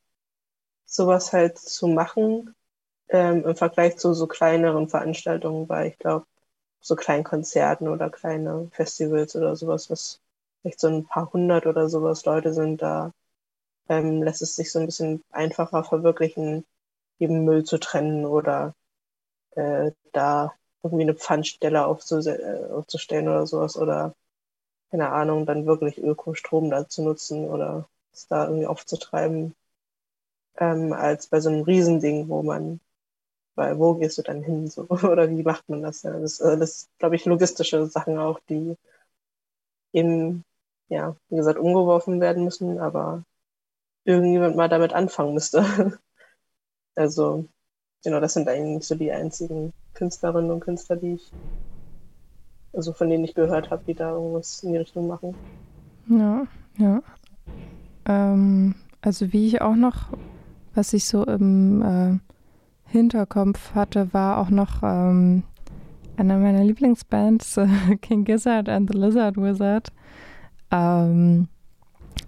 sowas 0.87 1.33
halt 1.33 1.59
zu 1.59 1.89
machen 1.89 2.55
ähm, 3.11 3.45
im 3.47 3.57
Vergleich 3.57 3.99
zu 3.99 4.15
so 4.15 4.27
kleineren 4.29 4.89
Veranstaltungen, 4.89 5.69
weil 5.69 5.89
ich 5.89 5.99
glaube, 5.99 6.27
so 6.81 6.97
kleinen 6.97 7.25
Konzerten 7.25 7.89
oder 7.89 8.11
kleine 8.11 8.69
Festivals 8.73 9.37
oder 9.37 9.57
sowas, 9.57 9.91
was 9.91 10.21
vielleicht 10.63 10.81
so 10.81 10.89
ein 10.89 11.07
paar 11.07 11.33
hundert 11.33 11.67
oder 11.67 11.89
sowas 11.89 12.25
Leute 12.25 12.53
sind, 12.55 12.83
da 12.83 13.13
ähm, 13.89 14.23
lässt 14.23 14.43
es 14.43 14.57
sich 14.57 14.73
so 14.73 14.79
ein 14.81 14.87
bisschen 14.87 15.25
einfacher 15.31 15.85
verwirklichen, 15.85 16.67
eben 17.21 17.45
Müll 17.45 17.65
zu 17.65 17.79
trennen 17.79 18.27
oder 18.27 18.75
äh, 19.57 19.93
da 20.13 20.55
irgendwie 20.83 21.05
eine 21.05 21.15
Pfandstelle 21.15 21.79
äh, 21.81 21.83
aufzustellen 22.73 23.29
oder 23.29 23.47
sowas 23.47 23.77
oder 23.77 24.15
keine 24.91 25.11
Ahnung, 25.13 25.47
dann 25.47 25.67
wirklich 25.67 25.99
Ökostrom 25.99 26.71
da 26.71 26.89
zu 26.89 27.03
nutzen 27.03 27.49
oder 27.49 27.89
es 28.13 28.29
da 28.29 28.47
irgendwie 28.47 28.67
aufzutreiben, 28.67 29.55
ähm, 30.59 30.93
als 30.93 31.29
bei 31.29 31.41
so 31.41 31.49
einem 31.51 31.63
Riesending, 31.63 32.29
wo 32.29 32.43
man 32.43 32.81
weil 33.57 33.79
wo 33.79 33.95
gehst 33.97 34.19
du 34.19 34.23
dann 34.23 34.43
hin? 34.43 34.69
So? 34.69 34.89
Oder 34.91 35.31
wie 35.31 35.43
macht 35.45 35.69
man 35.69 35.83
das? 35.83 36.03
Das, 36.03 36.41
äh, 36.41 36.59
das 36.59 36.89
glaube 36.99 37.17
ich, 37.17 37.27
logistische 37.27 37.87
Sachen 37.87 38.19
auch, 38.19 38.41
die 38.49 38.77
eben, 39.93 40.45
ja, 40.89 41.17
wie 41.29 41.37
gesagt, 41.37 41.59
umgeworfen 41.59 42.21
werden 42.21 42.45
müssen, 42.45 42.79
aber 42.79 43.25
irgendjemand 44.05 44.57
mal 44.57 44.69
damit 44.69 44.93
anfangen 44.93 45.35
müsste. 45.35 45.65
also, 46.95 47.47
genau, 48.03 48.21
das 48.21 48.35
sind 48.35 48.49
eigentlich 48.49 48.87
so 48.87 48.95
die 48.95 49.13
einzigen 49.13 49.73
Künstlerinnen 49.95 50.51
und 50.51 50.61
Künstler, 50.61 50.97
die 50.97 51.15
ich, 51.15 51.33
also 52.73 52.93
von 52.93 53.09
denen 53.09 53.25
ich 53.25 53.35
gehört 53.35 53.71
habe, 53.71 53.85
die 53.87 53.95
da 53.95 54.13
irgendwas 54.13 54.63
in 54.63 54.73
die 54.73 54.79
Richtung 54.79 55.07
machen. 55.07 55.35
Ja, 56.09 56.47
ja. 56.79 57.03
Ähm, 58.07 58.75
also 59.03 59.33
wie 59.33 59.47
ich 59.47 59.61
auch 59.61 59.77
noch, 59.77 60.13
was 60.75 60.93
ich 60.93 61.05
so 61.05 61.25
im 61.25 61.83
äh, 61.83 62.19
Hinterkopf 62.91 63.75
hatte, 63.75 64.13
war 64.15 64.39
auch 64.39 64.49
noch 64.49 64.83
ähm, 64.83 65.43
einer 66.17 66.39
meiner 66.39 66.65
Lieblingsbands, 66.65 67.61
King 68.01 68.25
Gizzard 68.25 68.69
and 68.69 68.91
the 68.91 68.99
Lizard 68.99 69.37
Wizard. 69.37 69.93
Ähm, 70.71 71.49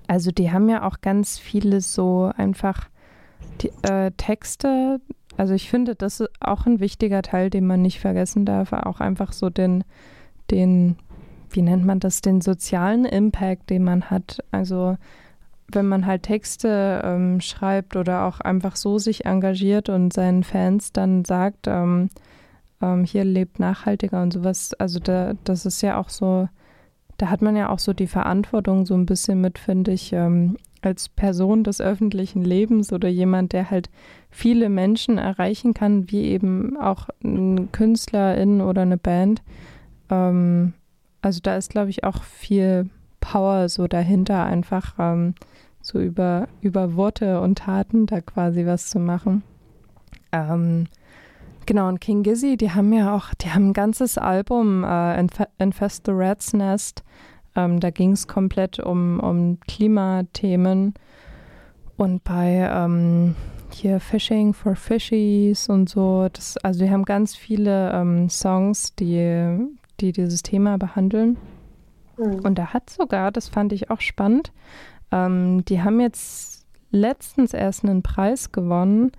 also 0.06 0.30
die 0.30 0.50
haben 0.50 0.68
ja 0.68 0.86
auch 0.86 1.00
ganz 1.00 1.38
viele 1.38 1.80
so 1.80 2.30
einfach 2.36 2.88
die, 3.60 3.72
äh, 3.82 4.10
Texte. 4.16 5.00
Also 5.36 5.54
ich 5.54 5.70
finde, 5.70 5.94
das 5.94 6.20
ist 6.20 6.30
auch 6.40 6.66
ein 6.66 6.80
wichtiger 6.80 7.22
Teil, 7.22 7.50
den 7.50 7.66
man 7.66 7.82
nicht 7.82 8.00
vergessen 8.00 8.44
darf. 8.44 8.72
Auch 8.72 9.00
einfach 9.00 9.32
so 9.32 9.50
den, 9.50 9.84
den, 10.50 10.96
wie 11.50 11.62
nennt 11.62 11.84
man 11.84 12.00
das, 12.00 12.20
den 12.20 12.40
sozialen 12.40 13.04
Impact, 13.04 13.70
den 13.70 13.84
man 13.84 14.10
hat. 14.10 14.42
Also 14.50 14.96
wenn 15.72 15.86
man 15.86 16.06
halt 16.06 16.24
Texte 16.24 17.00
ähm, 17.04 17.40
schreibt 17.40 17.96
oder 17.96 18.24
auch 18.24 18.40
einfach 18.40 18.76
so 18.76 18.98
sich 18.98 19.26
engagiert 19.26 19.88
und 19.88 20.12
seinen 20.12 20.42
Fans 20.42 20.92
dann 20.92 21.24
sagt, 21.24 21.66
ähm, 21.66 22.10
ähm, 22.82 23.04
hier 23.04 23.24
lebt 23.24 23.60
nachhaltiger 23.60 24.22
und 24.22 24.32
sowas, 24.32 24.74
also 24.74 24.98
da, 24.98 25.34
das 25.44 25.66
ist 25.66 25.82
ja 25.82 25.98
auch 25.98 26.08
so, 26.08 26.48
da 27.20 27.28
hat 27.28 27.42
man 27.42 27.54
ja 27.54 27.68
auch 27.68 27.78
so 27.78 27.92
die 27.92 28.06
Verantwortung 28.06 28.86
so 28.86 28.94
ein 28.94 29.04
bisschen 29.04 29.42
mit, 29.42 29.58
finde 29.58 29.92
ich, 29.92 30.14
ähm, 30.14 30.56
als 30.80 31.10
Person 31.10 31.64
des 31.64 31.82
öffentlichen 31.82 32.42
Lebens 32.42 32.94
oder 32.94 33.08
jemand, 33.08 33.52
der 33.52 33.70
halt 33.70 33.90
viele 34.30 34.70
Menschen 34.70 35.18
erreichen 35.18 35.74
kann, 35.74 36.10
wie 36.10 36.24
eben 36.24 36.78
auch 36.78 37.10
ein 37.22 37.70
Künstlerin 37.72 38.62
oder 38.62 38.82
eine 38.82 38.96
Band. 38.96 39.42
Ähm, 40.08 40.72
also 41.20 41.40
da 41.42 41.56
ist, 41.56 41.70
glaube 41.70 41.90
ich, 41.90 42.04
auch 42.04 42.22
viel 42.22 42.88
Power 43.20 43.68
so 43.68 43.86
dahinter, 43.86 44.46
einfach 44.46 44.94
ähm, 44.98 45.34
so 45.82 46.00
über, 46.00 46.48
über 46.62 46.96
Worte 46.96 47.42
und 47.42 47.58
Taten 47.58 48.06
da 48.06 48.22
quasi 48.22 48.64
was 48.64 48.88
zu 48.88 48.98
machen. 48.98 49.42
Ähm, 50.32 50.86
genau, 51.70 51.86
und 51.86 52.00
King 52.00 52.24
Gizzy, 52.24 52.56
die 52.56 52.72
haben 52.72 52.92
ja 52.92 53.14
auch, 53.14 53.32
die 53.34 53.52
haben 53.52 53.68
ein 53.68 53.72
ganzes 53.72 54.18
Album, 54.18 54.82
äh, 54.82 55.20
Inf 55.20 55.40
Infest 55.58 56.06
the 56.06 56.12
Rat's 56.12 56.52
Nest. 56.52 57.04
Ähm, 57.54 57.78
da 57.78 57.90
ging 57.90 58.10
es 58.10 58.26
komplett 58.26 58.80
um, 58.80 59.20
um 59.20 59.60
Klimathemen. 59.68 60.94
Und 61.96 62.24
bei 62.24 62.68
ähm, 62.72 63.36
hier 63.70 64.00
Fishing 64.00 64.52
for 64.52 64.74
Fishies 64.74 65.68
und 65.68 65.88
so, 65.88 66.28
das, 66.32 66.56
also 66.56 66.84
die 66.84 66.90
haben 66.90 67.04
ganz 67.04 67.36
viele 67.36 67.92
ähm, 67.92 68.28
Songs, 68.28 68.96
die, 68.96 69.68
die 70.00 70.10
dieses 70.10 70.42
Thema 70.42 70.76
behandeln. 70.76 71.36
Mhm. 72.16 72.40
Und 72.40 72.58
er 72.58 72.72
hat 72.72 72.90
sogar, 72.90 73.30
das 73.30 73.48
fand 73.48 73.72
ich 73.72 73.90
auch 73.90 74.00
spannend, 74.00 74.50
ähm, 75.12 75.64
die 75.66 75.82
haben 75.82 76.00
jetzt 76.00 76.66
letztens 76.90 77.54
erst 77.54 77.84
einen 77.84 78.02
Preis 78.02 78.50
gewonnen, 78.50 79.12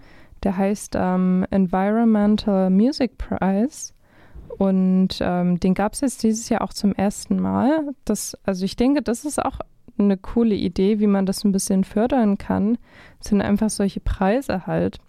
der 0.44 0.58
heißt 0.58 0.96
ähm, 0.98 1.46
Environmental 1.52 2.70
Music 2.70 3.18
Prize. 3.18 3.94
Und 4.58 5.20
ähm, 5.22 5.60
den 5.60 5.74
gab 5.74 5.94
es 5.94 6.02
jetzt 6.02 6.24
dieses 6.24 6.50
Jahr 6.50 6.62
auch 6.62 6.74
zum 6.74 6.94
ersten 6.94 7.40
Mal. 7.40 7.90
Das, 8.06 8.38
also 8.44 8.66
ich 8.66 8.76
denke, 8.76 9.02
das 9.02 9.26
ist 9.26 9.44
auch 9.44 9.60
eine 9.98 10.18
coole 10.18 10.56
Idee, 10.56 11.00
wie 11.00 11.08
man 11.08 11.26
das 11.26 11.44
ein 11.44 11.52
bisschen 11.52 11.84
fördern 11.84 12.38
kann. 12.38 12.78
Das 13.20 13.30
sind 13.30 13.42
einfach 13.42 13.70
solche 13.70 14.00
Preise 14.00 14.68
halt. 14.68 15.00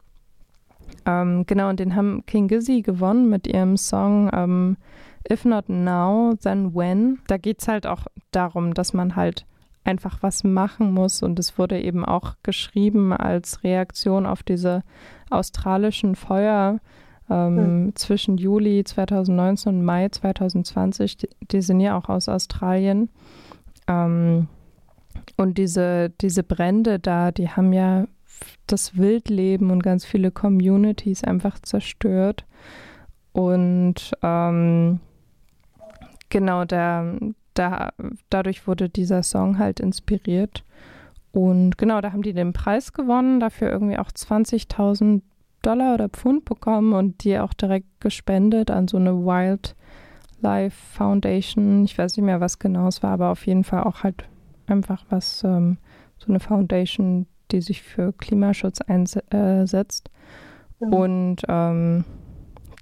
Ähm, 1.06 1.44
genau, 1.46 1.70
und 1.70 1.80
den 1.80 1.96
haben 1.96 2.24
King 2.26 2.48
Gizzy 2.48 2.82
gewonnen 2.82 3.28
mit 3.28 3.46
ihrem 3.46 3.76
Song 3.76 4.30
ähm, 4.32 4.76
If 5.30 5.44
Not 5.44 5.68
Now, 5.68 6.34
Then 6.42 6.74
When. 6.74 7.18
Da 7.26 7.36
geht 7.36 7.60
es 7.60 7.68
halt 7.68 7.86
auch 7.86 8.06
darum, 8.30 8.74
dass 8.74 8.92
man 8.92 9.16
halt 9.16 9.46
einfach 9.84 10.18
was 10.22 10.44
machen 10.44 10.92
muss. 10.92 11.22
Und 11.22 11.38
es 11.38 11.58
wurde 11.58 11.80
eben 11.80 12.04
auch 12.04 12.34
geschrieben 12.42 13.12
als 13.12 13.64
Reaktion 13.64 14.26
auf 14.26 14.42
diese 14.42 14.82
australischen 15.34 16.14
Feuer 16.14 16.80
ähm, 17.30 17.84
mhm. 17.86 17.96
zwischen 17.96 18.36
Juli 18.36 18.84
2019 18.84 19.74
und 19.74 19.84
Mai 19.84 20.08
2020. 20.08 21.16
Die, 21.16 21.28
die 21.50 21.62
sind 21.62 21.80
ja 21.80 21.96
auch 21.96 22.08
aus 22.08 22.28
Australien. 22.28 23.08
Ähm, 23.88 24.48
und 25.36 25.58
diese, 25.58 26.10
diese 26.20 26.42
Brände 26.42 26.98
da, 26.98 27.30
die 27.30 27.48
haben 27.48 27.72
ja 27.72 28.06
das 28.66 28.96
Wildleben 28.96 29.70
und 29.70 29.82
ganz 29.82 30.04
viele 30.04 30.30
Communities 30.30 31.24
einfach 31.24 31.58
zerstört. 31.60 32.44
Und 33.32 34.12
ähm, 34.22 35.00
genau, 36.28 36.64
da, 36.64 37.14
da, 37.54 37.92
dadurch 38.30 38.66
wurde 38.66 38.88
dieser 38.88 39.22
Song 39.22 39.58
halt 39.58 39.80
inspiriert. 39.80 40.64
Und 41.32 41.78
genau, 41.78 42.00
da 42.00 42.12
haben 42.12 42.22
die 42.22 42.34
den 42.34 42.52
Preis 42.52 42.92
gewonnen, 42.92 43.40
dafür 43.40 43.70
irgendwie 43.70 43.98
auch 43.98 44.10
20.000 44.10 45.22
Dollar 45.62 45.94
oder 45.94 46.08
Pfund 46.08 46.44
bekommen 46.44 46.92
und 46.92 47.24
die 47.24 47.38
auch 47.38 47.54
direkt 47.54 48.00
gespendet 48.00 48.70
an 48.70 48.88
so 48.88 48.98
eine 48.98 49.14
Wildlife 49.14 50.76
Foundation. 50.76 51.84
Ich 51.84 51.96
weiß 51.96 52.16
nicht 52.16 52.26
mehr, 52.26 52.40
was 52.40 52.58
genau 52.58 52.88
es 52.88 53.02
war, 53.02 53.12
aber 53.12 53.30
auf 53.30 53.46
jeden 53.46 53.64
Fall 53.64 53.84
auch 53.84 54.02
halt 54.02 54.24
einfach 54.66 55.04
was, 55.08 55.42
ähm, 55.44 55.78
so 56.18 56.28
eine 56.28 56.40
Foundation, 56.40 57.26
die 57.50 57.60
sich 57.60 57.82
für 57.82 58.12
Klimaschutz 58.12 58.80
einsetzt. 58.80 60.10
Äh, 60.80 60.84
mhm. 60.84 60.92
Und 60.92 61.36
ähm, 61.48 62.04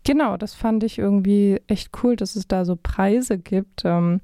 genau, 0.05 0.37
das 0.37 0.55
fand 0.55 0.83
ich 0.85 0.99
irgendwie 0.99 1.61
echt 1.67 1.91
cool, 2.03 2.17
dass 2.17 2.37
es 2.37 2.49
da 2.49 2.65
so 2.65 2.77
Preise 2.77 3.39
gibt 3.39 3.83
ähm, 3.85 4.21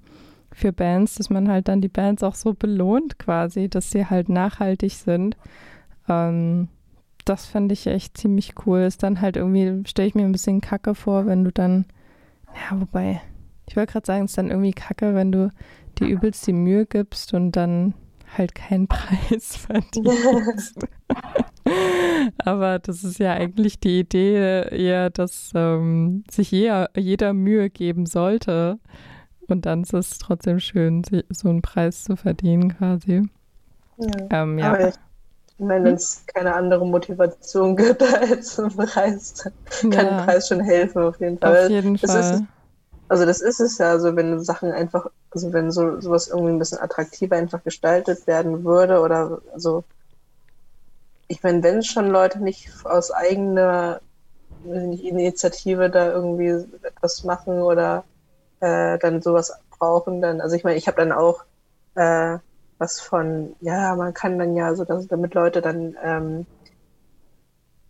für 0.57 0.72
Bands, 0.72 1.16
dass 1.16 1.28
man 1.28 1.50
halt 1.50 1.68
dann 1.68 1.82
die 1.82 1.88
Bands 1.88 2.22
auch 2.22 2.34
so 2.34 2.54
belohnt 2.54 3.18
quasi, 3.18 3.68
dass 3.68 3.90
sie 3.90 4.07
halt 4.07 4.30
nachhaltig 4.30 4.94
sind. 4.94 5.36
Ähm, 6.09 6.68
das 7.26 7.44
fand 7.44 7.70
ich 7.72 7.86
echt 7.86 8.16
ziemlich 8.16 8.54
cool. 8.64 8.80
Ist 8.80 9.02
dann 9.02 9.20
halt 9.20 9.36
irgendwie, 9.36 9.86
stelle 9.86 10.09
ich 10.09 10.14
mir 10.14 10.24
ein 10.24 10.32
bisschen 10.32 10.62
kacke 10.62 10.94
vor, 10.94 11.26
wenn 11.26 11.44
du 11.44 11.52
dann, 11.52 11.84
ja, 12.54 12.80
wobei, 12.80 13.20
ich 13.68 13.76
wollte 13.76 13.92
gerade 13.92 14.07
sagen, 14.07 14.24
es 14.24 14.30
ist 14.30 14.38
dann 14.38 14.48
irgendwie 14.48 14.72
kacke, 14.72 15.14
wenn 15.14 15.30
du 15.30 15.50
dir 15.98 16.07
übelst 16.07 16.46
die 16.46 16.54
Mühe 16.54 16.86
gibst 16.86 17.34
und 17.34 17.52
dann 17.52 17.92
halt 18.38 18.54
keinen 18.54 18.88
Preis 18.88 19.57
verdienst. 19.59 20.86
Aber 22.38 22.78
das 22.78 23.04
ist 23.04 23.18
ja 23.18 23.34
eigentlich 23.34 23.78
die 23.78 24.00
Idee 24.00 24.68
eher, 24.70 25.11
dass 25.11 25.50
ähm, 25.54 26.24
sich 26.30 26.50
jeder, 26.50 26.88
jeder 26.96 27.34
Mühe 27.34 27.68
geben 27.68 28.07
sollte. 28.07 28.78
Und 29.49 29.66
dann 29.66 29.82
ist 29.82 29.94
es 29.94 30.18
trotzdem 30.18 30.59
schön, 30.59 31.03
so 31.28 31.49
einen 31.49 31.62
Preis 31.62 32.05
zu 32.05 32.16
verdienen 32.16 32.76
quasi. 32.76 33.28
Ja. 33.99 34.42
Ähm, 34.42 34.59
ja. 34.59 34.72
Aber 34.72 34.88
ich 34.88 34.94
meine, 35.59 35.84
wenn 35.84 35.94
es 35.94 36.24
keine 36.26 36.55
andere 36.55 36.86
Motivation 36.86 37.76
gibt 37.76 38.03
als 38.20 38.59
ein 38.59 38.70
Preis, 38.70 39.44
kann 39.80 39.92
ja. 39.92 40.18
ein 40.18 40.26
Preis 40.26 40.49
schon 40.49 40.61
helfen 40.61 41.03
auf 41.03 41.20
jeden 41.20 41.38
Fall. 41.38 41.64
Auf 41.64 41.70
jeden 41.70 41.97
Fall. 41.97 42.20
Ist, 42.20 42.42
also 43.09 43.24
das 43.24 43.40
ist 43.40 43.61
es 43.61 43.78
ja, 43.78 43.90
also 43.90 44.16
wenn 44.16 44.42
Sachen 44.42 44.72
einfach, 44.72 45.07
also 45.30 45.53
wenn 45.53 45.70
so 45.70 46.01
sowas 46.01 46.28
irgendwie 46.28 46.51
ein 46.53 46.59
bisschen 46.59 46.78
attraktiver 46.78 47.36
einfach 47.36 47.62
gestaltet 47.62 48.26
werden 48.26 48.64
würde 48.64 49.01
oder 49.01 49.40
also 49.55 49.84
ich 51.28 51.42
meine, 51.42 51.62
wenn 51.62 51.82
schon 51.82 52.09
Leute 52.09 52.40
nicht 52.42 52.70
aus 52.84 53.11
eigener 53.11 54.01
nicht, 54.64 55.05
Initiative 55.05 55.90
da 55.90 56.11
irgendwie 56.11 56.64
etwas 56.82 57.24
machen 57.24 57.62
oder 57.62 58.05
äh, 58.61 58.98
dann 58.98 59.22
sowas 59.22 59.52
brauchen, 59.70 60.20
dann, 60.22 60.40
also 60.40 60.57
ich 60.57 60.64
meine, 60.64 60.76
ich 60.76 60.86
habe 60.86 60.96
dann 60.96 61.12
auch 61.12 61.44
äh, 61.94 62.38
was 62.78 63.00
von, 63.00 63.54
ja, 63.61 63.94
man 63.96 64.14
kann 64.14 64.38
dann 64.38 64.57
ja 64.57 64.74
so, 64.74 64.84
dass, 64.84 65.07
damit 65.09 65.34
Leute 65.34 65.62
dann 65.62 65.96
ähm, 66.02 66.46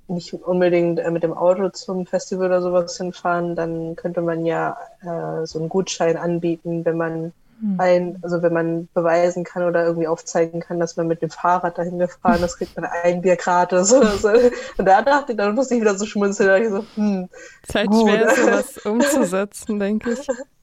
nicht 0.09 0.33
unbedingt 0.35 1.01
äh, 1.01 1.11
mit 1.11 1.23
dem 1.23 1.35
Auto 1.35 1.69
zum 1.71 2.07
Festival 2.07 2.47
oder 2.47 2.63
sowas 2.63 2.97
hinfahren, 2.97 3.57
dann 3.57 3.97
könnte 3.97 4.21
man 4.21 4.45
ja 4.47 4.77
äh, 5.03 5.45
so 5.47 5.59
einen 5.59 5.69
Gutschein 5.69 6.17
anbieten, 6.17 6.85
wenn 6.85 6.97
man 6.97 7.33
hm. 7.61 7.81
ein, 7.81 8.19
also 8.23 8.43
wenn 8.43 8.53
man 8.53 8.89
beweisen 8.95 9.43
kann 9.43 9.65
oder 9.65 9.85
irgendwie 9.85 10.07
aufzeigen 10.07 10.61
kann, 10.61 10.79
dass 10.79 10.97
man 10.97 11.09
mit 11.09 11.23
dem 11.23 11.31
Fahrrad 11.31 11.79
dahin 11.79 11.99
gefahren 11.99 12.43
ist, 12.45 12.59
kriegt 12.59 12.77
man 12.77 12.89
ein 13.03 13.23
Bier 13.23 13.37
gratis 13.37 13.93
oder 13.93 14.11
so. 14.17 14.29
Und 14.77 14.85
da 14.85 15.03
dachte 15.03 15.33
ich, 15.33 15.39
dann 15.39 15.55
musste 15.55 15.75
ich 15.75 15.81
wieder 15.81 15.97
so 15.97 16.07
schmunzeln, 16.07 16.49
da 16.49 16.57
ich 16.59 16.69
so, 16.69 16.85
hm. 16.95 17.29
Es 17.63 17.69
ist 17.71 17.75
halt 17.75 17.91
gut. 17.91 18.09
schwer, 18.09 18.31
sowas 18.31 18.79
umzusetzen, 18.79 19.81
denke 19.81 20.13
ich. 20.13 20.29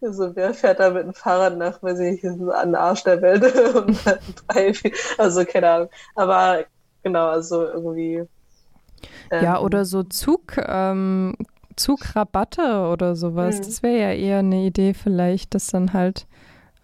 Also 0.00 0.34
wer 0.34 0.54
fährt 0.54 0.80
da 0.80 0.90
mit 0.90 1.04
dem 1.04 1.14
Fahrrad 1.14 1.56
nach, 1.56 1.82
weiß 1.82 1.98
ich 2.00 2.22
nicht, 2.22 2.24
an 2.24 2.68
den 2.68 2.74
Arsch 2.74 3.04
der 3.04 3.20
Welt 3.22 3.44
und 3.74 3.98
drei, 4.48 4.72
also 5.18 5.44
keine 5.44 5.70
Ahnung. 5.70 5.88
Aber 6.14 6.64
genau, 7.02 7.28
also 7.28 7.64
irgendwie 7.64 8.26
ja, 9.30 9.58
ähm, 9.58 9.64
oder 9.64 9.84
so 9.84 10.02
Zug, 10.02 10.56
ähm, 10.56 11.34
Zugrabatte 11.76 12.88
oder 12.92 13.16
sowas. 13.16 13.58
Mhm. 13.58 13.62
Das 13.62 13.82
wäre 13.82 13.98
ja 13.98 14.12
eher 14.12 14.38
eine 14.38 14.64
Idee 14.64 14.94
vielleicht, 14.94 15.54
dass 15.54 15.68
dann 15.68 15.92
halt, 15.92 16.26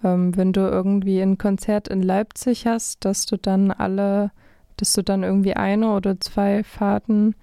ähm, 0.03 0.37
wenn 0.37 0.53
du 0.53 0.61
irgendwie 0.61 1.21
ein 1.21 1.39
Konzert 1.39 1.89
in 1.89 2.03
Leipzig 2.03 2.67
hast, 2.67 3.05
dass 3.05 3.27
du 3.27 3.37
dann 3.37 3.71
alle, 3.71 4.31
dass 4.77 4.93
du 4.93 5.03
dann 5.03 5.23
irgendwie 5.23 5.55
eine 5.55 5.93
oder 5.93 6.21
zwei 6.21 6.65
Fahrten 6.65 7.35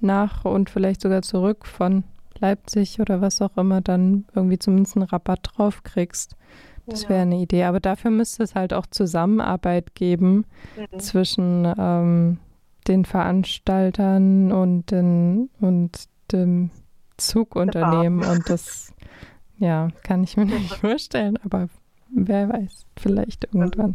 nach 0.00 0.44
und 0.44 0.70
vielleicht 0.70 1.00
sogar 1.02 1.22
zurück 1.22 1.66
von 1.66 2.04
Leipzig 2.40 3.00
oder 3.00 3.20
was 3.20 3.40
auch 3.42 3.56
immer 3.56 3.80
dann 3.80 4.26
irgendwie 4.34 4.58
zumindest 4.58 4.96
einen 4.96 5.06
Rabatt 5.06 5.40
drauf 5.42 5.82
kriegst. 5.82 6.36
Das 6.86 7.08
wäre 7.08 7.22
eine 7.22 7.36
Idee. 7.36 7.64
Aber 7.64 7.80
dafür 7.80 8.10
müsste 8.10 8.42
es 8.42 8.54
halt 8.54 8.72
auch 8.72 8.86
Zusammenarbeit 8.86 9.94
geben 9.94 10.44
mhm. 10.76 10.98
zwischen 10.98 11.72
ähm, 11.78 12.38
den 12.88 13.04
Veranstaltern 13.04 14.52
und, 14.52 14.90
den, 14.90 15.50
und 15.60 16.08
dem 16.32 16.70
Zugunternehmen. 17.16 18.24
Und 18.24 18.48
das, 18.48 18.92
ja, 19.58 19.88
kann 20.02 20.24
ich 20.24 20.36
mir 20.36 20.46
nicht 20.46 20.74
vorstellen, 20.74 21.38
aber 21.44 21.68
wer 22.10 22.48
weiß, 22.48 22.86
vielleicht 22.98 23.44
irgendwann. 23.44 23.94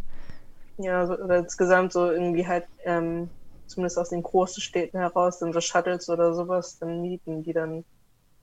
Ja, 0.77 1.05
so, 1.05 1.17
oder 1.17 1.37
insgesamt 1.37 1.93
so 1.93 2.11
irgendwie 2.11 2.47
halt, 2.47 2.65
ähm, 2.83 3.29
zumindest 3.65 3.97
aus 3.97 4.09
den 4.09 4.23
großen 4.23 4.61
Städten 4.61 4.97
heraus, 4.99 5.39
dann 5.39 5.53
so 5.53 5.59
Shuttles 5.59 6.09
oder 6.09 6.33
sowas 6.33 6.77
dann 6.79 7.01
mieten, 7.01 7.43
die 7.43 7.53
dann 7.53 7.83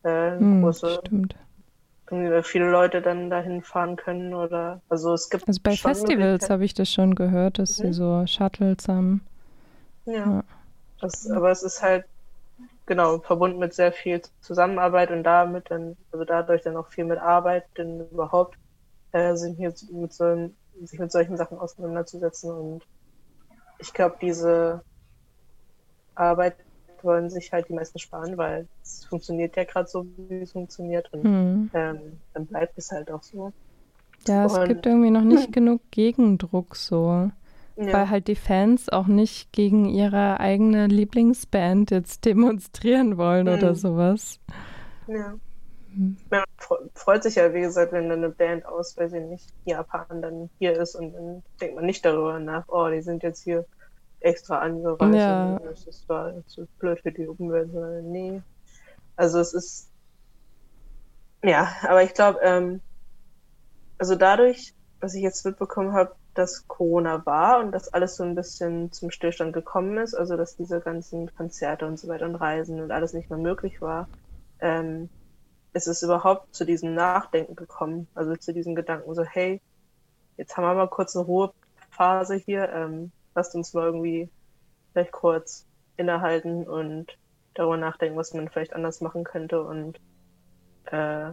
äh, 0.05 0.39
hm, 0.39 0.63
große, 0.63 1.01
stimmt. 1.05 1.37
viele 2.43 2.71
Leute 2.71 3.03
dann 3.03 3.31
dahin 3.31 3.63
fahren 3.63 3.97
können 3.97 4.35
oder, 4.35 4.81
also 4.89 5.15
es 5.15 5.31
gibt 5.31 5.49
Also 5.49 5.61
bei 5.63 5.77
Festivals 5.77 6.51
habe 6.51 6.65
ich 6.65 6.75
das 6.75 6.91
schon 6.91 7.15
gehört, 7.15 7.59
dass 7.59 7.79
mhm. 7.79 7.83
sie 7.85 7.93
so 7.93 8.27
Shuttles 8.27 8.89
haben. 8.89 9.23
Ja. 10.07 10.15
ja. 10.15 10.45
Das, 11.01 11.29
aber 11.31 11.51
es 11.51 11.63
ist 11.63 11.83
halt 11.83 12.05
genau 12.87 13.19
verbunden 13.19 13.59
mit 13.59 13.75
sehr 13.75 13.93
viel 13.93 14.23
Zusammenarbeit 14.41 15.11
und 15.11 15.25
damit 15.25 15.71
dann, 15.71 15.97
also 16.11 16.25
dadurch 16.25 16.63
dann 16.63 16.77
auch 16.77 16.89
viel 16.89 17.05
mit 17.05 17.19
Arbeit, 17.19 17.65
denn 17.77 18.09
überhaupt 18.11 18.57
äh, 19.13 19.35
sind 19.37 19.57
hier 19.57 19.73
mit 19.93 20.13
so, 20.13 20.51
sich 20.83 20.99
mit 20.99 21.13
solchen 21.13 21.37
Sachen 21.37 21.59
auseinanderzusetzen 21.59 22.51
und 22.51 22.83
ich 23.79 23.93
glaube, 23.93 24.17
diese 24.21 24.83
Arbeit 26.15 26.57
wollen 27.05 27.31
sich 27.31 27.53
halt 27.53 27.69
die 27.69 27.75
meisten 27.75 27.99
sparen, 27.99 28.37
weil 28.37 28.67
es 28.83 29.05
funktioniert 29.05 29.57
ja 29.57 29.65
gerade 29.65 29.89
so, 29.89 30.07
wie 30.29 30.43
es 30.43 30.53
funktioniert 30.53 31.13
und 31.13 31.25
mhm. 31.25 31.71
ähm, 31.75 32.21
dann 32.35 32.47
bleibt 32.47 32.77
es 32.79 32.91
halt 32.91 33.11
auch 33.11 33.23
so. 33.23 33.53
Ja, 34.27 34.47
es 34.47 34.57
und, 34.57 34.69
gibt 34.69 34.87
irgendwie 34.87 35.11
noch 35.11 35.25
nicht 35.25 35.53
genug 35.53 35.81
Gegendruck 35.91 36.77
so. 36.77 37.31
Ja. 37.77 37.93
Weil 37.93 38.11
halt 38.11 38.29
die 38.29 38.37
Fans 38.37 38.91
auch 38.91 39.07
nicht 39.07 39.51
gegen 39.53 39.87
ihre 39.87 40.41
eigene 40.41 40.89
Lieblingsband 40.89 41.91
jetzt 41.91 42.25
demonstrieren 42.25 43.17
wollen 43.17 43.47
mhm. 43.47 43.55
oder 43.55 43.75
sowas. 43.75 44.39
Ja. 45.07 45.35
Mhm. 45.95 46.17
Man 46.31 46.45
freut 46.95 47.23
sich 47.23 47.37
ja, 47.37 47.53
wie 47.55 47.61
gesagt, 47.61 47.93
wenn 47.93 48.09
dann 48.09 48.19
eine 48.19 48.31
Band 48.31 48.67
aus, 48.67 48.97
weiß 48.97 49.13
ich 49.15 49.25
nicht, 49.25 49.49
Japan 49.65 50.23
dann 50.23 50.51
hier 50.59 50.73
ist 50.73 50.95
und 50.95 51.13
dann 51.13 51.43
denkt 51.61 51.77
man 51.77 51.87
nicht 51.87 52.05
darüber 52.05 52.39
nach, 52.39 52.65
oh, 52.69 52.89
die 52.89 53.03
sind 53.03 53.23
jetzt 53.23 53.43
hier 53.43 53.65
extra 54.25 54.59
angereist 54.59 55.15
ja. 55.15 55.59
das 55.59 56.09
war 56.09 56.35
zu 56.47 56.67
blöd 56.79 57.01
für 57.01 57.13
die 57.13 57.27
Umwelt, 57.27 57.73
sondern 57.73 58.11
nee. 58.11 58.43
Also 59.17 59.41
es 59.41 59.53
ist 59.53 59.93
ja, 61.45 61.73
aber 61.83 62.03
ich 62.03 62.15
glaube, 62.15 62.39
ähm, 62.43 62.81
also 63.99 64.15
dadurch, 64.15 64.75
was 65.01 65.15
ich 65.15 65.23
jetzt 65.23 65.45
mitbekommen 65.45 65.93
habe, 65.93 66.15
dass 66.35 66.67
Corona 66.67 67.27
war 67.27 67.61
und 67.61 67.73
dass 67.73 67.93
alles 67.93 68.17
so 68.17 68.23
ein 68.23 68.35
bisschen 68.35 68.93
zum 68.93 69.11
Stillstand 69.11 69.53
gekommen 69.53 69.99
ist, 69.99 70.15
also 70.15 70.37
dass 70.37 70.57
diese 70.57 70.81
ganzen 70.81 71.35
Konzerte 71.35 71.87
und 71.87 71.99
so 71.99 72.09
weiter 72.09 72.27
und 72.27 72.37
Reisen 72.37 72.81
und 72.81 72.91
alles 72.91 73.13
nicht 73.13 73.29
mehr 73.29 73.39
möglich 73.39 73.83
war, 73.83 74.09
ähm, 74.61 75.09
ist 75.75 75.89
es 75.89 76.03
überhaupt 76.03 76.55
zu 76.55 76.65
diesem 76.65 76.95
Nachdenken 76.95 77.57
gekommen, 77.57 78.07
also 78.15 78.35
zu 78.37 78.53
diesem 78.53 78.75
Gedanken 78.75 79.15
so, 79.15 79.25
hey, 79.25 79.61
jetzt 80.37 80.57
haben 80.57 80.65
wir 80.65 80.75
mal 80.75 80.89
kurz 80.89 81.17
eine 81.17 81.25
Ruhephase 81.27 82.37
hier, 82.37 82.69
ähm, 82.71 83.11
lasst 83.35 83.55
uns 83.55 83.75
mal 83.75 83.87
irgendwie 83.87 84.31
vielleicht 84.93 85.13
kurz 85.13 85.67
innehalten 85.97 86.67
und 86.67 87.19
darüber 87.55 87.77
nachdenken, 87.77 88.17
was 88.17 88.35
man 88.35 88.49
vielleicht 88.49 88.75
anders 88.75 89.01
machen 89.01 89.25
könnte 89.25 89.63
und 89.63 90.01
äh, 90.87 91.33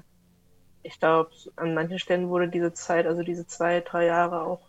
ich 0.83 0.99
glaube, 0.99 1.31
an 1.55 1.73
manchen 1.73 1.99
Stellen 1.99 2.29
wurde 2.29 2.47
diese 2.47 2.73
Zeit, 2.73 3.05
also 3.05 3.21
diese 3.21 3.45
zwei, 3.45 3.81
drei 3.81 4.05
Jahre 4.05 4.43
auch 4.43 4.61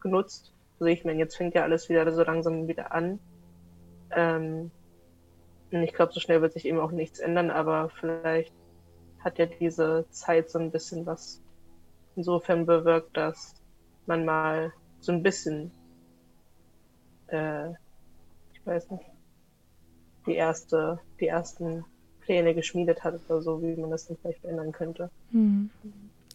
genutzt. 0.00 0.54
Also 0.74 0.86
ich 0.86 1.04
meine, 1.04 1.18
jetzt 1.18 1.36
fängt 1.36 1.54
ja 1.54 1.62
alles 1.62 1.88
wieder 1.88 2.10
so 2.12 2.22
langsam 2.24 2.66
wieder 2.66 2.92
an. 2.92 3.20
Ähm, 4.10 4.70
und 5.70 5.82
ich 5.82 5.92
glaube, 5.92 6.12
so 6.12 6.20
schnell 6.20 6.40
wird 6.40 6.54
sich 6.54 6.64
eben 6.64 6.80
auch 6.80 6.90
nichts 6.90 7.20
ändern, 7.20 7.50
aber 7.50 7.90
vielleicht 7.90 8.52
hat 9.20 9.38
ja 9.38 9.46
diese 9.46 10.06
Zeit 10.10 10.50
so 10.50 10.58
ein 10.58 10.70
bisschen 10.70 11.06
was 11.06 11.42
insofern 12.16 12.66
bewirkt, 12.66 13.16
dass 13.16 13.54
man 14.06 14.24
mal 14.24 14.72
so 15.00 15.12
ein 15.12 15.22
bisschen, 15.22 15.70
äh, 17.32 17.70
ich 18.52 18.64
weiß 18.64 18.90
nicht, 18.90 19.04
die 20.26 20.34
erste, 20.34 20.98
die 21.18 21.26
ersten 21.26 21.84
Pläne 22.20 22.54
geschmiedet 22.54 23.02
hat 23.02 23.18
oder 23.28 23.40
so, 23.42 23.62
wie 23.62 23.74
man 23.76 23.90
das 23.90 24.06
dann 24.06 24.16
vielleicht 24.18 24.40
verändern 24.40 24.72
könnte. 24.72 25.10
Hm. 25.30 25.70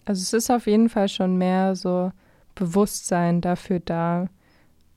Also 0.05 0.21
es 0.21 0.33
ist 0.33 0.51
auf 0.51 0.67
jeden 0.67 0.89
Fall 0.89 1.07
schon 1.07 1.37
mehr 1.37 1.75
so 1.75 2.11
Bewusstsein 2.53 3.41
dafür 3.41 3.79
da, 3.79 4.27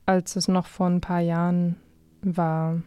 als 0.05 0.35
es 0.35 0.47
noch 0.47 0.67
vor 0.67 0.87
ein 0.87 1.01
paar 1.01 1.19
Jahren 1.19 1.75
war. 2.21 2.81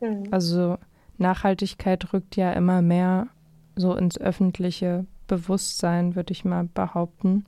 Mhm. 0.00 0.28
Also 0.30 0.78
Nachhaltigkeit 1.18 2.12
rückt 2.12 2.36
ja 2.36 2.52
immer 2.52 2.82
mehr 2.82 3.28
so 3.76 3.94
ins 3.94 4.18
öffentliche 4.18 5.06
Bewusstsein, 5.26 6.16
würde 6.16 6.32
ich 6.32 6.44
mal 6.44 6.64
behaupten. 6.64 7.44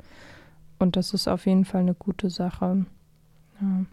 Und 0.78 0.97
das 0.97 1.14
ist 1.14 1.28
auf 1.28 1.47
jeden 1.47 1.64
Fall 1.64 1.80
eine 1.82 1.95
gute 1.95 2.30
Sache. 2.30 2.86
Ja. 3.61 3.84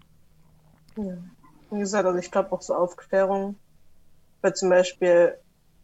Ja. 0.97 1.17
Wie 1.71 1.79
gesagt, 1.79 2.05
also 2.05 2.17
ich 2.17 2.31
glaube 2.31 2.51
auch 2.51 2.61
so 2.61 2.73
Aufklärung, 2.73 3.55
weil 4.41 4.53
zum 4.55 4.69
Beispiel, 4.69 5.37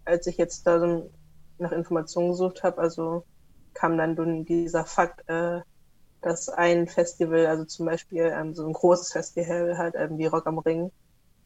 als 0.04 0.26
ich 0.28 0.38
jetzt 0.38 0.66
da 0.66 0.80
so 0.80 1.12
nach 1.60 1.72
Informationen 1.72 2.32
gesucht 2.32 2.64
habe, 2.64 2.80
also 2.80 3.24
kam 3.74 3.98
dann 3.98 4.46
dieser 4.46 4.86
Fakt, 4.86 5.28
äh, 5.30 5.62
dass 6.22 6.50
ein 6.50 6.88
Festival, 6.88 7.46
also 7.46 7.66
zum 7.66 7.86
Beispiel 7.86 8.34
ähm, 8.36 8.56
so 8.56 8.66
ein 8.66 8.74
großes 8.74 9.12
Festival 9.12 9.78
halt 9.78 9.94
ähm, 9.96 10.18
wie 10.18 10.26
Rock 10.26 10.48
am 10.48 10.58
Ring, 10.58 10.92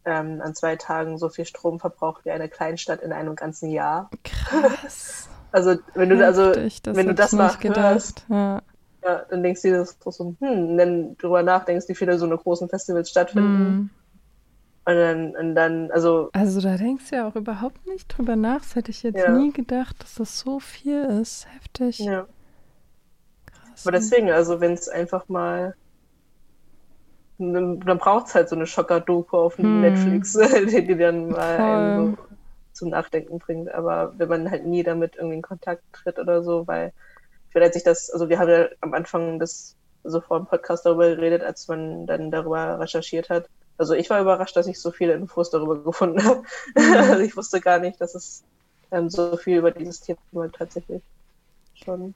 ähm, 0.05 0.41
an 0.41 0.55
zwei 0.55 0.77
Tagen 0.77 1.17
so 1.17 1.27
viel 1.27 1.45
Strom 1.45 1.79
verbraucht 1.79 2.23
wie 2.23 2.31
eine 2.31 2.47
Kleinstadt 2.47 3.01
in 3.01 3.11
einem 3.11 3.35
ganzen 3.35 3.69
Jahr. 3.69 4.09
Krass. 4.23 5.27
also 5.51 5.75
wenn 5.95 6.09
du 6.09 6.25
also 6.25 6.53
das 6.53 6.81
wenn 6.85 7.07
du 7.07 7.13
das 7.13 7.33
mal 7.33 7.53
hörst, 7.61 8.25
ja. 8.29 8.61
Ja. 9.03 9.25
dann 9.29 9.43
denkst 9.43 9.61
du 9.61 9.69
dir 9.69 9.77
das 9.77 9.97
so, 9.99 10.35
hm, 10.39 10.77
dann 10.77 11.17
drüber 11.17 11.43
nachdenkst, 11.43 11.87
wie 11.87 11.95
viele 11.95 12.17
so 12.17 12.25
eine 12.25 12.37
großen 12.37 12.69
Festivals 12.69 13.09
stattfinden. 13.09 13.73
Mm. 13.73 13.89
Und 14.85 14.95
dann, 14.95 15.35
und 15.35 15.55
dann, 15.55 15.91
also. 15.91 16.29
Also 16.33 16.61
da 16.61 16.77
denkst 16.77 17.09
du 17.09 17.17
ja 17.17 17.27
auch 17.27 17.35
überhaupt 17.35 17.85
nicht 17.85 18.07
drüber 18.07 18.35
nach. 18.35 18.61
Das 18.61 18.75
hätte 18.75 18.91
ich 18.91 19.03
jetzt 19.03 19.19
ja. 19.19 19.31
nie 19.31 19.51
gedacht, 19.51 20.01
dass 20.01 20.15
das 20.15 20.39
so 20.39 20.59
viel 20.59 21.03
ist. 21.03 21.47
Heftig. 21.53 21.99
Ja. 21.99 22.25
Aber 23.83 23.91
deswegen, 23.91 24.31
also 24.31 24.59
wenn 24.59 24.73
es 24.73 24.89
einfach 24.89 25.29
mal 25.29 25.75
dann 27.39 27.97
braucht 27.97 28.27
es 28.27 28.35
halt 28.35 28.49
so 28.49 28.55
eine 28.55 28.67
Schocker-Doku 28.67 29.37
auf 29.37 29.57
hm. 29.57 29.81
Netflix, 29.81 30.33
die, 30.69 30.85
die 30.85 30.97
dann 30.97 31.29
mal 31.29 31.95
so 31.95 32.17
zum 32.73 32.89
Nachdenken 32.89 33.39
bringt. 33.39 33.73
Aber 33.73 34.13
wenn 34.17 34.29
man 34.29 34.51
halt 34.51 34.65
nie 34.65 34.83
damit 34.83 35.15
irgendwie 35.15 35.37
in 35.37 35.41
Kontakt 35.41 35.83
tritt 35.93 36.19
oder 36.19 36.43
so, 36.43 36.67
weil 36.67 36.91
vielleicht 37.49 37.73
sich 37.73 37.83
das, 37.83 38.09
also 38.09 38.29
wir 38.29 38.39
haben 38.39 38.49
ja 38.49 38.67
am 38.81 38.93
Anfang 38.93 39.39
das 39.39 39.75
so 40.03 40.21
vor 40.21 40.39
dem 40.39 40.47
Podcast 40.47 40.85
darüber 40.85 41.15
geredet, 41.15 41.43
als 41.43 41.67
man 41.67 42.05
dann 42.05 42.31
darüber 42.31 42.79
recherchiert 42.79 43.29
hat. 43.29 43.49
Also 43.77 43.93
ich 43.93 44.09
war 44.09 44.21
überrascht, 44.21 44.55
dass 44.55 44.67
ich 44.67 44.79
so 44.79 44.91
viele 44.91 45.13
Infos 45.13 45.49
darüber 45.49 45.81
gefunden 45.81 46.23
habe. 46.25 46.43
Also 46.75 47.19
ich 47.19 47.35
wusste 47.35 47.61
gar 47.61 47.79
nicht, 47.79 47.99
dass 47.99 48.15
es 48.15 48.43
ähm, 48.91 49.09
so 49.09 49.37
viel 49.37 49.57
über 49.57 49.71
dieses 49.71 50.01
Thema 50.01 50.17
tatsächlich 50.51 51.01
schon 51.73 52.13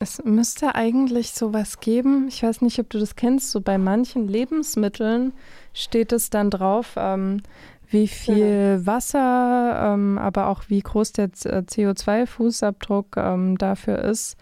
es 0.00 0.22
müsste 0.24 0.74
eigentlich 0.74 1.32
sowas 1.32 1.80
geben. 1.80 2.28
Ich 2.28 2.42
weiß 2.42 2.60
nicht, 2.60 2.78
ob 2.78 2.88
du 2.90 2.98
das 2.98 3.16
kennst. 3.16 3.50
So 3.50 3.60
bei 3.60 3.78
manchen 3.78 4.28
Lebensmitteln 4.28 5.32
steht 5.74 6.12
es 6.12 6.30
dann 6.30 6.50
drauf, 6.50 6.94
ähm, 6.96 7.42
wie 7.90 8.08
viel 8.08 8.78
ja. 8.78 8.86
Wasser, 8.86 9.94
ähm, 9.94 10.18
aber 10.18 10.48
auch 10.48 10.64
wie 10.68 10.80
groß 10.80 11.12
der 11.12 11.26
äh, 11.26 11.62
CO2-Fußabdruck 11.62 13.16
ähm, 13.16 13.56
dafür 13.58 13.98
ist 13.98 14.36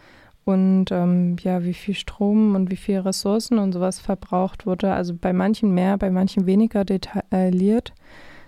und 0.45 0.87
ähm, 0.91 1.37
ja, 1.41 1.65
wie 1.65 1.75
viel 1.75 1.95
Strom 1.95 2.55
und 2.55 2.71
wie 2.71 2.77
viel 2.77 2.99
Ressourcen 2.99 3.59
und 3.59 3.73
sowas 3.73 4.01
verbraucht 4.01 4.67
wurde. 4.67 4.93
Also 4.93 5.15
bei 5.15 5.33
manchen 5.33 5.73
mehr, 5.73 5.99
bei 5.99 6.11
manchen 6.11 6.47
weniger 6.47 6.85
detailliert. 6.85 7.93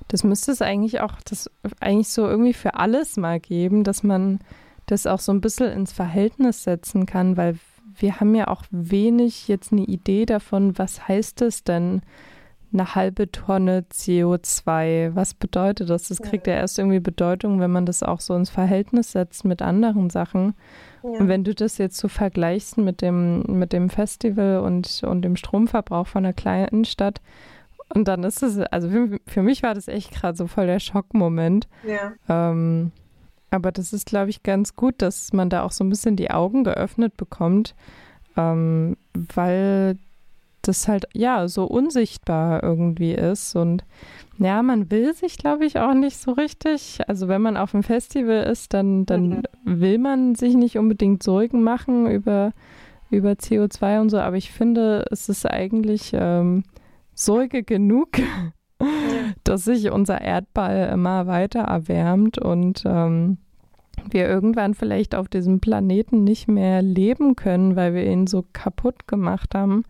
Das 0.06 0.24
müsste 0.24 0.52
es 0.52 0.62
eigentlich 0.62 1.00
auch, 1.00 1.14
das 1.24 1.50
eigentlich 1.80 2.08
so 2.08 2.26
irgendwie 2.26 2.54
für 2.54 2.74
alles 2.74 3.16
mal 3.16 3.40
geben, 3.40 3.84
dass 3.84 4.02
man 4.02 4.38
das 4.86 5.06
auch 5.06 5.18
so 5.18 5.32
ein 5.32 5.40
bisschen 5.40 5.70
ins 5.72 5.92
Verhältnis 5.92 6.64
setzen 6.64 7.04
kann, 7.04 7.36
weil 7.36 7.58
wir 8.00 8.20
haben 8.20 8.34
ja 8.34 8.48
auch 8.48 8.62
wenig 8.70 9.48
jetzt 9.48 9.72
eine 9.72 9.84
Idee 9.84 10.24
davon, 10.24 10.78
was 10.78 11.08
heißt 11.08 11.42
es 11.42 11.64
denn, 11.64 12.02
eine 12.72 12.94
halbe 12.94 13.30
Tonne 13.30 13.84
CO2. 13.90 15.14
Was 15.14 15.34
bedeutet 15.34 15.88
das? 15.88 16.08
Das 16.08 16.20
kriegt 16.20 16.46
ja. 16.46 16.54
erst 16.54 16.78
irgendwie 16.78 17.00
Bedeutung, 17.00 17.60
wenn 17.60 17.70
man 17.70 17.86
das 17.86 18.02
auch 18.02 18.20
so 18.20 18.34
ins 18.34 18.50
Verhältnis 18.50 19.12
setzt 19.12 19.44
mit 19.44 19.62
anderen 19.62 20.10
Sachen. 20.10 20.54
Ja. 21.02 21.10
Und 21.10 21.28
wenn 21.28 21.44
du 21.44 21.54
das 21.54 21.78
jetzt 21.78 21.96
so 21.96 22.08
vergleichst 22.08 22.76
mit 22.76 23.00
dem, 23.00 23.42
mit 23.42 23.72
dem 23.72 23.88
Festival 23.88 24.60
und, 24.60 25.02
und 25.06 25.22
dem 25.22 25.36
Stromverbrauch 25.36 26.06
von 26.06 26.24
einer 26.24 26.34
kleinen 26.34 26.84
Stadt, 26.84 27.20
und 27.94 28.06
dann 28.06 28.22
ist 28.22 28.42
es, 28.42 28.58
also 28.58 28.90
für, 28.90 29.18
für 29.26 29.42
mich 29.42 29.62
war 29.62 29.74
das 29.74 29.88
echt 29.88 30.12
gerade 30.12 30.36
so 30.36 30.46
voll 30.46 30.66
der 30.66 30.78
Schockmoment. 30.78 31.68
Ja. 31.86 32.12
Ähm, 32.28 32.92
aber 33.50 33.72
das 33.72 33.92
ist, 33.92 34.06
glaube 34.06 34.30
ich, 34.30 34.42
ganz 34.42 34.76
gut, 34.76 34.96
dass 34.98 35.32
man 35.32 35.48
da 35.48 35.62
auch 35.62 35.72
so 35.72 35.84
ein 35.84 35.88
bisschen 35.88 36.16
die 36.16 36.30
Augen 36.30 36.64
geöffnet 36.64 37.16
bekommt, 37.16 37.74
ähm, 38.36 38.96
weil 39.14 39.96
das 40.68 40.86
halt 40.86 41.06
ja 41.14 41.48
so 41.48 41.64
unsichtbar 41.64 42.62
irgendwie 42.62 43.12
ist. 43.12 43.56
Und 43.56 43.84
ja, 44.38 44.62
man 44.62 44.90
will 44.90 45.14
sich, 45.14 45.38
glaube 45.38 45.64
ich, 45.64 45.78
auch 45.78 45.94
nicht 45.94 46.18
so 46.18 46.32
richtig. 46.32 47.00
Also 47.08 47.28
wenn 47.28 47.42
man 47.42 47.56
auf 47.56 47.74
einem 47.74 47.82
Festival 47.82 48.44
ist, 48.44 48.74
dann, 48.74 49.06
dann 49.06 49.28
mhm. 49.64 49.80
will 49.80 49.98
man 49.98 50.34
sich 50.34 50.54
nicht 50.54 50.78
unbedingt 50.78 51.22
Sorgen 51.22 51.62
machen 51.62 52.06
über, 52.06 52.52
über 53.10 53.32
CO2 53.32 54.00
und 54.00 54.10
so. 54.10 54.18
Aber 54.18 54.36
ich 54.36 54.52
finde, 54.52 55.04
es 55.10 55.28
ist 55.28 55.46
eigentlich 55.46 56.10
ähm, 56.12 56.64
Sorge 57.14 57.64
genug, 57.64 58.10
dass 59.44 59.64
sich 59.64 59.90
unser 59.90 60.20
Erdball 60.20 60.90
immer 60.92 61.26
weiter 61.26 61.60
erwärmt 61.60 62.38
und 62.38 62.84
ähm, 62.86 63.38
wir 64.10 64.28
irgendwann 64.28 64.74
vielleicht 64.74 65.14
auf 65.14 65.28
diesem 65.28 65.60
Planeten 65.60 66.24
nicht 66.24 66.48
mehr 66.48 66.82
leben 66.82 67.36
können, 67.36 67.76
weil 67.76 67.94
wir 67.94 68.04
ihn 68.06 68.26
so 68.26 68.44
kaputt 68.52 69.06
gemacht 69.06 69.54
haben. 69.54 69.84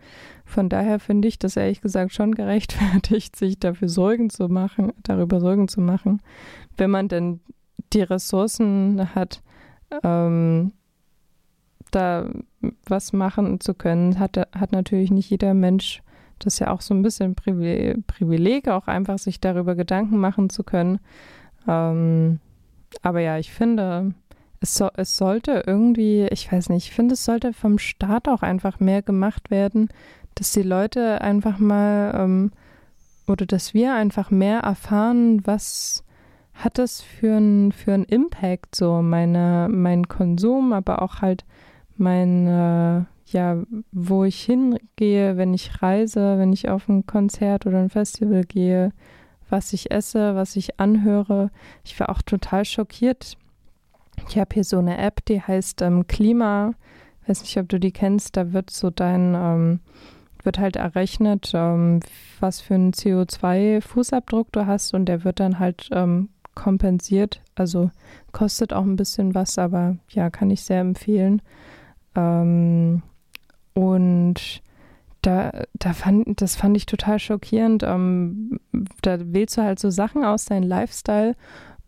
Von 0.49 0.69
daher 0.69 0.99
finde 0.99 1.29
ich 1.29 1.39
das 1.39 1.57
ehrlich 1.57 1.81
gesagt 1.81 2.13
schon 2.13 2.35
gerechtfertigt, 2.35 3.37
sich 3.37 3.59
dafür 3.59 3.89
Sorgen 3.89 4.31
zu 4.31 4.49
machen, 4.49 4.93
darüber 5.03 5.41
Sorgen 5.41 5.69
zu 5.69 5.81
machen, 5.81 6.21
wenn 6.77 6.91
man 6.91 7.09
denn 7.09 7.41
die 7.93 8.03
Ressourcen 8.03 9.15
hat, 9.15 9.43
ähm, 10.03 10.73
da 11.91 12.29
was 12.87 13.13
machen 13.13 13.61
zu 13.61 13.75
können, 13.75 14.19
hat, 14.19 14.37
hat 14.37 14.73
natürlich 14.73 15.11
nicht 15.11 15.31
jeder 15.31 15.55
Mensch 15.55 16.03
das 16.39 16.55
ist 16.55 16.61
ja 16.61 16.71
auch 16.71 16.81
so 16.81 16.95
ein 16.95 17.03
bisschen 17.03 17.35
Privileg, 17.35 18.69
auch 18.69 18.87
einfach 18.87 19.19
sich 19.19 19.41
darüber 19.41 19.75
Gedanken 19.75 20.19
machen 20.19 20.51
zu 20.51 20.63
können. 20.63 21.01
Ähm, 21.67 22.41
aber 23.03 23.21
ja, 23.21 23.39
ich 23.39 23.53
finde, 23.53 24.15
es, 24.61 24.75
so, 24.75 24.89
es 24.95 25.17
sollte 25.17 25.65
irgendwie, 25.67 26.27
ich 26.31 26.51
weiß 26.51 26.69
nicht, 26.71 26.87
ich 26.89 26.95
finde, 26.95 27.15
es 27.15 27.25
sollte 27.25 27.53
vom 27.53 27.79
Staat 27.79 28.29
auch 28.29 28.43
einfach 28.43 28.81
mehr 28.81 29.03
gemacht 29.03 29.51
werden, 29.51 29.89
dass 30.39 30.53
die 30.53 30.63
Leute 30.63 31.21
einfach 31.21 31.59
mal 31.59 32.15
ähm, 32.15 32.53
oder 33.27 33.45
dass 33.45 33.75
wir 33.75 33.95
einfach 33.95 34.31
mehr 34.31 34.61
erfahren, 34.61 35.45
was 35.45 36.05
hat 36.55 36.79
es 36.79 37.01
für 37.03 37.37
einen 37.37 37.73
für 37.73 37.93
Impact, 37.95 38.75
so 38.75 39.03
meine, 39.03 39.69
mein 39.71 40.07
Konsum, 40.07 40.73
aber 40.73 41.03
auch 41.03 41.21
halt 41.21 41.45
mein, 41.97 42.47
äh, 42.47 43.05
ja, 43.27 43.63
wo 43.91 44.25
ich 44.25 44.43
hingehe, 44.43 45.37
wenn 45.37 45.55
ich 45.55 45.83
reise, 45.83 46.39
wenn 46.39 46.53
ich 46.53 46.69
auf 46.69 46.89
ein 46.89 47.05
Konzert 47.07 47.67
oder 47.67 47.79
ein 47.79 47.91
Festival 47.91 48.45
gehe, 48.45 48.93
was 49.51 49.73
ich 49.73 49.91
esse, 49.91 50.37
was 50.37 50.57
ich 50.57 50.79
anhöre. 50.79 51.51
Ich 51.85 51.99
war 51.99 52.11
auch 52.11 52.23
total 52.23 52.65
schockiert. 52.65 53.37
Ich 54.29 54.39
habe 54.39 54.55
hier 54.55 54.65
so 54.65 54.79
eine 54.79 54.99
App, 54.99 55.25
die 55.25 55.41
heißt 55.41 55.83
ähm, 55.83 56.07
Klima. 56.07 56.75
weiß 57.27 57.43
nicht, 57.43 57.59
ob 57.59 57.69
du 57.69 57.79
die 57.79 57.93
kennst, 57.93 58.37
da 58.37 58.53
wird 58.53 58.71
so 58.71 58.91
dein, 58.91 59.35
ähm, 59.35 59.81
wird 60.49 60.59
halt 60.59 60.77
errechnet, 60.77 61.53
ähm, 61.53 62.01
was 62.41 62.63
für 62.63 62.75
einen 62.75 62.93
CO2-Fußabdruck 62.93 64.47
du 64.51 64.67
hast 64.67 64.95
und 64.95 65.05
der 65.05 65.23
wird 65.23 65.41
dann 65.41 65.59
halt 65.59 65.91
ähm, 65.93 66.31
kompensiert. 66.55 67.43
Also 67.55 67.91
kostet 68.33 68.73
auch 68.73 68.85
ein 68.85 68.97
bisschen 68.97 69.35
was, 69.35 69.59
aber 69.59 69.97
ja, 70.09 70.31
kann 70.31 70.49
ich 70.49 70.63
sehr 70.63 70.81
empfehlen. 70.81 71.43
Ähm, 72.17 73.03
und 73.75 74.63
da, 75.21 75.53
da 75.75 75.93
fand, 75.93 76.41
das 76.41 76.57
fand 76.57 76.79
ich 76.79 76.87
total 76.87 77.19
schockierend. 77.19 77.83
Ähm, 77.83 78.59
da 79.03 79.19
wählst 79.21 79.59
du 79.59 79.63
halt 79.63 79.79
so 79.79 79.91
Sachen 79.91 80.25
aus, 80.25 80.47
deinem 80.47 80.67
Lifestyle. 80.67 81.37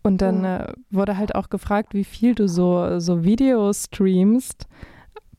Und 0.02 0.20
dann 0.20 0.44
äh, 0.44 0.70
wurde 0.90 1.16
halt 1.16 1.34
auch 1.34 1.48
gefragt, 1.48 1.94
wie 1.94 2.04
viel 2.04 2.34
du 2.34 2.46
so, 2.46 2.98
so 3.00 3.24
Videos 3.24 3.84
streamst 3.84 4.66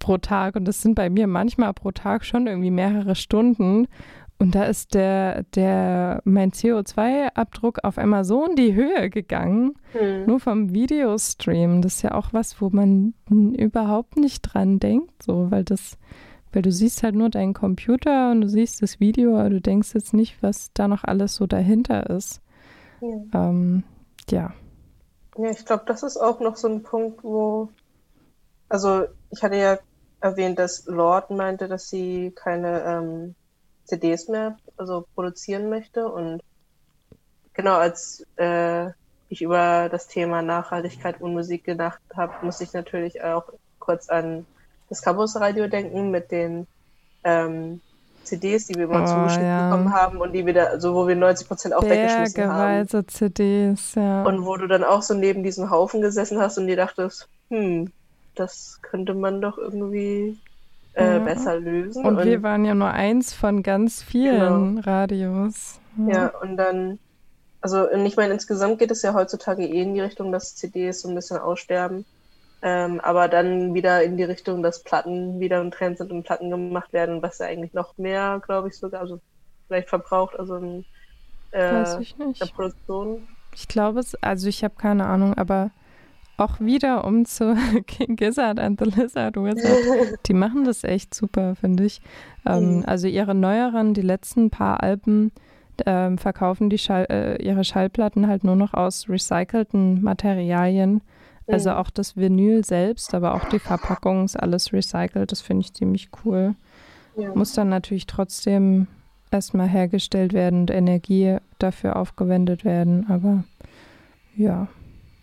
pro 0.02 0.18
Tag. 0.18 0.58
Und 0.58 0.66
das 0.66 0.82
sind 0.82 0.96
bei 0.96 1.10
mir 1.10 1.28
manchmal 1.28 1.74
pro 1.74 1.92
Tag 1.92 2.26
schon 2.26 2.48
irgendwie 2.48 2.72
mehrere 2.72 3.16
Stunden. 3.16 3.88
Und 4.42 4.56
da 4.56 4.64
ist 4.64 4.96
der, 4.96 5.44
der, 5.56 6.22
mein 6.26 6.52
CO2-Abdruck 6.52 7.84
auf 7.84 8.00
Amazon 8.00 8.56
die 8.56 8.74
Höhe 8.74 9.12
gegangen, 9.12 9.76
hm. 9.92 10.26
nur 10.26 10.40
vom 10.40 10.74
Videostream. 10.74 11.84
Das 11.84 11.98
ist 11.98 12.02
ja 12.02 12.16
auch 12.16 12.34
was, 12.34 12.60
wo 12.60 12.72
man 12.72 13.14
überhaupt 13.30 14.18
nicht 14.18 14.42
dran 14.42 14.80
denkt, 14.80 15.22
so, 15.22 15.52
weil 15.52 15.64
das, 15.64 16.00
weil 16.52 16.64
du 16.64 16.72
siehst 16.72 17.04
halt 17.04 17.14
nur 17.14 17.30
deinen 17.30 17.54
Computer 17.54 18.32
und 18.32 18.42
du 18.42 18.50
siehst 18.50 18.82
das 18.82 19.00
Video, 19.00 19.38
aber 19.38 19.52
du 19.52 19.62
denkst 19.62 19.94
jetzt 19.94 20.16
nicht, 20.16 20.42
was 20.42 20.72
da 20.74 20.88
noch 20.88 21.04
alles 21.04 21.36
so 21.36 21.46
dahinter 21.46 22.10
ist. 22.10 22.42
Ja. 23.00 23.50
Ähm, 23.50 23.84
ja. 24.32 24.54
Ja, 25.38 25.52
ich 25.52 25.66
glaube, 25.66 25.84
das 25.86 26.02
ist 26.02 26.18
auch 26.18 26.40
noch 26.40 26.56
so 26.56 26.68
ein 26.68 26.82
Punkt, 26.82 27.24
wo, 27.24 27.70
also 28.70 29.04
ich 29.30 29.44
hatte 29.44 29.58
ja 29.58 29.78
erwähnt, 30.22 30.60
dass 30.60 30.86
Lord 30.86 31.32
meinte, 31.32 31.68
dass 31.68 31.90
sie 31.90 32.32
keine 32.36 32.84
ähm, 32.84 33.36
CDs 33.86 34.28
mehr 34.28 34.58
also 34.78 35.06
produzieren 35.16 35.70
möchte. 35.70 36.08
Und 36.08 36.42
genau 37.54 37.76
als 37.76 38.26
äh, 38.38 38.88
ich 39.30 39.42
über 39.42 39.90
das 39.90 40.08
Thema 40.08 40.42
Nachhaltigkeit 40.42 41.22
und 41.22 41.34
Musik 41.34 41.64
gedacht 41.64 42.02
habe, 42.16 42.46
muss 42.46 42.62
ich 42.62 42.74
natürlich 42.74 43.24
auch 43.24 43.46
kurz 43.80 44.10
an 44.10 44.46
das 44.90 45.02
Campus 45.02 45.36
Radio 45.38 45.68
denken 45.68 46.12
mit 46.12 46.32
den 46.32 46.68
ähm, 47.24 47.82
CDs, 48.24 48.68
die 48.68 48.76
wir 48.76 48.84
immer 48.84 49.04
oh, 49.04 49.06
zugeschickt 49.06 49.44
ja. 49.44 49.70
bekommen 49.70 49.94
haben 49.94 50.18
und 50.18 50.34
die 50.34 50.46
wieder, 50.46 50.70
also 50.70 50.94
wo 50.94 51.08
wir 51.08 51.16
90 51.16 51.48
Prozent 51.48 51.74
auch 51.74 51.84
weggeschmissen 51.84 52.52
haben. 52.52 53.08
CDs, 53.08 53.96
ja. 53.96 54.24
Und 54.24 54.46
wo 54.46 54.58
du 54.58 54.68
dann 54.68 54.84
auch 54.84 55.02
so 55.02 55.14
neben 55.14 55.44
diesem 55.44 55.70
Haufen 55.70 56.02
gesessen 56.02 56.40
hast 56.40 56.58
und 56.58 56.68
dir 56.68 56.76
dachtest, 56.76 57.28
hm, 57.50 57.92
das 58.36 58.80
könnte 58.82 59.14
man 59.14 59.42
doch 59.42 59.58
irgendwie 59.58 60.38
äh, 60.94 61.18
ja. 61.18 61.20
besser 61.20 61.60
lösen. 61.60 62.06
Und, 62.06 62.18
und, 62.18 62.26
wir 62.26 62.44
waren 62.44 62.66
ja 62.66 62.74
nur 62.74 62.92
eins 62.92 63.34
von 63.34 63.64
ganz 63.64 64.02
vielen 64.04 64.76
genau. 64.78 64.82
Radios. 64.82 65.80
Ja. 65.98 66.14
ja, 66.14 66.28
und 66.42 66.58
dann, 66.58 67.00
also 67.62 67.90
ich 67.90 68.18
meine, 68.18 68.34
insgesamt 68.34 68.80
geht 68.80 68.92
es 68.92 69.02
ja 69.02 69.14
heutzutage 69.14 69.66
eh 69.66 69.82
in 69.82 69.94
die 69.94 70.02
Richtung, 70.02 70.32
dass 70.32 70.56
CDs 70.56 71.02
so 71.02 71.10
ein 71.10 71.16
bisschen 71.16 71.38
aussterben. 71.38 72.06
Ähm, 72.64 73.00
aber 73.00 73.28
dann 73.28 73.74
wieder 73.74 74.04
in 74.04 74.18
die 74.18 74.24
Richtung, 74.24 74.62
dass 74.62 74.84
Platten 74.84 75.40
wieder 75.40 75.60
ein 75.62 75.72
Trend 75.72 75.98
sind 75.98 76.12
und 76.12 76.24
Platten 76.24 76.52
gemacht 76.52 76.94
werden, 76.94 77.22
was 77.24 77.40
ja 77.40 77.48
eigentlich 77.48 77.74
noch 77.74 77.98
mehr, 77.98 78.40
glaube 78.46 78.68
ich, 78.68 78.78
sogar, 78.78 79.02
also 79.02 79.20
vielleicht 79.68 79.90
verbraucht, 79.90 80.38
also 80.38 80.58
in 80.58 80.86
äh, 81.52 81.84
der 81.84 82.46
Produktion. 82.54 83.28
Ich 83.56 83.68
glaube 83.68 84.00
es, 84.00 84.16
also 84.22 84.48
ich 84.48 84.64
habe 84.64 84.76
keine 84.78 85.08
Ahnung, 85.08 85.34
aber 85.34 85.72
auch 86.42 86.60
wieder 86.60 87.06
um 87.06 87.26
zu 87.26 87.56
King 87.88 88.16
Gizzard 88.16 88.60
and 88.60 88.80
the 88.80 88.86
Lizard 88.86 89.36
Wizard. 89.38 90.20
Die 90.28 90.34
machen 90.34 90.64
das 90.64 90.84
echt 90.84 91.14
super, 91.14 91.56
finde 91.56 91.86
ich. 91.86 92.02
Ähm, 92.46 92.78
mhm. 92.78 92.86
Also 92.86 93.08
ihre 93.08 93.36
neueren, 93.36 93.94
die 93.94 94.02
letzten 94.02 94.50
paar 94.50 94.82
Alben 94.82 95.32
ähm, 95.86 96.18
verkaufen 96.18 96.70
die 96.70 96.78
Schall, 96.78 97.06
äh, 97.10 97.42
ihre 97.42 97.64
Schallplatten 97.64 98.28
halt 98.28 98.44
nur 98.44 98.56
noch 98.56 98.74
aus 98.74 99.08
recycelten 99.08 100.02
Materialien. 100.02 101.02
Also 101.48 101.72
mhm. 101.72 101.76
auch 101.78 101.90
das 101.90 102.18
Vinyl 102.18 102.64
selbst, 102.66 103.14
aber 103.14 103.36
auch 103.36 103.46
die 103.46 103.60
Verpackung 103.60 104.26
ist 104.26 104.36
alles 104.36 104.74
recycelt. 104.74 105.32
Das 105.32 105.42
finde 105.42 105.62
ich 105.62 105.74
ziemlich 105.74 106.10
cool. 106.24 106.56
Ja. 107.18 107.34
Muss 107.36 107.54
dann 107.54 107.70
natürlich 107.70 108.08
trotzdem 108.08 108.88
erstmal 109.32 109.68
hergestellt 109.68 110.34
werden 110.34 110.62
und 110.62 110.72
Energie 110.72 111.38
dafür 111.60 111.96
aufgewendet 111.96 112.64
werden. 112.66 113.10
Aber 113.10 113.44
ja, 114.36 114.68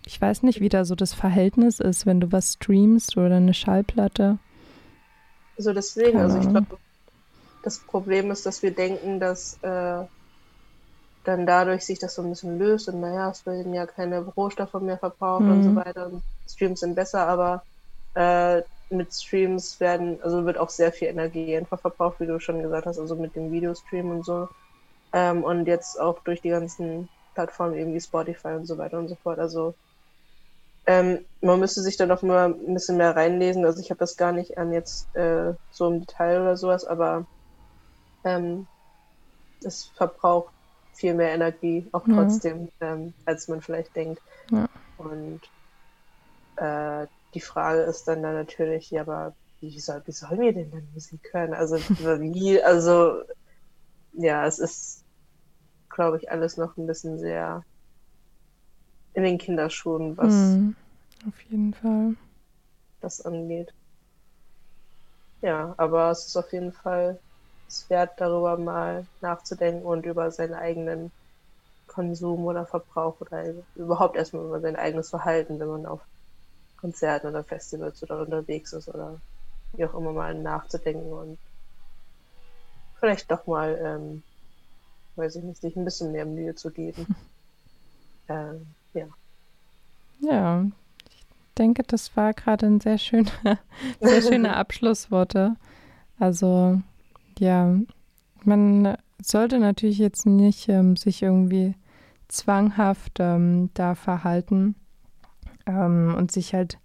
ich 0.09 0.19
weiß 0.19 0.43
nicht, 0.43 0.61
wie 0.61 0.71
da 0.71 0.87
so 0.87 0.95
das 0.95 1.13
Verhältnis 1.13 1.81
ist, 1.81 2.07
wenn 2.07 2.19
du 2.19 2.33
was 2.33 2.55
streamst 2.55 3.19
oder 3.19 3.37
eine 3.37 3.53
Schallplatte. 3.53 4.39
So 5.59 5.75
deswegen, 5.75 6.13
Keine 6.13 6.25
also 6.25 6.39
ich 6.39 6.49
glaube, 6.49 6.79
das 7.63 7.79
Problem 7.81 8.31
ist, 8.31 8.47
dass 8.47 8.63
wir 8.63 8.71
denken, 8.71 9.21
dass 9.21 9.59
äh, 9.63 10.05
dann 11.25 11.47
dadurch 11.47 11.85
sich 11.85 11.99
das 11.99 12.15
so 12.15 12.23
ein 12.23 12.31
bisschen 12.31 12.59
löst 12.59 12.89
und 12.89 13.01
naja, 13.01 13.29
es 13.29 13.45
werden 13.45 13.75
ja 13.75 13.85
keine 13.85 14.21
Rohstoffe 14.21 14.81
mehr 14.81 14.97
verbraucht 14.97 15.43
mhm. 15.43 15.53
und 15.53 15.63
so 15.63 15.71
mhm. 15.71 15.77
weiter 15.77 16.07
und 16.07 16.23
Streams 16.49 16.81
sind 16.81 16.95
besser, 16.95 17.29
aber 17.29 17.63
äh, 18.15 18.63
mit 18.89 19.13
Streams 19.13 19.79
werden, 19.79 20.19
also 20.23 20.47
wird 20.47 20.57
auch 20.57 20.71
sehr 20.71 20.91
viel 20.91 21.09
Energie 21.09 21.55
einfach 21.55 21.81
verbraucht, 21.81 22.19
wie 22.21 22.27
du 22.27 22.41
schon 22.41 22.63
gesagt 22.63 22.87
hast, 22.87 22.99
also 22.99 23.15
mit 23.15 23.37
dem 23.37 23.53
Videostream 23.53 24.11
und 24.11 24.25
so. 24.25 24.49
Ähm, 25.13 25.45
und 25.45 25.67
jetzt 25.67 26.01
auch 26.01 26.21
durch 26.21 26.41
die 26.41 26.49
ganzen 26.49 27.11
Plattformen 27.35 27.75
eben 27.75 27.93
wie 27.93 28.01
Spotify 28.01 28.55
und 28.55 28.65
so 28.65 28.79
weiter 28.79 28.99
und 28.99 29.09
so 29.09 29.15
fort. 29.23 29.39
Also 29.39 29.75
ähm, 30.89 31.27
man 31.43 31.61
müsste 31.61 31.83
sich 31.83 31.99
da 31.99 32.07
noch 32.07 32.23
mal 32.23 32.47
ein 32.47 32.73
bisschen 32.73 32.97
mehr 32.97 33.15
reinlesen. 33.15 33.67
Also 33.67 33.79
ich 33.81 33.91
habe 33.91 33.99
das 33.99 34.17
gar 34.17 34.33
nicht 34.33 34.57
an 34.57 34.73
jetzt 34.73 35.15
äh, 35.15 35.53
so 35.71 35.87
im 35.87 36.01
Detail 36.01 36.41
oder 36.41 36.57
sowas, 36.57 36.87
aber 36.87 37.27
ähm, 38.25 38.67
es 39.63 39.85
verbraucht 39.95 40.55
viel 40.95 41.13
mehr 41.13 41.33
Energie, 41.33 41.87
auch 41.93 42.07
mhm. 42.07 42.15
trotzdem, 42.15 42.69
ähm, 42.81 43.13
als 43.27 43.49
man 43.49 43.61
vielleicht 43.61 43.95
denkt. 43.97 44.23
Ja. 44.51 44.67
Und 44.97 45.43
äh, 46.57 47.07
die 47.35 47.41
Frage 47.41 47.83
ist 47.83 48.09
dann, 48.09 48.23
dann 48.23 48.35
natürlich, 48.35 48.91
ja, 48.91 49.03
aber 49.03 49.35
wie, 49.61 49.79
soll, 49.79 50.03
wie 50.07 50.13
sollen 50.13 50.41
wir 50.41 50.55
denn 50.55 50.71
dann 50.71 50.89
Musik 50.95 51.21
hören? 51.33 51.53
Also 51.53 51.77
wie, 51.99 52.63
also 52.63 53.21
ja, 54.15 54.47
es 54.47 54.59
ist, 54.59 55.05
glaube 55.91 56.17
ich, 56.17 56.31
alles 56.31 56.57
noch 56.57 56.79
ein 56.79 56.87
bisschen 56.87 57.19
sehr 57.19 57.63
in 59.15 59.23
den 59.25 59.39
Kinderschuhen, 59.39 60.17
was 60.17 60.59
mhm, 60.59 60.75
auf 61.27 61.41
jeden 61.43 61.75
Fall 61.75 62.17
das 63.01 63.21
angeht. 63.21 63.75
Ja, 65.43 65.75
aber 65.79 66.11
es 66.11 66.27
ist 66.27 66.37
auf 66.37 66.53
jeden 66.53 66.73
Fall 66.73 67.21
es 67.69 67.89
wert, 67.91 68.13
darüber 68.21 68.57
mal 68.59 69.07
nachzudenken 69.21 69.85
und 69.85 70.07
über 70.07 70.31
seinen 70.31 70.55
eigenen 70.55 71.13
Konsum 71.87 72.45
oder 72.47 72.67
Verbrauch 72.67 73.21
oder 73.21 73.45
überhaupt 73.75 74.17
erstmal 74.17 74.45
über 74.47 74.61
sein 74.61 74.77
eigenes 74.77 75.11
Verhalten, 75.11 75.61
wenn 75.61 75.69
man 75.69 75.87
auf 75.87 76.03
Konzerten 76.77 77.29
oder 77.29 77.45
Festivals 77.45 78.03
oder 78.03 78.21
unterwegs 78.21 78.73
ist 78.73 78.89
oder 78.89 79.21
wie 79.73 79.85
auch 79.87 79.95
immer 79.95 80.13
mal 80.13 80.35
nachzudenken 80.35 81.13
und 81.13 81.39
vielleicht 82.95 83.31
doch 83.31 83.47
mal, 83.47 83.79
ähm, 83.83 84.25
weiß 85.17 85.37
ich 85.37 85.45
nicht, 85.45 85.61
sich 85.61 85.77
ein 85.77 85.85
bisschen 85.85 86.13
mehr 86.13 86.27
Mühe 86.27 86.55
zu 86.55 86.71
geben. 86.73 87.09
ähm, 88.29 88.75
ja. 88.95 89.07
Ja, 90.21 90.65
ich 91.09 91.27
denke, 91.57 91.83
das 91.85 92.17
war 92.17 92.33
gerade 92.35 92.67
ein 92.67 92.81
sehr 92.81 92.99
schöner, 92.99 93.31
sehr 94.01 94.23
schöne 94.23 94.57
Abschlussworte. 94.57 95.57
Also, 96.19 96.81
ja, 97.39 97.79
man 98.45 98.97
sollte 99.23 99.59
natürlich 99.59 99.99
jetzt 99.99 100.27
nicht 100.27 100.69
ähm, 100.69 100.97
sich 100.97 101.23
irgendwie 101.23 101.75
zwanghaft 102.29 103.19
ähm, 103.21 103.71
da 103.75 103.95
verhalten 103.95 104.75
ähm, 105.67 106.15
und 106.17 106.33
sich 106.33 106.55
halt 106.55 106.79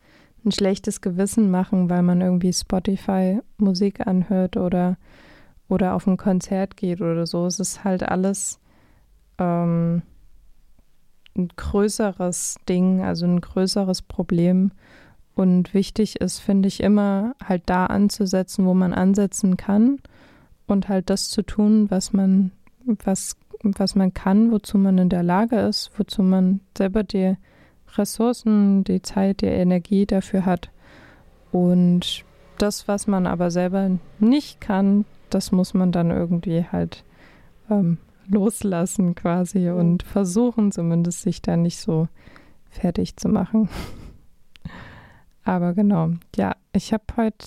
ein 0.45 0.51
schlechtes 0.51 1.01
Gewissen 1.01 1.51
machen, 1.51 1.89
weil 1.89 2.03
man 2.03 2.21
irgendwie 2.21 2.53
Spotify 2.53 3.39
Musik 3.57 4.05
anhört 4.05 4.57
oder, 4.57 4.97
oder 5.69 5.95
auf 5.95 6.05
ein 6.07 6.17
Konzert 6.17 6.77
geht 6.77 7.01
oder 7.01 7.25
so. 7.25 7.45
Es 7.45 7.59
ist 7.59 7.83
halt 7.83 8.03
alles 8.03 8.59
ähm, 9.37 10.01
ein 11.37 11.49
größeres 11.55 12.55
Ding, 12.67 13.01
also 13.01 13.25
ein 13.25 13.41
größeres 13.41 14.01
Problem. 14.01 14.71
Und 15.35 15.73
wichtig 15.73 16.21
ist, 16.21 16.39
finde 16.39 16.67
ich, 16.67 16.81
immer 16.81 17.35
halt 17.43 17.63
da 17.65 17.87
anzusetzen, 17.87 18.65
wo 18.65 18.73
man 18.73 18.93
ansetzen 18.93 19.57
kann 19.57 19.99
und 20.67 20.89
halt 20.89 21.09
das 21.09 21.29
zu 21.29 21.41
tun, 21.41 21.89
was 21.89 22.13
man, 22.13 22.51
was, 22.85 23.35
was 23.63 23.95
man 23.95 24.13
kann, 24.13 24.51
wozu 24.51 24.77
man 24.77 24.97
in 24.97 25.09
der 25.09 25.23
Lage 25.23 25.59
ist, 25.59 25.91
wozu 25.97 26.21
man 26.21 26.59
selber 26.77 27.03
die 27.03 27.35
Ressourcen, 27.97 28.83
die 28.83 29.01
Zeit, 29.01 29.41
die 29.41 29.47
Energie 29.47 30.05
dafür 30.05 30.45
hat. 30.45 30.69
Und 31.51 32.25
das, 32.57 32.87
was 32.87 33.07
man 33.07 33.27
aber 33.27 33.51
selber 33.51 33.91
nicht 34.19 34.61
kann, 34.61 35.05
das 35.29 35.51
muss 35.51 35.73
man 35.73 35.91
dann 35.91 36.11
irgendwie 36.11 36.65
halt 36.71 37.03
ähm, 37.69 37.97
loslassen 38.27 39.15
quasi 39.15 39.69
mhm. 39.69 39.77
und 39.77 40.03
versuchen 40.03 40.71
zumindest 40.71 41.21
sich 41.21 41.41
da 41.41 41.57
nicht 41.57 41.77
so 41.77 42.07
fertig 42.69 43.17
zu 43.17 43.29
machen. 43.29 43.69
Aber 45.43 45.73
genau, 45.73 46.11
ja, 46.35 46.55
ich 46.71 46.93
habe 46.93 47.03
heute 47.17 47.45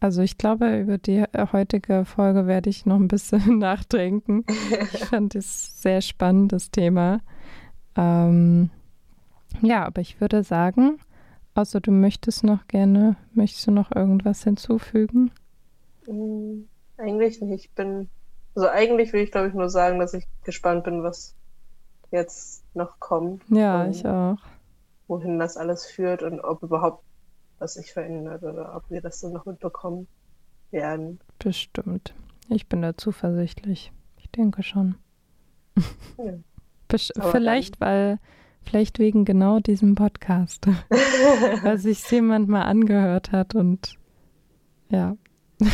Also 0.00 0.22
ich 0.22 0.38
glaube, 0.38 0.80
über 0.80 0.98
die 0.98 1.24
heutige 1.52 2.04
Folge 2.04 2.46
werde 2.46 2.70
ich 2.70 2.86
noch 2.86 2.96
ein 2.96 3.08
bisschen 3.08 3.58
nachdenken. 3.58 4.44
Ich 4.92 5.04
fand 5.06 5.34
es 5.34 5.82
sehr 5.82 6.00
spannend, 6.00 6.52
das 6.52 6.70
Thema. 6.70 7.20
Ähm, 7.96 8.70
ja, 9.62 9.84
aber 9.86 10.00
ich 10.00 10.20
würde 10.20 10.42
sagen, 10.42 10.98
außer 11.54 11.80
du 11.80 11.90
möchtest 11.90 12.44
noch 12.44 12.68
gerne, 12.68 13.16
möchtest 13.32 13.66
du 13.66 13.70
noch 13.70 13.94
irgendwas 13.94 14.44
hinzufügen? 14.44 15.30
Hm, 16.06 16.68
eigentlich 16.98 17.40
nicht. 17.40 17.64
Ich 17.66 17.70
bin, 17.72 18.08
also 18.56 18.68
eigentlich 18.68 19.12
will 19.12 19.22
ich 19.22 19.30
glaube 19.30 19.48
ich 19.48 19.54
nur 19.54 19.68
sagen, 19.68 19.98
dass 19.98 20.14
ich 20.14 20.26
gespannt 20.44 20.84
bin, 20.84 21.02
was 21.02 21.34
jetzt 22.10 22.64
noch 22.74 22.98
kommt. 22.98 23.42
Ja, 23.48 23.86
ich 23.86 24.06
auch. 24.06 24.38
Wohin 25.06 25.38
das 25.38 25.56
alles 25.56 25.86
führt 25.86 26.22
und 26.22 26.40
ob 26.40 26.62
überhaupt 26.62 27.04
was 27.58 27.74
sich 27.74 27.92
verändert 27.92 28.42
oder 28.42 28.74
ob 28.76 28.90
wir 28.90 29.00
das 29.00 29.20
dann 29.20 29.32
noch 29.32 29.46
mitbekommen 29.46 30.08
werden. 30.70 31.20
Bestimmt. 31.38 32.14
Ich 32.48 32.68
bin 32.68 32.82
da 32.82 32.96
zuversichtlich. 32.96 33.92
Ich 34.18 34.30
denke 34.30 34.62
schon. 34.62 34.96
Ja. 36.18 36.34
Vielleicht, 37.32 37.80
weil, 37.80 38.20
vielleicht 38.62 39.00
wegen 39.00 39.24
genau 39.24 39.58
diesem 39.58 39.96
Podcast. 39.96 40.66
weil 41.62 41.78
sich 41.78 42.08
jemand 42.10 42.48
mal 42.48 42.62
angehört 42.62 43.32
hat 43.32 43.56
und 43.56 43.98
ja. 44.88 45.16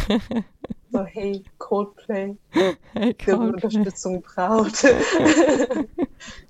So, 0.93 1.05
hey, 1.05 1.43
Coldplay. 1.57 2.37
Hey, 2.51 3.15
Coldplay. 3.15 3.33
Unterstützung 3.33 4.21
braucht. 4.21 4.85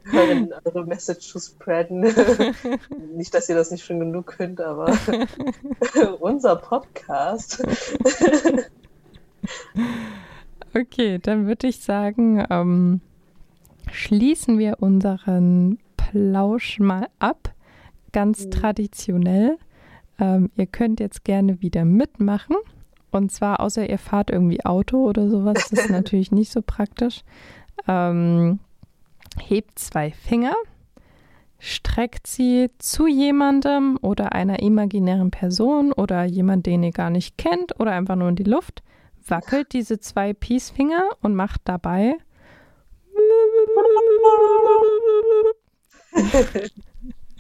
Hören 0.02 0.52
eure 0.64 0.84
Message 0.84 1.28
zu 1.28 1.38
spreaden. 1.38 2.00
nicht, 3.16 3.32
dass 3.34 3.48
ihr 3.48 3.54
das 3.54 3.70
nicht 3.70 3.84
schon 3.84 4.00
genug 4.00 4.26
könnt, 4.26 4.60
aber 4.60 4.98
unser 6.20 6.56
Podcast. 6.56 7.62
okay, 10.74 11.20
dann 11.22 11.46
würde 11.46 11.68
ich 11.68 11.78
sagen, 11.78 12.44
ähm, 12.50 13.00
schließen 13.92 14.58
wir 14.58 14.78
unseren 14.80 15.78
Plausch 15.96 16.80
mal 16.80 17.06
ab. 17.20 17.54
Ganz 18.10 18.46
mhm. 18.46 18.50
traditionell. 18.50 19.56
Ähm, 20.18 20.50
ihr 20.56 20.66
könnt 20.66 20.98
jetzt 20.98 21.22
gerne 21.22 21.62
wieder 21.62 21.84
mitmachen. 21.84 22.56
Und 23.12 23.30
zwar, 23.30 23.60
außer 23.60 23.88
ihr 23.88 23.98
fahrt 23.98 24.30
irgendwie 24.30 24.64
Auto 24.64 25.04
oder 25.06 25.28
sowas, 25.28 25.68
das 25.70 25.84
ist 25.84 25.90
natürlich 25.98 26.32
nicht 26.32 26.50
so 26.50 26.62
praktisch. 26.62 27.22
Ähm, 27.86 28.58
hebt 29.38 29.78
zwei 29.78 30.10
Finger, 30.10 30.54
streckt 31.58 32.26
sie 32.26 32.70
zu 32.78 33.06
jemandem 33.06 33.98
oder 34.00 34.32
einer 34.32 34.60
imaginären 34.60 35.30
Person 35.30 35.92
oder 35.92 36.24
jemand, 36.24 36.66
den 36.66 36.82
ihr 36.82 36.92
gar 36.92 37.10
nicht 37.10 37.38
kennt 37.38 37.78
oder 37.78 37.92
einfach 37.92 38.16
nur 38.16 38.30
in 38.30 38.36
die 38.36 38.42
Luft, 38.44 38.82
wackelt 39.26 39.72
diese 39.72 40.00
zwei 40.00 40.32
Peace-Finger 40.32 41.02
und 41.20 41.34
macht 41.34 41.60
dabei 41.64 42.16